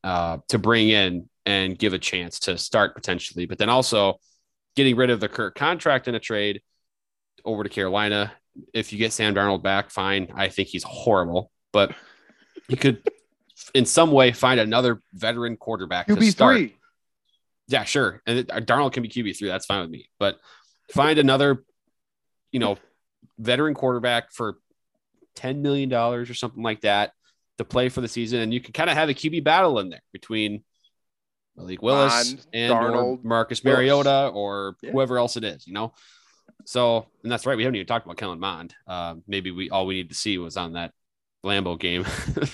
uh, 0.04 0.38
to 0.48 0.58
bring 0.58 0.90
in 0.90 1.30
and 1.46 1.78
give 1.78 1.94
a 1.94 1.98
chance 1.98 2.40
to 2.40 2.58
start 2.58 2.94
potentially, 2.94 3.46
but 3.46 3.56
then 3.56 3.70
also 3.70 4.18
getting 4.76 4.96
rid 4.96 5.10
of 5.10 5.20
the 5.20 5.28
Kirk 5.28 5.54
contract 5.54 6.08
in 6.08 6.14
a 6.14 6.20
trade 6.20 6.60
over 7.44 7.62
to 7.62 7.70
Carolina. 7.70 8.32
If 8.74 8.92
you 8.92 8.98
get 8.98 9.12
Sam 9.12 9.34
Darnold 9.34 9.62
back, 9.62 9.90
fine. 9.90 10.28
I 10.34 10.48
think 10.48 10.68
he's 10.68 10.82
horrible, 10.82 11.50
but 11.72 11.94
you 12.68 12.76
could 12.76 13.02
in 13.74 13.86
some 13.86 14.10
way 14.10 14.32
find 14.32 14.60
another 14.60 15.00
veteran 15.12 15.56
quarterback 15.56 16.08
QB 16.08 16.18
to 16.18 16.30
start. 16.32 16.56
Three. 16.56 16.76
Yeah, 17.68 17.84
sure. 17.84 18.20
And 18.26 18.46
Darnold 18.48 18.92
can 18.92 19.02
be 19.02 19.08
QB 19.08 19.38
three. 19.38 19.48
That's 19.48 19.66
fine 19.66 19.82
with 19.82 19.90
me. 19.90 20.08
But 20.18 20.38
find 20.92 21.18
another, 21.18 21.64
you 22.50 22.58
know, 22.58 22.78
veteran 23.38 23.74
quarterback 23.74 24.32
for 24.32 24.56
ten 25.40 25.62
million 25.62 25.88
dollars 25.88 26.30
or 26.30 26.34
something 26.34 26.62
like 26.62 26.82
that 26.82 27.12
to 27.58 27.64
play 27.64 27.88
for 27.88 28.00
the 28.00 28.08
season, 28.08 28.40
and 28.40 28.52
you 28.52 28.60
can 28.60 28.72
kind 28.72 28.90
of 28.90 28.96
have 28.96 29.08
a 29.08 29.14
QB 29.14 29.44
battle 29.44 29.78
in 29.78 29.90
there 29.90 30.02
between 30.12 30.62
Malik 31.56 31.82
Willis 31.82 32.32
Bond, 32.32 32.46
and 32.52 32.72
Darnold, 32.72 33.24
Marcus 33.24 33.64
Mariota 33.64 34.30
or 34.34 34.76
yeah. 34.82 34.90
whoever 34.92 35.18
else 35.18 35.36
it 35.36 35.44
is. 35.44 35.66
You 35.66 35.72
know. 35.72 35.92
So, 36.66 37.06
and 37.22 37.32
that's 37.32 37.46
right. 37.46 37.56
We 37.56 37.64
haven't 37.64 37.76
even 37.76 37.86
talked 37.86 38.04
about 38.04 38.18
Kellen 38.18 38.38
Mond. 38.38 38.74
Uh, 38.86 39.16
maybe 39.26 39.50
we 39.50 39.70
all 39.70 39.86
we 39.86 39.94
need 39.94 40.10
to 40.10 40.14
see 40.14 40.36
was 40.38 40.56
on 40.56 40.74
that 40.74 40.92
Lambeau 41.44 41.78
game 41.78 42.04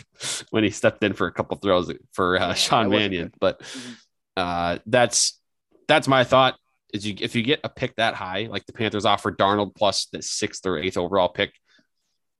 when 0.50 0.62
he 0.62 0.70
stepped 0.70 1.02
in 1.02 1.12
for 1.12 1.26
a 1.26 1.32
couple 1.32 1.56
throws 1.56 1.92
for 2.12 2.40
uh, 2.40 2.54
Sean 2.54 2.88
Mannion. 2.88 3.32
But 3.40 3.60
mm-hmm 3.60 3.92
uh, 4.36 4.78
that's 4.86 5.40
that's 5.88 6.06
my 6.06 6.24
thought. 6.24 6.56
Is 6.92 7.06
you 7.06 7.14
if 7.18 7.34
you 7.34 7.42
get 7.42 7.60
a 7.64 7.68
pick 7.68 7.96
that 7.96 8.14
high, 8.14 8.48
like 8.50 8.66
the 8.66 8.72
Panthers 8.72 9.04
offer 9.04 9.32
Darnold 9.32 9.74
plus 9.74 10.06
the 10.12 10.22
sixth 10.22 10.64
or 10.66 10.78
eighth 10.78 10.96
overall 10.96 11.28
pick, 11.28 11.52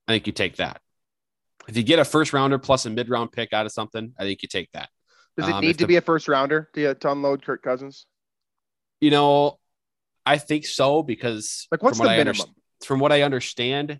I 0.07 0.13
think 0.13 0.27
you 0.27 0.33
take 0.33 0.57
that. 0.57 0.81
If 1.67 1.75
you 1.75 1.83
get 1.83 1.99
a 1.99 2.05
first 2.05 2.33
rounder 2.33 2.57
plus 2.57 2.85
a 2.85 2.89
mid 2.89 3.09
round 3.09 3.31
pick 3.31 3.53
out 3.53 3.65
of 3.65 3.71
something, 3.71 4.13
I 4.17 4.23
think 4.23 4.41
you 4.41 4.47
take 4.47 4.71
that. 4.71 4.89
Does 5.35 5.47
it 5.47 5.53
um, 5.53 5.61
need 5.61 5.73
to 5.73 5.83
the, 5.83 5.87
be 5.87 5.95
a 5.97 6.01
first 6.01 6.27
rounder 6.27 6.69
to, 6.73 6.95
to 6.95 7.11
unload 7.11 7.43
Kirk 7.43 7.61
Cousins? 7.61 8.05
You 9.01 9.11
know, 9.11 9.59
I 10.25 10.37
think 10.37 10.65
so 10.65 11.03
because 11.03 11.67
like 11.71 11.83
what's 11.83 11.99
the 11.99 12.05
minimum? 12.05 12.41
Under, 12.41 12.51
from 12.85 12.99
what 12.99 13.11
I 13.11 13.21
understand, 13.21 13.99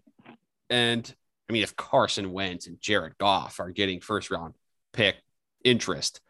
and 0.70 1.16
I 1.49 1.53
mean, 1.53 1.64
if 1.64 1.76
Carson 1.76 2.32
Wentz 2.32 2.68
and 2.68 2.80
Jared 2.82 3.18
Goff 3.18 3.60
are 3.60 3.72
getting 3.72 4.01
first 4.01 4.32
round 4.32 4.53
pick 4.93 5.16
interest, 5.64 6.22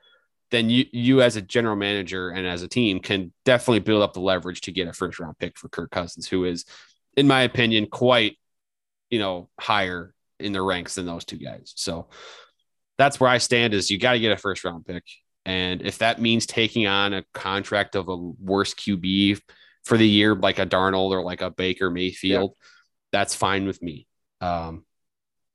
then 0.51 0.69
you 0.69 0.85
you 0.91 1.21
as 1.21 1.35
a 1.35 1.41
general 1.41 1.75
manager 1.75 2.29
and 2.29 2.45
as 2.45 2.63
a 2.63 2.67
team 2.67 2.99
can 2.99 3.31
definitely 3.45 3.79
build 3.79 4.01
up 4.01 4.13
the 4.13 4.19
leverage 4.19 4.61
to 4.61 4.71
get 4.71 4.87
a 4.87 4.93
first 4.93 5.19
round 5.19 5.37
pick 5.37 5.57
for 5.57 5.69
Kirk 5.69 5.91
Cousins, 5.91 6.27
who 6.27 6.45
is, 6.45 6.65
in 7.15 7.27
my 7.27 7.41
opinion, 7.41 7.87
quite 7.87 8.37
you 9.09 9.19
know 9.19 9.49
higher 9.59 10.13
in 10.39 10.51
the 10.51 10.61
ranks 10.61 10.95
than 10.95 11.05
those 11.05 11.25
two 11.25 11.37
guys. 11.37 11.73
So 11.75 12.07
that's 12.97 13.19
where 13.19 13.29
I 13.29 13.37
stand. 13.37 13.73
Is 13.73 13.89
you 13.89 13.99
got 13.99 14.13
to 14.13 14.19
get 14.19 14.31
a 14.31 14.37
first 14.37 14.63
round 14.63 14.85
pick, 14.85 15.03
And 15.45 15.81
if 15.81 15.99
that 15.99 16.21
means 16.21 16.45
taking 16.45 16.87
on 16.87 17.13
a 17.13 17.23
contract 17.33 17.95
of 17.95 18.09
a 18.09 18.15
worse 18.15 18.73
QB 18.73 19.41
for 19.85 19.97
the 19.97 20.07
year, 20.07 20.35
like 20.35 20.59
a 20.59 20.65
Darnold 20.65 21.11
or 21.11 21.23
like 21.23 21.41
a 21.41 21.49
Baker 21.49 21.89
Mayfield, 21.89 22.51
yeah. 22.53 22.67
that's 23.11 23.35
fine 23.35 23.65
with 23.65 23.81
me. 23.81 24.07
Um, 24.41 24.83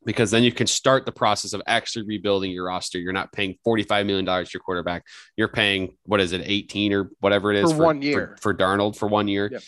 because 0.04 0.30
then 0.30 0.42
you 0.42 0.52
can 0.52 0.66
start 0.66 1.06
the 1.06 1.12
process 1.12 1.52
of 1.52 1.62
actually 1.66 2.06
rebuilding 2.06 2.50
your 2.50 2.66
roster. 2.66 2.98
You're 2.98 3.12
not 3.12 3.32
paying 3.32 3.56
$45 3.66 4.06
million 4.06 4.26
to 4.26 4.50
your 4.52 4.60
quarterback. 4.60 5.04
You're 5.36 5.48
paying, 5.48 5.96
what 6.04 6.20
is 6.20 6.32
it, 6.32 6.42
18 6.44 6.92
or 6.92 7.10
whatever 7.20 7.52
it 7.52 7.62
is 7.62 7.70
for, 7.70 7.76
for 7.76 7.84
one 7.84 8.02
year 8.02 8.34
for, 8.40 8.52
for, 8.52 8.54
Darnold 8.54 8.96
for 8.96 9.06
one 9.06 9.28
year. 9.28 9.48
Yep. 9.52 9.62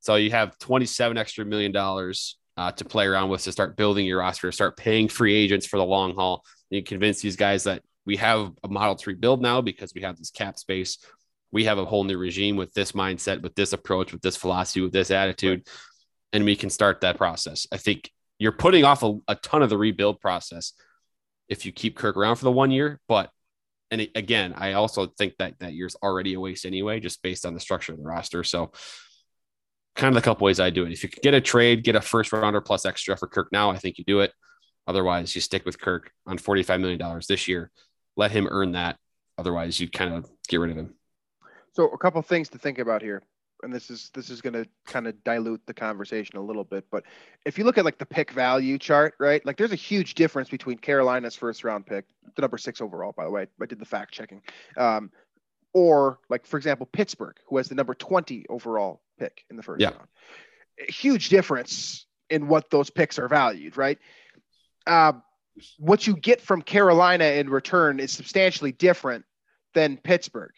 So 0.00 0.16
you 0.16 0.30
have 0.30 0.58
27 0.58 1.16
extra 1.16 1.44
million 1.44 1.72
dollars 1.72 2.36
uh, 2.56 2.72
to 2.72 2.84
play 2.84 3.06
around 3.06 3.28
with 3.28 3.44
to 3.44 3.52
start 3.52 3.76
building 3.76 4.06
your 4.06 4.20
roster, 4.20 4.50
start 4.52 4.76
paying 4.76 5.08
free 5.08 5.34
agents 5.34 5.66
for 5.66 5.76
the 5.76 5.84
long 5.84 6.14
haul. 6.14 6.44
You 6.70 6.82
convince 6.82 7.20
these 7.20 7.36
guys 7.36 7.64
that 7.64 7.82
we 8.04 8.16
have 8.16 8.52
a 8.64 8.68
model 8.68 8.94
to 8.94 9.10
rebuild 9.10 9.42
now 9.42 9.60
because 9.60 9.92
we 9.94 10.02
have 10.02 10.16
this 10.16 10.30
cap 10.30 10.58
space. 10.58 10.98
We 11.52 11.64
have 11.64 11.78
a 11.78 11.84
whole 11.84 12.04
new 12.04 12.18
regime 12.18 12.56
with 12.56 12.72
this 12.72 12.92
mindset, 12.92 13.42
with 13.42 13.54
this 13.54 13.72
approach, 13.72 14.12
with 14.12 14.22
this 14.22 14.36
philosophy, 14.36 14.80
with 14.80 14.92
this 14.92 15.10
attitude, 15.10 15.58
right. 15.58 15.68
and 16.32 16.44
we 16.44 16.56
can 16.56 16.70
start 16.70 17.00
that 17.02 17.16
process. 17.16 17.66
I 17.70 17.76
think 17.76 18.10
you're 18.38 18.52
putting 18.52 18.84
off 18.84 19.02
a, 19.02 19.18
a 19.28 19.34
ton 19.36 19.62
of 19.62 19.70
the 19.70 19.78
rebuild 19.78 20.20
process 20.20 20.72
if 21.48 21.64
you 21.64 21.72
keep 21.72 21.96
Kirk 21.96 22.16
around 22.16 22.36
for 22.36 22.44
the 22.44 22.52
one 22.52 22.70
year. 22.70 23.00
But 23.08 23.30
and 23.90 24.08
again, 24.14 24.52
I 24.56 24.72
also 24.72 25.06
think 25.06 25.34
that 25.38 25.58
that 25.60 25.74
year's 25.74 25.96
already 26.02 26.34
a 26.34 26.40
waste 26.40 26.66
anyway, 26.66 26.98
just 27.00 27.22
based 27.22 27.46
on 27.46 27.54
the 27.54 27.60
structure 27.60 27.92
of 27.92 27.98
the 27.98 28.04
roster. 28.04 28.42
So 28.42 28.72
kind 29.96 30.14
of 30.14 30.22
the 30.22 30.24
couple 30.24 30.44
ways 30.44 30.60
I 30.60 30.70
do 30.70 30.84
it. 30.84 30.92
If 30.92 31.02
you 31.02 31.08
could 31.08 31.22
get 31.22 31.34
a 31.34 31.40
trade, 31.40 31.84
get 31.84 31.96
a 31.96 32.00
first 32.00 32.32
rounder 32.32 32.60
plus 32.60 32.84
extra 32.86 33.16
for 33.16 33.26
Kirk 33.26 33.48
now, 33.50 33.70
I 33.70 33.78
think 33.78 33.98
you 33.98 34.04
do 34.04 34.20
it. 34.20 34.32
Otherwise, 34.86 35.34
you 35.34 35.40
stick 35.40 35.64
with 35.64 35.80
Kirk 35.80 36.12
on 36.26 36.38
$45 36.38 36.80
million 36.80 37.20
this 37.28 37.48
year. 37.48 37.70
Let 38.16 38.30
him 38.30 38.46
earn 38.50 38.72
that. 38.72 38.96
Otherwise, 39.36 39.80
you 39.80 39.88
kind 39.88 40.14
of 40.14 40.30
get 40.48 40.60
rid 40.60 40.70
of 40.70 40.76
him. 40.76 40.94
So 41.72 41.88
a 41.88 41.98
couple 41.98 42.22
things 42.22 42.48
to 42.50 42.58
think 42.58 42.78
about 42.78 43.02
here 43.02 43.22
and 43.62 43.74
this 43.74 43.90
is 43.90 44.10
this 44.14 44.30
is 44.30 44.40
going 44.40 44.52
to 44.52 44.66
kind 44.86 45.06
of 45.06 45.22
dilute 45.24 45.60
the 45.66 45.74
conversation 45.74 46.36
a 46.36 46.40
little 46.40 46.64
bit 46.64 46.84
but 46.90 47.04
if 47.44 47.58
you 47.58 47.64
look 47.64 47.78
at 47.78 47.84
like 47.84 47.98
the 47.98 48.06
pick 48.06 48.30
value 48.32 48.78
chart 48.78 49.14
right 49.18 49.44
like 49.46 49.56
there's 49.56 49.72
a 49.72 49.76
huge 49.76 50.14
difference 50.14 50.48
between 50.48 50.76
carolina's 50.76 51.34
first 51.34 51.64
round 51.64 51.86
pick 51.86 52.04
the 52.34 52.42
number 52.42 52.58
six 52.58 52.80
overall 52.80 53.12
by 53.16 53.24
the 53.24 53.30
way 53.30 53.46
i 53.60 53.66
did 53.66 53.78
the 53.78 53.84
fact 53.84 54.12
checking 54.12 54.42
um, 54.76 55.10
or 55.72 56.18
like 56.28 56.46
for 56.46 56.56
example 56.56 56.86
pittsburgh 56.86 57.36
who 57.48 57.56
has 57.56 57.68
the 57.68 57.74
number 57.74 57.94
20 57.94 58.46
overall 58.48 59.00
pick 59.18 59.44
in 59.50 59.56
the 59.56 59.62
first 59.62 59.80
yeah. 59.80 59.90
round 59.90 60.08
a 60.88 60.92
huge 60.92 61.28
difference 61.28 62.06
in 62.30 62.48
what 62.48 62.70
those 62.70 62.90
picks 62.90 63.18
are 63.18 63.28
valued 63.28 63.76
right 63.76 63.98
uh, 64.86 65.12
what 65.78 66.06
you 66.06 66.16
get 66.16 66.40
from 66.40 66.62
carolina 66.62 67.24
in 67.24 67.48
return 67.48 68.00
is 68.00 68.12
substantially 68.12 68.72
different 68.72 69.24
than 69.74 69.96
pittsburgh 69.96 70.52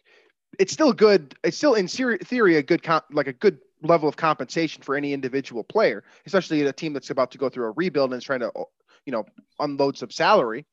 it's 0.59 0.73
still 0.73 0.93
good. 0.93 1.35
It's 1.45 1.57
still 1.57 1.75
in 1.75 1.89
theory 1.89 2.57
a 2.57 2.63
good 2.63 2.83
comp, 2.83 3.05
like 3.13 3.27
a 3.27 3.33
good 3.33 3.59
level 3.83 4.09
of 4.09 4.17
compensation 4.17 4.83
for 4.83 4.97
any 4.97 5.13
individual 5.13 5.63
player, 5.63 6.05
especially 6.27 6.63
a 6.63 6.73
team 6.73 6.93
that's 6.93 7.11
about 7.11 7.31
to 7.33 7.39
go 7.39 7.49
through 7.49 7.67
a 7.67 7.71
rebuild 7.73 8.13
and 8.13 8.19
is 8.19 8.25
trying 8.25 8.41
to, 8.41 8.51
you 9.05 9.13
know, 9.13 9.25
unload 9.61 9.97
some 9.97 10.11
salary. 10.11 10.67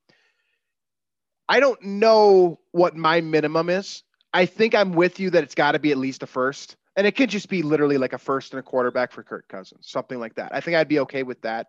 I 1.47 1.59
don't 1.59 1.81
know 1.83 2.59
what 2.71 2.95
my 2.95 3.21
minimum 3.21 3.69
is. 3.69 4.03
I 4.33 4.47
think 4.47 4.73
I'm 4.73 4.93
with 4.93 5.19
you 5.19 5.29
that 5.29 5.43
it's 5.43 5.55
got 5.55 5.73
to 5.73 5.79
be 5.79 5.91
at 5.91 5.97
least 5.97 6.23
a 6.23 6.27
first, 6.27 6.75
and 6.95 7.05
it 7.05 7.15
could 7.15 7.29
just 7.29 7.49
be 7.49 7.61
literally 7.61 7.97
like 7.97 8.13
a 8.13 8.17
first 8.17 8.53
and 8.53 8.59
a 8.59 8.63
quarterback 8.63 9.11
for 9.11 9.23
Kirk 9.23 9.47
Cousins, 9.47 9.87
something 9.87 10.19
like 10.19 10.35
that. 10.35 10.53
I 10.53 10.61
think 10.61 10.77
I'd 10.77 10.87
be 10.87 10.99
okay 10.99 11.23
with 11.23 11.41
that. 11.41 11.67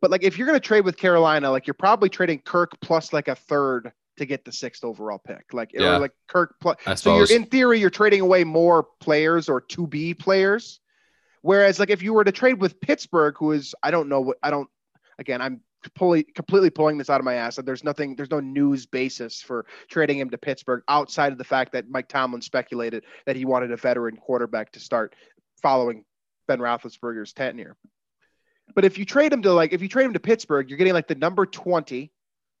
But 0.00 0.10
like 0.10 0.24
if 0.24 0.38
you're 0.38 0.46
going 0.46 0.58
to 0.58 0.66
trade 0.66 0.84
with 0.84 0.96
Carolina, 0.96 1.50
like 1.50 1.66
you're 1.66 1.74
probably 1.74 2.08
trading 2.08 2.40
Kirk 2.40 2.72
plus 2.80 3.12
like 3.12 3.28
a 3.28 3.34
third 3.34 3.92
to 4.16 4.26
get 4.26 4.44
the 4.44 4.52
sixth 4.52 4.84
overall 4.84 5.18
pick. 5.18 5.52
Like 5.52 5.70
yeah. 5.72 5.96
or 5.96 5.98
like 5.98 6.12
Kirk. 6.26 6.54
Pl- 6.60 6.76
so 6.96 7.16
you're 7.16 7.30
in 7.30 7.44
theory 7.46 7.80
you're 7.80 7.90
trading 7.90 8.20
away 8.20 8.44
more 8.44 8.86
players 9.00 9.48
or 9.48 9.60
to 9.60 9.86
be 9.86 10.14
players. 10.14 10.80
Whereas 11.42 11.78
like 11.78 11.90
if 11.90 12.02
you 12.02 12.12
were 12.12 12.24
to 12.24 12.32
trade 12.32 12.60
with 12.60 12.80
Pittsburgh, 12.80 13.34
who 13.38 13.52
is 13.52 13.74
I 13.82 13.90
don't 13.90 14.08
know 14.08 14.20
what 14.20 14.38
I 14.42 14.50
don't 14.50 14.68
again 15.18 15.40
I'm 15.40 15.60
fully 15.96 16.22
completely 16.22 16.70
pulling 16.70 16.98
this 16.98 17.10
out 17.10 17.20
of 17.20 17.24
my 17.24 17.34
ass. 17.34 17.56
That 17.56 17.66
There's 17.66 17.84
nothing, 17.84 18.16
there's 18.16 18.30
no 18.30 18.40
news 18.40 18.86
basis 18.86 19.40
for 19.40 19.66
trading 19.88 20.18
him 20.18 20.30
to 20.30 20.38
Pittsburgh 20.38 20.82
outside 20.88 21.32
of 21.32 21.38
the 21.38 21.44
fact 21.44 21.72
that 21.72 21.88
Mike 21.88 22.08
Tomlin 22.08 22.42
speculated 22.42 23.04
that 23.26 23.36
he 23.36 23.44
wanted 23.44 23.72
a 23.72 23.76
veteran 23.76 24.16
quarterback 24.16 24.72
to 24.72 24.80
start 24.80 25.14
following 25.62 26.04
Ben 26.48 26.58
Roethlisberger's 26.58 27.32
tenure. 27.32 27.76
But 28.74 28.84
if 28.84 28.98
you 28.98 29.04
trade 29.04 29.32
him 29.32 29.42
to 29.42 29.52
like, 29.52 29.72
if 29.72 29.82
you 29.82 29.88
trade 29.88 30.04
him 30.04 30.12
to 30.12 30.20
Pittsburgh, 30.20 30.68
you're 30.68 30.78
getting 30.78 30.94
like 30.94 31.08
the 31.08 31.14
number 31.14 31.46
20 31.46 32.12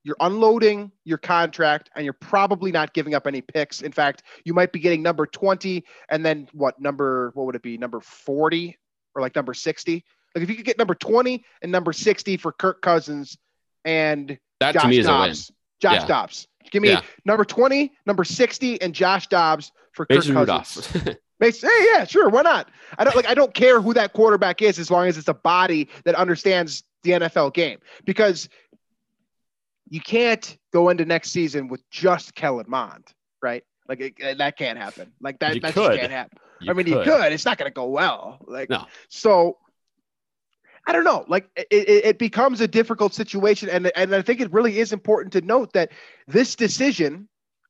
you're 0.02 0.16
unloading 0.20 0.90
your 1.04 1.18
contract 1.18 1.90
and 1.94 2.04
you're 2.04 2.14
probably 2.14 2.72
not 2.72 2.94
giving 2.94 3.14
up 3.14 3.26
any 3.26 3.40
picks. 3.42 3.82
In 3.82 3.92
fact, 3.92 4.22
you 4.44 4.54
might 4.54 4.72
be 4.72 4.78
getting 4.78 5.02
number 5.02 5.26
20 5.26 5.84
and 6.08 6.24
then 6.24 6.48
what 6.52 6.80
number, 6.80 7.30
what 7.34 7.46
would 7.46 7.54
it 7.54 7.62
be? 7.62 7.76
Number 7.76 8.00
40 8.00 8.78
or 9.14 9.22
like 9.22 9.36
number 9.36 9.52
60? 9.52 10.04
Like 10.34 10.44
if 10.44 10.50
you 10.50 10.56
could 10.56 10.64
get 10.64 10.78
number 10.78 10.94
20 10.94 11.44
and 11.62 11.72
number 11.72 11.92
60 11.92 12.36
for 12.36 12.52
Kirk 12.52 12.82
Cousins 12.82 13.36
and 13.84 14.38
that 14.60 14.74
Josh 14.74 14.82
to 14.82 14.88
me 14.88 14.98
is 14.98 15.06
Dobbs, 15.06 15.50
a 15.50 15.52
win. 15.52 15.56
Josh 15.80 16.02
yeah. 16.02 16.06
Dobbs. 16.06 16.48
Give 16.70 16.82
me 16.82 16.90
yeah. 16.90 17.00
number 17.24 17.44
20, 17.44 17.92
number 18.06 18.24
60, 18.24 18.80
and 18.80 18.94
Josh 18.94 19.26
Dobbs 19.28 19.72
for 19.92 20.06
Mason 20.08 20.34
Kirk 20.34 20.46
Cousins. 20.46 21.16
Mason, 21.40 21.70
hey, 21.78 21.86
yeah, 21.92 22.04
sure. 22.04 22.28
Why 22.28 22.42
not? 22.42 22.68
I 22.98 23.04
don't 23.04 23.16
like 23.16 23.26
I 23.26 23.34
don't 23.34 23.54
care 23.54 23.80
who 23.80 23.94
that 23.94 24.12
quarterback 24.12 24.62
is 24.62 24.78
as 24.78 24.90
long 24.90 25.08
as 25.08 25.18
it's 25.18 25.28
a 25.28 25.34
body 25.34 25.88
that 26.04 26.14
understands 26.14 26.84
the 27.02 27.12
NFL 27.12 27.54
game. 27.54 27.78
Because 28.04 28.48
you 29.88 30.00
can't 30.00 30.56
go 30.72 30.90
into 30.90 31.04
next 31.04 31.30
season 31.30 31.68
with 31.68 31.88
just 31.90 32.34
Kellen 32.34 32.66
Mond, 32.68 33.04
right? 33.42 33.64
Like 33.88 34.00
it, 34.00 34.38
that 34.38 34.56
can't 34.56 34.78
happen. 34.78 35.12
Like 35.20 35.40
that, 35.40 35.60
that 35.62 35.74
just 35.74 35.98
can't 35.98 36.12
happen. 36.12 36.38
You 36.60 36.70
I 36.70 36.74
mean, 36.74 36.86
could. 36.86 36.94
you 36.94 37.02
could. 37.02 37.32
It's 37.32 37.44
not 37.44 37.58
going 37.58 37.70
to 37.70 37.74
go 37.74 37.86
well. 37.86 38.38
Like 38.46 38.70
no. 38.70 38.86
so. 39.08 39.56
I 40.90 40.92
don't 40.92 41.04
know. 41.04 41.24
Like 41.28 41.48
it, 41.54 41.66
it, 41.70 42.18
becomes 42.18 42.60
a 42.60 42.66
difficult 42.66 43.14
situation, 43.14 43.68
and 43.68 43.92
and 43.94 44.12
I 44.12 44.22
think 44.22 44.40
it 44.40 44.52
really 44.52 44.80
is 44.80 44.92
important 44.92 45.32
to 45.34 45.40
note 45.40 45.72
that 45.74 45.92
this 46.26 46.56
decision, 46.56 47.28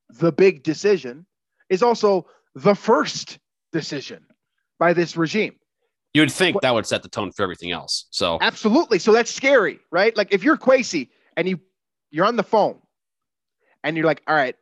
the 0.09 0.33
big 0.33 0.63
decision, 0.63 1.27
is 1.69 1.83
also 1.83 2.27
the 2.55 2.75
first 2.75 3.39
decision 3.73 4.25
by 4.79 4.95
this 4.95 5.19
regime. 5.19 5.57
You 6.15 6.23
would 6.23 6.33
think 6.33 6.63
that 6.63 6.73
would 6.73 6.87
set 6.87 7.03
the 7.03 7.11
tone 7.11 7.31
for 7.31 7.43
everything 7.43 7.73
else. 7.73 8.07
So 8.09 8.39
absolutely. 8.41 8.99
So 8.99 9.13
that's 9.13 9.31
scary, 9.31 9.81
right? 9.93 10.17
Like 10.17 10.33
if 10.33 10.43
you're 10.43 10.57
Kwesi 10.57 11.11
and 11.37 11.47
you 11.47 11.61
you're 12.11 12.25
on 12.25 12.37
the 12.37 12.43
phone 12.43 12.79
and 13.85 13.99
you're 13.99 14.07
like, 14.07 14.23
all 14.27 14.35
right, 14.35 14.57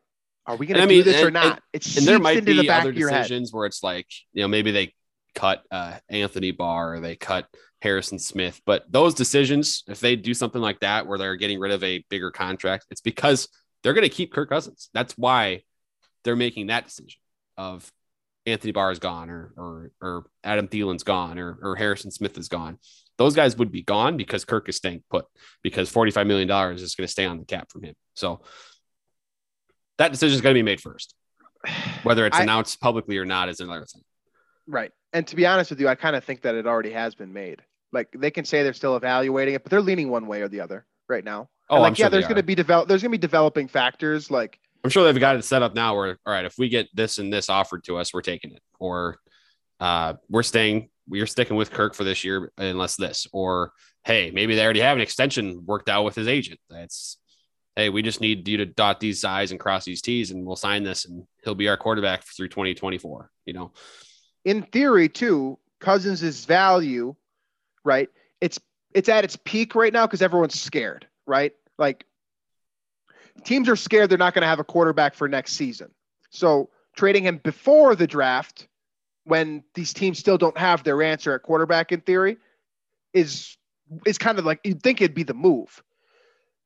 are 0.46 0.56
we 0.56 0.66
going 0.66 0.80
to 0.80 0.82
do 0.82 0.88
mean, 0.88 1.04
this 1.04 1.18
and, 1.18 1.28
or 1.28 1.30
not? 1.30 1.44
And, 1.44 1.60
it 1.74 1.96
and 1.96 2.06
there 2.08 2.18
might 2.18 2.44
be 2.44 2.60
the 2.60 2.70
other 2.70 2.90
decisions 2.90 3.52
where 3.52 3.66
it's 3.66 3.84
like, 3.84 4.08
you 4.32 4.42
know, 4.42 4.48
maybe 4.48 4.72
they 4.72 4.94
cut 5.36 5.62
uh, 5.70 5.98
Anthony 6.08 6.50
Barr 6.50 6.94
or 6.94 7.00
they 7.00 7.14
cut 7.14 7.46
Harrison 7.80 8.18
Smith. 8.18 8.60
But 8.66 8.90
those 8.90 9.14
decisions, 9.14 9.84
if 9.88 10.00
they 10.00 10.16
do 10.16 10.34
something 10.34 10.60
like 10.60 10.80
that 10.80 11.06
where 11.06 11.18
they're 11.18 11.36
getting 11.36 11.60
rid 11.60 11.72
of 11.72 11.82
a 11.84 12.04
bigger 12.10 12.30
contract, 12.30 12.86
it's 12.90 13.00
because 13.00 13.48
they're 13.82 13.94
going 13.94 14.08
to 14.08 14.14
keep 14.14 14.32
Kirk 14.32 14.48
Cousins. 14.48 14.90
That's 14.94 15.16
why 15.16 15.62
they're 16.24 16.36
making 16.36 16.68
that 16.68 16.86
decision 16.86 17.20
of 17.56 17.90
Anthony 18.46 18.72
Barr 18.72 18.90
is 18.90 18.98
gone 18.98 19.30
or 19.30 19.52
or 19.56 19.90
or 20.00 20.26
Adam 20.42 20.68
Thielen's 20.68 21.02
gone 21.02 21.38
or 21.38 21.58
or 21.60 21.76
Harrison 21.76 22.10
Smith 22.10 22.38
is 22.38 22.48
gone 22.48 22.78
those 23.18 23.34
guys 23.34 23.56
would 23.56 23.70
be 23.70 23.82
gone 23.82 24.16
because 24.16 24.44
Kirk 24.44 24.68
is 24.68 24.76
staying 24.76 25.02
put 25.10 25.26
because 25.62 25.92
$45 25.92 26.26
million 26.26 26.48
is 26.74 26.94
going 26.94 27.06
to 27.06 27.12
stay 27.12 27.26
on 27.26 27.38
the 27.38 27.44
cap 27.44 27.70
from 27.70 27.82
him. 27.82 27.94
So 28.14 28.40
that 29.98 30.12
decision 30.12 30.36
is 30.36 30.40
going 30.40 30.54
to 30.54 30.58
be 30.58 30.62
made 30.62 30.80
first. 30.80 31.14
Whether 32.04 32.24
it's 32.26 32.36
I, 32.36 32.44
announced 32.44 32.80
publicly 32.80 33.18
or 33.18 33.24
not 33.24 33.48
is 33.48 33.58
another 33.58 33.84
thing. 33.84 34.02
Right. 34.68 34.92
And 35.12 35.26
to 35.26 35.36
be 35.36 35.44
honest 35.44 35.70
with 35.70 35.80
you, 35.80 35.88
I 35.88 35.96
kind 35.96 36.14
of 36.14 36.22
think 36.22 36.42
that 36.42 36.54
it 36.54 36.66
already 36.66 36.92
has 36.92 37.16
been 37.16 37.32
made. 37.32 37.60
Like 37.92 38.08
they 38.14 38.30
can 38.30 38.44
say 38.44 38.62
they're 38.62 38.72
still 38.72 38.96
evaluating 38.96 39.54
it, 39.54 39.62
but 39.62 39.70
they're 39.70 39.80
leaning 39.80 40.10
one 40.10 40.26
way 40.26 40.42
or 40.42 40.48
the 40.48 40.60
other 40.60 40.86
right 41.08 41.24
now. 41.24 41.48
Oh, 41.70 41.76
and 41.76 41.82
like, 41.82 41.92
I'm 41.92 41.96
yeah, 41.98 42.08
there's 42.08 42.24
going 42.24 42.36
to 42.36 42.42
be 42.42 42.54
develop. 42.54 42.88
There's 42.88 43.02
going 43.02 43.12
to 43.12 43.18
be 43.18 43.20
developing 43.20 43.68
factors 43.68 44.30
like. 44.30 44.58
I'm 44.84 44.90
sure 44.90 45.04
they've 45.04 45.18
got 45.18 45.36
it 45.36 45.44
set 45.44 45.62
up 45.62 45.74
now. 45.74 45.96
Where 45.96 46.18
all 46.24 46.32
right, 46.32 46.44
if 46.44 46.54
we 46.58 46.68
get 46.68 46.88
this 46.94 47.18
and 47.18 47.32
this 47.32 47.48
offered 47.48 47.84
to 47.84 47.96
us, 47.96 48.14
we're 48.14 48.22
taking 48.22 48.52
it, 48.52 48.62
or 48.78 49.18
uh, 49.80 50.14
we're 50.28 50.42
staying 50.42 50.90
we're 51.08 51.26
sticking 51.26 51.56
with 51.56 51.70
Kirk 51.70 51.94
for 51.94 52.04
this 52.04 52.24
year 52.24 52.52
unless 52.58 52.96
this, 52.96 53.26
or 53.32 53.72
hey, 54.04 54.30
maybe 54.30 54.54
they 54.54 54.64
already 54.64 54.80
have 54.80 54.96
an 54.96 55.02
extension 55.02 55.64
worked 55.66 55.88
out 55.88 56.04
with 56.04 56.14
his 56.14 56.28
agent. 56.28 56.60
That's 56.70 57.18
hey, 57.76 57.90
we 57.90 58.02
just 58.02 58.20
need 58.20 58.46
you 58.48 58.56
to 58.56 58.66
dot 58.66 58.98
these 58.98 59.24
I's 59.24 59.52
and 59.52 59.60
cross 59.60 59.84
these 59.84 60.02
T's, 60.02 60.30
and 60.30 60.44
we'll 60.44 60.56
sign 60.56 60.82
this, 60.82 61.04
and 61.04 61.24
he'll 61.44 61.54
be 61.54 61.68
our 61.68 61.76
quarterback 61.76 62.24
through 62.24 62.48
2024. 62.48 63.30
You 63.46 63.52
know, 63.52 63.72
in 64.44 64.62
theory, 64.62 65.08
too, 65.08 65.58
Cousins' 65.80 66.44
value, 66.44 67.14
right? 67.88 68.10
It's 68.42 68.60
it's 68.94 69.08
at 69.08 69.24
its 69.24 69.36
peak 69.44 69.74
right 69.74 69.92
now 69.92 70.06
because 70.06 70.22
everyone's 70.22 70.60
scared, 70.60 71.06
right? 71.26 71.52
Like 71.78 72.04
teams 73.44 73.68
are 73.68 73.76
scared 73.76 74.10
they're 74.10 74.18
not 74.18 74.34
going 74.34 74.42
to 74.42 74.48
have 74.48 74.60
a 74.60 74.64
quarterback 74.64 75.14
for 75.14 75.26
next 75.26 75.54
season. 75.54 75.90
So 76.30 76.68
trading 76.94 77.24
him 77.24 77.40
before 77.42 77.96
the 77.96 78.06
draft 78.06 78.68
when 79.24 79.64
these 79.74 79.92
teams 79.92 80.18
still 80.18 80.36
don't 80.36 80.58
have 80.58 80.84
their 80.84 81.02
answer 81.02 81.34
at 81.34 81.42
quarterback 81.42 81.90
in 81.90 82.02
theory 82.02 82.36
is 83.14 83.56
is 84.04 84.18
kind 84.18 84.38
of 84.38 84.44
like 84.44 84.60
you'd 84.64 84.82
think 84.82 85.00
it'd 85.00 85.14
be 85.14 85.22
the 85.22 85.34
move. 85.34 85.82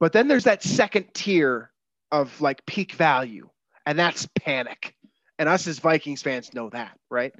But 0.01 0.13
then 0.13 0.27
there's 0.27 0.45
that 0.45 0.65
second 0.65 1.15
tier 1.15 1.71
of 2.11 2.41
like 2.41 2.67
peak 2.67 2.93
value. 2.93 3.49
and 3.87 3.99
that's 3.99 4.29
panic. 4.39 4.95
And 5.39 5.49
us 5.49 5.67
as 5.67 5.79
Vikings 5.79 6.23
fans 6.23 6.55
know 6.55 6.69
that, 6.71 6.99
right? 7.11 7.35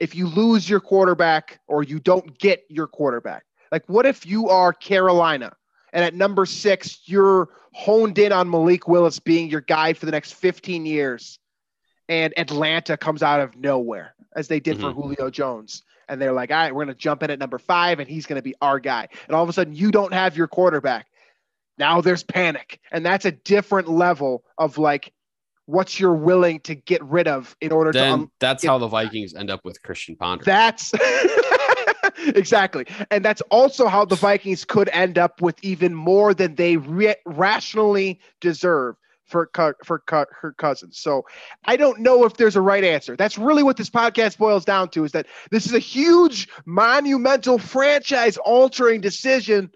If 0.00 0.14
you 0.14 0.26
lose 0.26 0.68
your 0.68 0.80
quarterback 0.80 1.60
or 1.68 1.82
you 1.82 2.00
don't 2.00 2.38
get 2.38 2.64
your 2.68 2.86
quarterback, 2.86 3.44
like 3.70 3.84
what 3.86 4.06
if 4.06 4.26
you 4.26 4.48
are 4.48 4.72
Carolina 4.72 5.52
and 5.92 6.04
at 6.04 6.14
number 6.14 6.46
six, 6.46 7.00
you're 7.04 7.50
honed 7.74 8.18
in 8.18 8.32
on 8.32 8.50
Malik 8.50 8.88
Willis 8.88 9.18
being 9.18 9.50
your 9.50 9.60
guy 9.60 9.92
for 9.92 10.06
the 10.06 10.12
next 10.12 10.34
15 10.34 10.86
years, 10.86 11.38
and 12.08 12.32
Atlanta 12.36 12.96
comes 12.96 13.22
out 13.22 13.40
of 13.40 13.56
nowhere, 13.56 14.14
as 14.34 14.48
they 14.48 14.58
did 14.60 14.78
Mhm. 14.78 14.80
for 14.80 14.92
Julio 14.92 15.30
Jones. 15.30 15.82
And 16.08 16.20
they're 16.20 16.32
like, 16.32 16.50
all 16.50 16.56
right, 16.56 16.74
we're 16.74 16.84
going 16.84 16.94
to 16.94 17.00
jump 17.00 17.22
in 17.22 17.30
at 17.30 17.38
number 17.38 17.58
five, 17.58 18.00
and 18.00 18.08
he's 18.08 18.26
going 18.26 18.38
to 18.38 18.42
be 18.42 18.54
our 18.60 18.80
guy. 18.80 19.08
And 19.28 19.36
all 19.36 19.44
of 19.44 19.48
a 19.48 19.52
sudden, 19.52 19.74
you 19.74 19.92
don't 19.92 20.12
have 20.12 20.36
your 20.36 20.48
quarterback. 20.48 21.06
Now 21.78 22.00
there's 22.00 22.24
panic. 22.24 22.80
And 22.90 23.06
that's 23.06 23.24
a 23.24 23.30
different 23.32 23.88
level 23.88 24.44
of 24.58 24.76
like 24.76 25.12
what 25.70 26.00
you're 26.00 26.14
willing 26.14 26.58
to 26.60 26.74
get 26.74 27.02
rid 27.04 27.28
of 27.28 27.56
in 27.60 27.70
order 27.70 27.92
to 27.92 27.98
Then 27.98 28.30
that's 28.40 28.64
how 28.64 28.78
the 28.78 28.88
Vikings 28.88 29.34
end 29.34 29.50
up 29.50 29.64
with 29.64 29.80
Christian 29.82 30.16
Ponder. 30.16 30.44
that's 30.44 30.92
exactly. 32.26 32.86
And 33.10 33.24
that's 33.24 33.40
also 33.50 33.86
how 33.86 34.04
the 34.04 34.16
Vikings 34.16 34.64
could 34.64 34.88
end 34.92 35.16
up 35.16 35.40
with 35.40 35.62
even 35.62 35.94
more 35.94 36.34
than 36.34 36.56
they 36.56 36.76
re- 36.76 37.14
rationally 37.24 38.20
deserve 38.40 38.96
for 39.26 39.48
for 39.84 40.00
Kirk 40.00 40.56
Cousins. 40.58 40.98
So 40.98 41.24
I 41.64 41.76
don't 41.76 42.00
know 42.00 42.24
if 42.24 42.36
there's 42.36 42.56
a 42.56 42.60
right 42.60 42.82
answer. 42.82 43.16
That's 43.16 43.38
really 43.38 43.62
what 43.62 43.76
this 43.76 43.90
podcast 43.90 44.38
boils 44.38 44.64
down 44.64 44.88
to 44.90 45.04
is 45.04 45.12
that 45.12 45.26
this 45.52 45.66
is 45.66 45.72
a 45.72 45.78
huge 45.78 46.48
monumental 46.66 47.58
franchise 47.58 48.36
altering 48.38 49.00
decision 49.00 49.70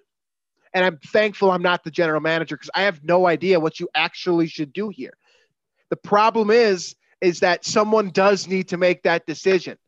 and 0.74 0.84
I'm 0.84 0.98
thankful 0.98 1.52
I'm 1.52 1.62
not 1.62 1.84
the 1.84 1.92
general 1.92 2.20
manager 2.20 2.56
because 2.56 2.70
I 2.74 2.82
have 2.82 3.04
no 3.04 3.28
idea 3.28 3.60
what 3.60 3.78
you 3.78 3.88
actually 3.94 4.48
should 4.48 4.72
do 4.72 4.88
here. 4.88 5.14
The 5.94 6.08
problem 6.08 6.50
is 6.50 6.96
is 7.20 7.38
that 7.38 7.64
someone 7.64 8.10
does 8.10 8.48
need 8.48 8.66
to 8.70 8.76
make 8.76 9.04
that 9.04 9.26
decision 9.26 9.78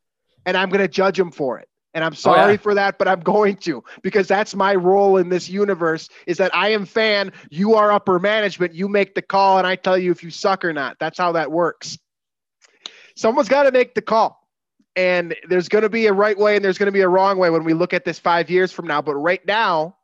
and 0.46 0.56
I'm 0.56 0.68
going 0.68 0.80
to 0.80 0.86
judge 0.86 1.18
them 1.18 1.32
for 1.32 1.58
it. 1.58 1.68
And 1.94 2.04
I'm 2.04 2.12
oh, 2.12 2.14
sorry 2.14 2.52
yeah. 2.52 2.58
for 2.58 2.74
that, 2.74 2.96
but 2.96 3.08
I'm 3.08 3.18
going 3.34 3.56
to 3.56 3.82
because 4.02 4.28
that's 4.28 4.54
my 4.54 4.76
role 4.76 5.16
in 5.16 5.30
this 5.30 5.48
universe 5.48 6.08
is 6.28 6.36
that 6.36 6.54
I 6.54 6.68
am 6.68 6.86
fan, 6.86 7.32
you 7.50 7.74
are 7.74 7.90
upper 7.90 8.20
management, 8.20 8.72
you 8.72 8.86
make 8.86 9.16
the 9.16 9.22
call 9.22 9.58
and 9.58 9.66
I 9.66 9.74
tell 9.74 9.98
you 9.98 10.12
if 10.12 10.22
you 10.22 10.30
suck 10.30 10.64
or 10.64 10.72
not. 10.72 10.96
That's 11.00 11.18
how 11.18 11.32
that 11.32 11.50
works. 11.50 11.98
Someone's 13.16 13.48
got 13.48 13.64
to 13.64 13.72
make 13.72 13.96
the 13.96 14.02
call. 14.02 14.40
And 14.94 15.34
there's 15.48 15.68
going 15.68 15.82
to 15.82 15.88
be 15.88 16.06
a 16.06 16.12
right 16.12 16.38
way 16.38 16.54
and 16.54 16.64
there's 16.64 16.78
going 16.78 16.86
to 16.86 16.92
be 16.92 17.00
a 17.00 17.08
wrong 17.08 17.36
way 17.36 17.50
when 17.50 17.64
we 17.64 17.74
look 17.74 17.92
at 17.92 18.04
this 18.04 18.20
5 18.20 18.48
years 18.48 18.70
from 18.70 18.86
now, 18.86 19.02
but 19.02 19.16
right 19.16 19.44
now, 19.44 19.96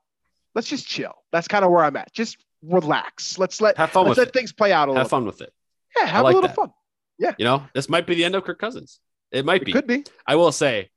let's 0.57 0.67
just 0.67 0.85
chill. 0.85 1.15
That's 1.31 1.47
kind 1.47 1.65
of 1.65 1.71
where 1.71 1.85
I'm 1.85 1.95
at. 1.95 2.13
Just 2.13 2.39
relax. 2.61 3.39
Let's 3.39 3.61
let 3.61 3.77
Have 3.77 3.91
fun 3.91 4.07
let's 4.07 4.19
let 4.19 4.29
it. 4.29 4.35
things 4.35 4.51
play 4.51 4.73
out 4.73 4.89
a 4.89 4.91
little. 4.91 5.05
Have 5.05 5.11
fun 5.11 5.27
with 5.27 5.41
it. 5.41 5.53
Yeah, 5.97 6.07
have 6.07 6.25
like 6.25 6.33
a 6.33 6.37
little 6.37 6.49
that. 6.49 6.57
fun. 6.57 6.73
Yeah. 7.19 7.35
You 7.39 7.45
know, 7.45 7.65
this 7.75 7.89
might 7.89 8.07
be 8.07 8.15
the 8.15 8.25
end 8.25 8.35
of 8.35 8.45
Kirk 8.45 8.59
Cousins. 8.59 8.99
It 9.31 9.45
might 9.45 9.63
It 9.63 9.67
be. 9.67 9.73
could 9.73 9.87
be. 9.87 10.05
I 10.27 10.37
will 10.37 10.53
say, 10.53 10.91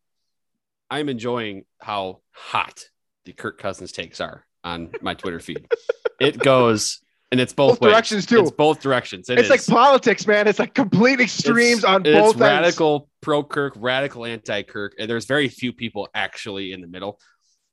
I'm 0.89 1.09
enjoying 1.09 1.65
how 1.79 2.21
hot 2.31 2.85
the 3.25 3.33
Kirk 3.33 3.57
Cousins 3.59 3.91
takes 3.91 4.21
are 4.21 4.45
on 4.63 4.91
my 5.01 5.13
Twitter 5.13 5.39
feed. 5.39 5.67
it 6.19 6.37
goes, 6.37 6.99
and 7.31 7.39
it's 7.41 7.53
both, 7.53 7.79
Both 7.79 7.89
directions, 7.89 8.25
too. 8.25 8.39
It's 8.41 8.51
both 8.51 8.81
directions. 8.81 9.29
It 9.29 9.39
it's 9.39 9.49
like 9.49 9.65
politics, 9.65 10.27
man. 10.27 10.47
It's 10.47 10.59
like 10.59 10.73
complete 10.73 11.19
extremes 11.19 11.79
It's- 11.79 11.85
on 11.85 12.05
it's 12.05 12.15
both 12.17 12.27
ends. 12.35 12.41
radical 12.41 13.09
pro 13.21 13.43
Kirk, 13.43 13.73
radical 13.77 14.25
anti 14.25 14.61
Kirk, 14.63 14.93
and 14.99 15.09
there's 15.09 15.25
very 15.25 15.47
few 15.49 15.73
people 15.73 16.07
actually 16.13 16.71
in 16.71 16.81
the 16.81 16.87
middle. 16.87 17.19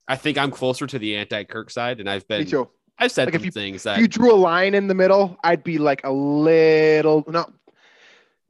I 0.09 0.17
think 0.17 0.37
I'm 0.39 0.51
closer 0.51 0.87
to 0.87 0.99
the 0.99 1.17
anti 1.17 1.45
Kirk 1.45 1.71
side, 1.71 2.01
and 2.01 2.09
I've 2.11 2.27
been. 2.29 2.41
I've 2.99 3.13
said 3.13 3.27
Like, 3.27 3.35
if 3.35 3.45
you- 3.45 3.51
things 3.51 3.77
If 3.77 3.83
that 3.85 3.99
you 3.99 4.09
drew 4.09 4.33
a 4.33 4.37
line 4.37 4.75
in 4.75 4.87
the 4.87 4.95
middle, 4.95 5.37
I'd 5.43 5.65
be 5.65 5.79
like 5.79 6.03
a 6.05 6.13
little 6.13 7.25
no, 7.27 7.47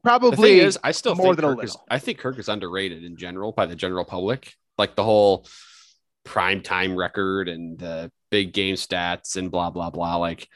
probably 0.03 0.61
is, 0.61 0.79
I 0.83 0.93
still 0.93 1.15
more 1.15 1.27
think 1.27 1.37
than 1.37 1.45
a 1.47 1.55
Kirk 1.55 1.65
is, 1.65 1.71
little. 1.71 1.87
I 1.91 1.99
think 1.99 2.19
Kirk 2.19 2.39
is 2.39 2.49
underrated 2.49 3.05
in 3.05 3.17
general 3.17 3.53
by 3.53 3.67
the 3.67 3.77
general 3.77 4.05
public. 4.05 4.55
Like 4.79 4.97
the 4.97 5.05
whole 5.05 5.47
prime 6.25 6.61
time 6.61 6.97
record 6.97 7.49
and 7.49 7.79
the 7.79 8.11
big 8.31 8.53
game 8.53 8.75
stats 8.77 9.37
and 9.37 9.51
blah 9.51 9.71
blah 9.71 9.91
blah. 9.91 10.17
Like 10.17 10.49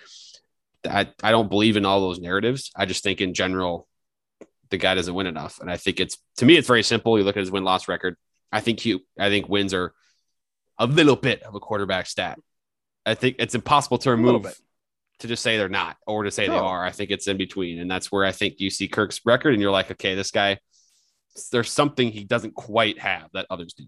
I, 0.89 1.09
I 1.23 1.31
don't 1.31 1.49
believe 1.51 1.77
in 1.77 1.85
all 1.85 2.01
those 2.01 2.19
narratives. 2.19 2.71
I 2.77 2.87
just 2.87 3.03
think 3.03 3.21
in 3.21 3.35
general, 3.35 3.89
the 4.71 4.79
guy 4.79 4.95
doesn't 4.95 5.15
win 5.15 5.27
enough. 5.27 5.59
And 5.61 5.71
I 5.71 5.77
think 5.77 6.01
it's 6.01 6.17
to 6.39 6.45
me, 6.47 6.57
it's 6.57 6.67
very 6.69 6.83
simple. 6.83 7.19
You 7.19 7.25
look 7.25 7.37
at 7.37 7.41
his 7.41 7.51
win 7.51 7.65
loss 7.65 7.89
record. 7.89 8.17
I 8.53 8.61
think 8.61 8.85
you 8.85 9.01
I 9.19 9.29
think 9.29 9.49
wins 9.49 9.75
are 9.75 9.93
a 10.79 10.87
little 10.87 11.17
bit 11.17 11.43
of 11.43 11.55
a 11.55 11.61
quarterback 11.61 12.07
stat. 12.07 12.39
I 13.07 13.15
think 13.15 13.37
it's 13.39 13.55
impossible 13.55 13.99
to 13.99 14.11
remove 14.11 14.53
to 15.21 15.29
just 15.29 15.43
say 15.43 15.57
they're 15.57 15.69
not 15.69 15.97
or 16.07 16.25
to 16.25 16.31
say 16.31 16.47
they 16.47 16.55
are. 16.57 16.85
I 16.85 16.91
think 16.91 17.11
it's 17.11 17.27
in 17.27 17.37
between. 17.37 17.79
And 17.79 17.91
that's 17.91 18.13
where 18.13 18.25
I 18.25 18.33
think 18.33 18.61
you 18.61 18.69
see 18.69 18.89
Kirk's 18.89 19.21
record 19.25 19.55
and 19.55 19.63
you're 19.63 19.71
like, 19.71 19.91
okay, 19.93 20.15
this 20.15 20.31
guy, 20.31 20.59
there's 21.53 21.71
something 21.71 22.11
he 22.11 22.25
doesn't 22.25 22.55
quite 22.55 22.99
have 22.99 23.31
that 23.33 23.47
others 23.49 23.73
do. 23.73 23.85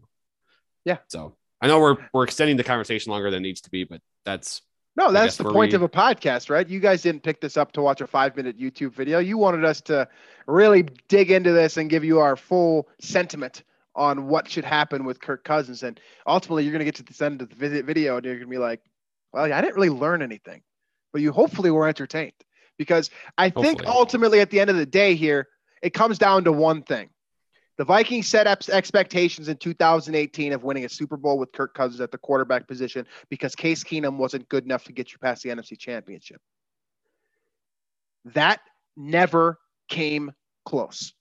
Yeah. 0.85 0.99
So 1.09 1.37
I 1.61 1.67
know 1.67 1.81
we're 1.81 1.97
we're 2.15 2.25
extending 2.25 2.57
the 2.57 2.65
conversation 2.65 3.11
longer 3.11 3.31
than 3.31 3.43
it 3.43 3.47
needs 3.47 3.61
to 3.63 3.71
be, 3.71 3.85
but 3.85 4.01
that's 4.25 4.63
No, 4.97 5.13
that's 5.13 5.37
the 5.37 5.45
point 5.45 5.73
we- 5.73 5.77
of 5.77 5.83
a 5.83 5.89
podcast, 5.89 6.49
right? 6.49 6.67
You 6.67 6.81
guys 6.81 7.03
didn't 7.03 7.23
pick 7.23 7.41
this 7.41 7.57
up 7.57 7.73
to 7.73 7.83
watch 7.83 8.01
a 8.01 8.07
five 8.07 8.37
minute 8.37 8.59
YouTube 8.59 8.95
video. 8.95 9.19
You 9.19 9.37
wanted 9.37 9.65
us 9.65 9.81
to 9.83 10.09
really 10.47 10.85
dig 11.09 11.31
into 11.31 11.53
this 11.53 11.77
and 11.77 11.91
give 11.91 12.05
you 12.05 12.21
our 12.21 12.37
full 12.37 12.89
sentiment 13.01 13.65
on 13.95 14.29
what 14.29 14.49
should 14.49 14.65
happen 14.65 15.05
with 15.05 15.21
Kirk 15.21 15.43
Cousins. 15.45 15.83
And 15.83 16.01
ultimately, 16.27 16.63
you're 16.63 16.73
going 16.73 16.79
to 16.79 16.85
get 16.85 16.95
to 16.95 17.03
the 17.03 17.25
end 17.25 17.43
of 17.43 17.49
the 17.51 17.57
visit 17.57 17.85
video 17.85 18.17
and 18.17 18.25
you're 18.25 18.37
going 18.37 18.47
to 18.47 18.51
be 18.51 18.59
like, 18.59 18.81
well, 19.33 19.53
I 19.53 19.61
didn't 19.61 19.77
really 19.77 19.91
learn 19.91 20.23
anything, 20.23 20.63
but 21.13 21.23
you 21.23 21.33
hopefully 21.33 21.71
were 21.71 21.89
entertained 21.89 22.33
because 22.79 23.11
I 23.37 23.51
think 23.51 23.87
ultimately 23.87 24.41
at 24.41 24.51
the 24.51 24.61
end 24.61 24.71
of 24.71 24.77
the 24.77 24.87
day 24.87 25.15
here, 25.15 25.49
it 25.83 25.93
comes 25.95 26.19
down 26.19 26.45
to 26.45 26.53
one 26.53 26.83
thing. 26.83 27.11
The 27.77 27.85
Vikings 27.85 28.27
set 28.27 28.49
up 28.49 28.69
expectations 28.69 29.49
in 29.49 29.57
2018 29.57 30.53
of 30.53 30.65
winning 30.65 30.85
a 30.85 30.89
Super 30.89 31.17
Bowl 31.17 31.39
with 31.39 31.53
Kirk 31.53 31.75
Cousins 31.75 32.01
at 32.01 32.11
the 32.11 32.19
quarterback 32.19 32.67
position 32.67 33.07
because 33.29 33.55
Case 33.55 33.85
Keenum 33.85 34.17
wasn't 34.17 34.49
good 34.49 34.65
enough 34.65 34.85
to 34.85 34.93
get 34.93 35.13
you 35.13 35.19
past 35.19 35.45
the 35.45 35.51
NFC 35.51 35.79
Championship. 35.79 36.41
That 38.25 38.61
never 38.97 39.61
came 39.89 40.33
close. 40.67 41.15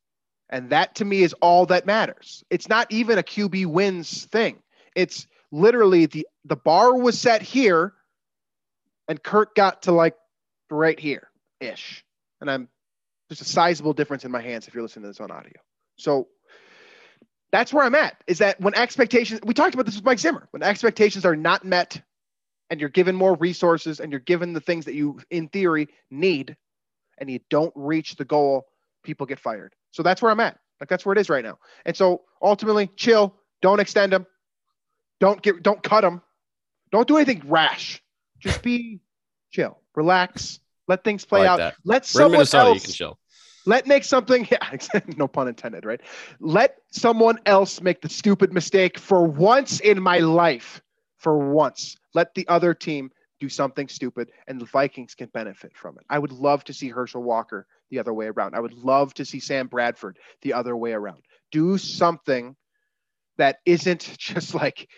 And 0.49 0.71
that 0.71 0.95
to 0.95 1.05
me 1.05 1.21
is 1.21 1.33
all 1.33 1.67
that 1.67 1.85
matters. 1.85 2.43
It's 2.49 2.67
not 2.67 2.91
even 2.91 3.19
a 3.19 3.23
QB 3.23 3.67
wins 3.67 4.25
thing. 4.25 4.57
It's 4.95 5.27
literally 5.51 6.07
the 6.07 6.27
the 6.45 6.55
bar 6.55 6.97
was 6.97 7.19
set 7.19 7.41
here 7.41 7.93
and 9.07 9.21
Kirk 9.21 9.55
got 9.55 9.83
to 9.83 9.91
like 9.91 10.15
right 10.69 10.99
here 10.99 11.29
ish. 11.59 12.03
And 12.41 12.49
I'm 12.49 12.69
there's 13.29 13.41
a 13.41 13.45
sizable 13.45 13.93
difference 13.93 14.23
in 14.23 14.31
my 14.31 14.41
hands 14.41 14.67
if 14.67 14.73
you're 14.73 14.83
listening 14.83 15.03
to 15.03 15.09
this 15.09 15.19
on 15.19 15.31
audio. 15.31 15.59
So 15.97 16.27
that's 17.51 17.73
where 17.73 17.83
I'm 17.83 17.95
at. 17.95 18.21
Is 18.27 18.39
that 18.39 18.59
when 18.59 18.75
expectations 18.75 19.41
we 19.43 19.53
talked 19.53 19.73
about 19.73 19.85
this 19.85 19.95
with 19.95 20.05
Mike 20.05 20.19
Zimmer, 20.19 20.47
when 20.51 20.63
expectations 20.63 21.25
are 21.25 21.35
not 21.35 21.65
met 21.65 22.01
and 22.69 22.79
you're 22.79 22.89
given 22.89 23.15
more 23.15 23.35
resources 23.35 23.99
and 23.99 24.11
you're 24.11 24.19
given 24.19 24.53
the 24.53 24.61
things 24.61 24.85
that 24.85 24.93
you 24.93 25.19
in 25.29 25.47
theory 25.47 25.87
need 26.11 26.55
and 27.17 27.29
you 27.29 27.39
don't 27.49 27.73
reach 27.75 28.15
the 28.15 28.25
goal, 28.25 28.67
people 29.03 29.25
get 29.25 29.39
fired. 29.39 29.73
So 29.91 30.03
that's 30.03 30.21
where 30.21 30.31
I'm 30.31 30.39
at. 30.39 30.57
Like 30.79 30.89
that's 30.89 31.05
where 31.05 31.13
it 31.13 31.19
is 31.19 31.29
right 31.29 31.43
now. 31.43 31.57
And 31.85 31.95
so 31.95 32.21
ultimately, 32.41 32.87
chill, 32.95 33.33
don't 33.61 33.79
extend 33.79 34.13
them. 34.13 34.27
Don't 35.19 35.41
get 35.41 35.63
don't 35.63 35.81
cut 35.81 36.01
them. 36.01 36.21
Don't 36.91 37.07
do 37.07 37.17
anything 37.17 37.41
rash. 37.45 38.01
Just 38.39 38.61
be 38.61 38.99
chill, 39.51 39.79
relax, 39.95 40.59
let 40.87 41.03
things 41.03 41.25
play 41.25 41.41
like 41.41 41.49
out. 41.49 41.57
that. 41.57 41.75
Let 41.83 42.01
We're 42.03 42.05
someone 42.05 42.31
Minnesota, 42.31 42.69
you 42.69 42.73
else 42.73 42.85
can 42.85 42.93
chill. 42.93 43.19
let 43.65 43.87
make 43.87 44.03
something 44.03 44.47
yeah, 44.51 44.77
no 45.17 45.27
pun 45.27 45.47
intended 45.47 45.85
right? 45.85 46.01
Let 46.39 46.77
someone 46.91 47.39
else 47.45 47.81
make 47.81 48.01
the 48.01 48.09
stupid 48.09 48.53
mistake 48.53 48.99
for 48.99 49.23
once 49.23 49.79
in 49.79 50.01
my 50.01 50.19
life. 50.19 50.81
For 51.17 51.51
once. 51.51 51.97
Let 52.13 52.33
the 52.35 52.47
other 52.47 52.73
team 52.73 53.11
do 53.39 53.49
something 53.49 53.87
stupid 53.87 54.29
and 54.47 54.59
the 54.61 54.65
vikings 54.65 55.15
can 55.15 55.29
benefit 55.29 55.75
from 55.75 55.97
it. 55.97 56.05
I 56.09 56.19
would 56.19 56.31
love 56.31 56.63
to 56.65 56.73
see 56.73 56.89
herschel 56.89 57.23
walker 57.23 57.65
the 57.89 57.99
other 57.99 58.13
way 58.13 58.27
around. 58.27 58.55
I 58.55 58.59
would 58.59 58.73
love 58.73 59.13
to 59.15 59.25
see 59.25 59.39
sam 59.39 59.67
bradford 59.67 60.17
the 60.41 60.53
other 60.53 60.75
way 60.75 60.93
around. 60.93 61.23
Do 61.51 61.77
something 61.77 62.55
that 63.37 63.57
isn't 63.65 64.15
just 64.17 64.53
like 64.53 64.89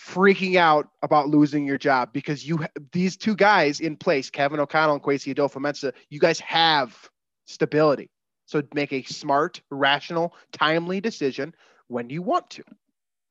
freaking 0.00 0.56
out 0.56 0.88
about 1.02 1.28
losing 1.28 1.66
your 1.66 1.78
job 1.78 2.12
because 2.12 2.46
you 2.46 2.64
these 2.92 3.16
two 3.16 3.36
guys 3.36 3.80
in 3.80 3.96
place 3.96 4.30
kevin 4.30 4.58
o'connell 4.58 4.94
and 4.94 5.02
Kwesi 5.02 5.34
Adofo-Mensah, 5.34 5.92
you 6.08 6.18
guys 6.18 6.40
have 6.40 6.96
stability. 7.46 8.10
So 8.46 8.62
make 8.74 8.92
a 8.92 9.02
smart, 9.02 9.60
rational, 9.70 10.34
timely 10.52 11.00
decision 11.00 11.54
when 11.88 12.10
you 12.10 12.22
want 12.22 12.50
to. 12.50 12.64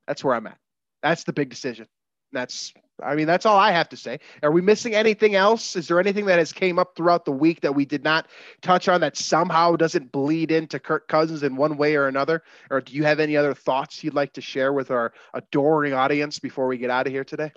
That's 0.08 0.24
where 0.24 0.36
I'm 0.36 0.48
at. 0.48 0.58
That's 1.02 1.24
the 1.24 1.34
big 1.34 1.50
decision. 1.50 1.88
That's 2.32 2.74
I 3.04 3.16
mean, 3.16 3.28
that's 3.28 3.46
all 3.46 3.58
I 3.58 3.72
have 3.72 3.90
to 3.90 3.98
say. 3.98 4.20
Are 4.44 4.52
we 4.52 4.62
missing 4.62 4.96
anything 4.96 5.36
else? 5.36 5.76
Is 5.76 5.88
there 5.88 6.00
anything 6.00 6.26
that 6.26 6.40
has 6.40 6.52
came 6.52 6.80
up 6.80 6.96
throughout 6.96 7.26
the 7.26 7.32
week 7.32 7.62
that 7.62 7.74
we 7.74 7.86
did 7.86 8.04
not 8.04 8.28
touch 8.62 8.88
on 8.88 9.02
that 9.02 9.18
somehow 9.18 9.76
doesn't 9.76 10.12
bleed 10.12 10.52
into 10.52 10.80
Kirk 10.80 11.08
Cousins 11.08 11.44
in 11.44 11.56
one 11.56 11.78
way 11.78 11.96
or 11.96 12.08
another? 12.08 12.44
Or 12.70 12.82
do 12.82 12.94
you 12.94 13.04
have 13.04 13.20
any 13.20 13.38
other 13.38 13.54
thoughts 13.54 14.04
you'd 14.04 14.14
like 14.14 14.34
to 14.34 14.42
share 14.42 14.74
with 14.74 14.92
our 14.92 15.14
adoring 15.34 15.94
audience 15.94 16.40
before 16.40 16.68
we 16.68 16.78
get 16.78 16.90
out 16.90 17.08
of 17.08 17.14
here 17.14 17.24
today? 17.24 17.52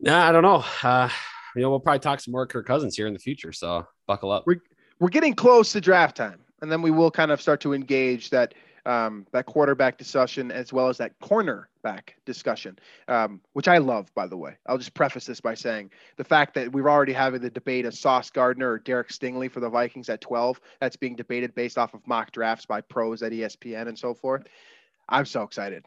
Nah, 0.00 0.28
I 0.28 0.32
don't 0.32 0.42
know. 0.42 0.64
Uh, 0.82 1.08
you 1.54 1.62
know, 1.62 1.70
we'll 1.70 1.80
probably 1.80 2.00
talk 2.00 2.20
some 2.20 2.32
more 2.32 2.46
Kirk 2.46 2.66
Cousins 2.66 2.96
here 2.96 3.06
in 3.06 3.12
the 3.12 3.18
future. 3.18 3.52
So 3.52 3.86
buckle 4.06 4.30
up. 4.30 4.44
We're 4.46 4.62
we're 4.98 5.08
getting 5.08 5.34
close 5.34 5.72
to 5.72 5.80
draft 5.80 6.16
time, 6.16 6.40
and 6.60 6.70
then 6.70 6.80
we 6.80 6.90
will 6.90 7.10
kind 7.10 7.30
of 7.30 7.40
start 7.40 7.60
to 7.62 7.72
engage 7.72 8.30
that 8.30 8.54
um, 8.86 9.26
that 9.32 9.46
quarterback 9.46 9.98
discussion 9.98 10.50
as 10.50 10.72
well 10.72 10.88
as 10.88 10.98
that 10.98 11.18
cornerback 11.20 12.10
discussion, 12.24 12.78
um, 13.08 13.40
which 13.52 13.68
I 13.68 13.78
love, 13.78 14.12
by 14.14 14.26
the 14.26 14.36
way. 14.36 14.56
I'll 14.66 14.78
just 14.78 14.94
preface 14.94 15.26
this 15.26 15.40
by 15.40 15.54
saying 15.54 15.90
the 16.16 16.24
fact 16.24 16.54
that 16.54 16.72
we're 16.72 16.90
already 16.90 17.12
having 17.12 17.40
the 17.40 17.50
debate 17.50 17.86
of 17.86 17.94
Sauce 17.94 18.30
Gardner 18.30 18.72
or 18.72 18.78
Derek 18.78 19.08
Stingley 19.08 19.50
for 19.50 19.60
the 19.60 19.68
Vikings 19.68 20.08
at 20.08 20.20
12. 20.20 20.60
That's 20.80 20.96
being 20.96 21.16
debated 21.16 21.54
based 21.54 21.78
off 21.78 21.94
of 21.94 22.06
mock 22.06 22.32
drafts 22.32 22.66
by 22.66 22.80
pros 22.80 23.22
at 23.22 23.32
ESPN 23.32 23.88
and 23.88 23.98
so 23.98 24.14
forth. 24.14 24.46
I'm 25.08 25.26
so 25.26 25.42
excited 25.42 25.84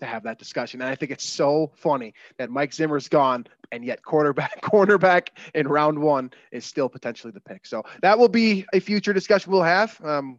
to 0.00 0.06
have 0.06 0.22
that 0.22 0.38
discussion. 0.38 0.80
And 0.80 0.90
I 0.90 0.94
think 0.94 1.10
it's 1.10 1.24
so 1.24 1.72
funny 1.74 2.14
that 2.38 2.50
Mike 2.50 2.72
Zimmer's 2.72 3.08
gone 3.08 3.46
and 3.72 3.84
yet 3.84 4.02
quarterback 4.02 4.60
cornerback 4.62 5.28
in 5.54 5.68
round 5.68 5.98
one 5.98 6.30
is 6.52 6.64
still 6.64 6.88
potentially 6.88 7.32
the 7.32 7.40
pick. 7.40 7.66
So 7.66 7.82
that 8.02 8.18
will 8.18 8.28
be 8.28 8.64
a 8.72 8.80
future 8.80 9.12
discussion 9.12 9.52
we'll 9.52 9.62
have. 9.62 10.00
Um, 10.04 10.38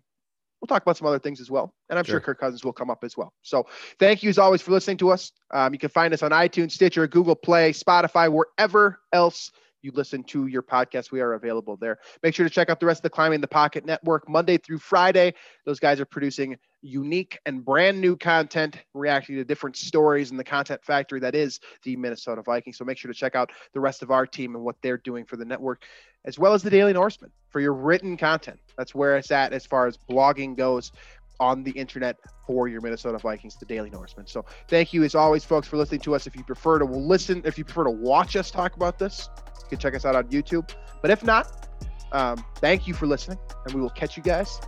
we'll 0.61 0.67
talk 0.67 0.81
about 0.81 0.97
some 0.97 1.07
other 1.07 1.19
things 1.19 1.39
as 1.39 1.49
well. 1.49 1.73
And 1.89 1.97
I'm 1.97 2.05
sure, 2.05 2.13
sure 2.13 2.19
Kirk 2.21 2.39
Cousins 2.39 2.63
will 2.63 2.73
come 2.73 2.89
up 2.89 3.03
as 3.03 3.15
well. 3.15 3.33
So 3.41 3.67
thank 3.99 4.23
you 4.23 4.29
as 4.29 4.37
always 4.37 4.61
for 4.61 4.71
listening 4.71 4.97
to 4.97 5.11
us. 5.11 5.31
Um, 5.51 5.73
you 5.73 5.79
can 5.79 5.89
find 5.89 6.13
us 6.13 6.23
on 6.23 6.31
iTunes, 6.31 6.71
Stitcher, 6.71 7.07
Google 7.07 7.35
Play, 7.35 7.71
Spotify, 7.71 8.31
wherever 8.31 8.99
else 9.13 9.51
you 9.81 9.91
listen 9.93 10.23
to 10.25 10.47
your 10.47 10.61
podcast, 10.61 11.11
we 11.11 11.21
are 11.21 11.33
available 11.33 11.77
there. 11.77 11.99
Make 12.21 12.35
sure 12.35 12.45
to 12.45 12.53
check 12.53 12.69
out 12.69 12.79
the 12.79 12.85
rest 12.85 12.99
of 12.99 13.03
the 13.03 13.09
Climbing 13.09 13.41
the 13.41 13.47
Pocket 13.47 13.85
Network 13.85 14.27
Monday 14.27 14.57
through 14.57 14.79
Friday. 14.79 15.33
Those 15.65 15.79
guys 15.79 15.99
are 15.99 16.05
producing 16.05 16.57
unique 16.81 17.39
and 17.45 17.63
brand 17.63 17.99
new 17.99 18.15
content, 18.15 18.77
reacting 18.93 19.35
to 19.35 19.43
different 19.43 19.75
stories 19.75 20.31
in 20.31 20.37
the 20.37 20.43
content 20.43 20.83
factory 20.83 21.19
that 21.19 21.35
is 21.35 21.59
the 21.83 21.95
Minnesota 21.95 22.41
Vikings. 22.41 22.77
So 22.77 22.85
make 22.85 22.97
sure 22.97 23.11
to 23.11 23.17
check 23.17 23.35
out 23.35 23.51
the 23.73 23.79
rest 23.79 24.01
of 24.01 24.11
our 24.11 24.25
team 24.25 24.55
and 24.55 24.63
what 24.63 24.75
they're 24.81 24.97
doing 24.97 25.25
for 25.25 25.37
the 25.37 25.45
network, 25.45 25.83
as 26.25 26.39
well 26.39 26.53
as 26.53 26.63
the 26.63 26.69
Daily 26.69 26.93
Norseman 26.93 27.31
for 27.49 27.59
your 27.59 27.73
written 27.73 28.17
content. 28.17 28.59
That's 28.77 28.95
where 28.95 29.17
it's 29.17 29.31
at 29.31 29.53
as 29.53 29.65
far 29.65 29.87
as 29.87 29.97
blogging 29.97 30.55
goes 30.55 30.91
on 31.39 31.63
the 31.63 31.71
internet 31.71 32.17
for 32.45 32.67
your 32.67 32.81
Minnesota 32.81 33.17
Vikings, 33.17 33.55
the 33.55 33.65
Daily 33.65 33.89
Norseman. 33.89 34.27
So 34.27 34.45
thank 34.67 34.93
you 34.93 35.03
as 35.03 35.15
always, 35.15 35.45
folks, 35.45 35.67
for 35.67 35.77
listening 35.77 36.01
to 36.01 36.15
us. 36.15 36.27
If 36.27 36.35
you 36.35 36.43
prefer 36.43 36.79
to 36.79 36.85
listen, 36.85 37.41
if 37.45 37.57
you 37.57 37.63
prefer 37.63 37.85
to 37.85 37.91
watch 37.91 38.35
us 38.35 38.51
talk 38.51 38.75
about 38.75 38.99
this, 38.99 39.29
you 39.57 39.69
can 39.69 39.79
check 39.79 39.95
us 39.95 40.05
out 40.05 40.15
on 40.15 40.25
YouTube. 40.25 40.69
But 41.01 41.11
if 41.11 41.23
not, 41.23 41.67
um, 42.11 42.43
thank 42.55 42.87
you 42.87 42.93
for 42.93 43.07
listening, 43.07 43.37
and 43.65 43.73
we 43.73 43.81
will 43.81 43.89
catch 43.91 44.17
you 44.17 44.23
guys 44.23 44.59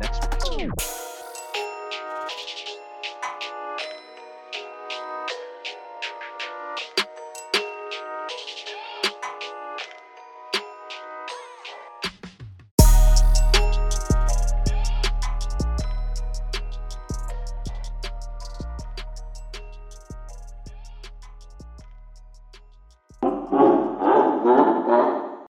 next 0.00 0.56
week. 0.56 0.70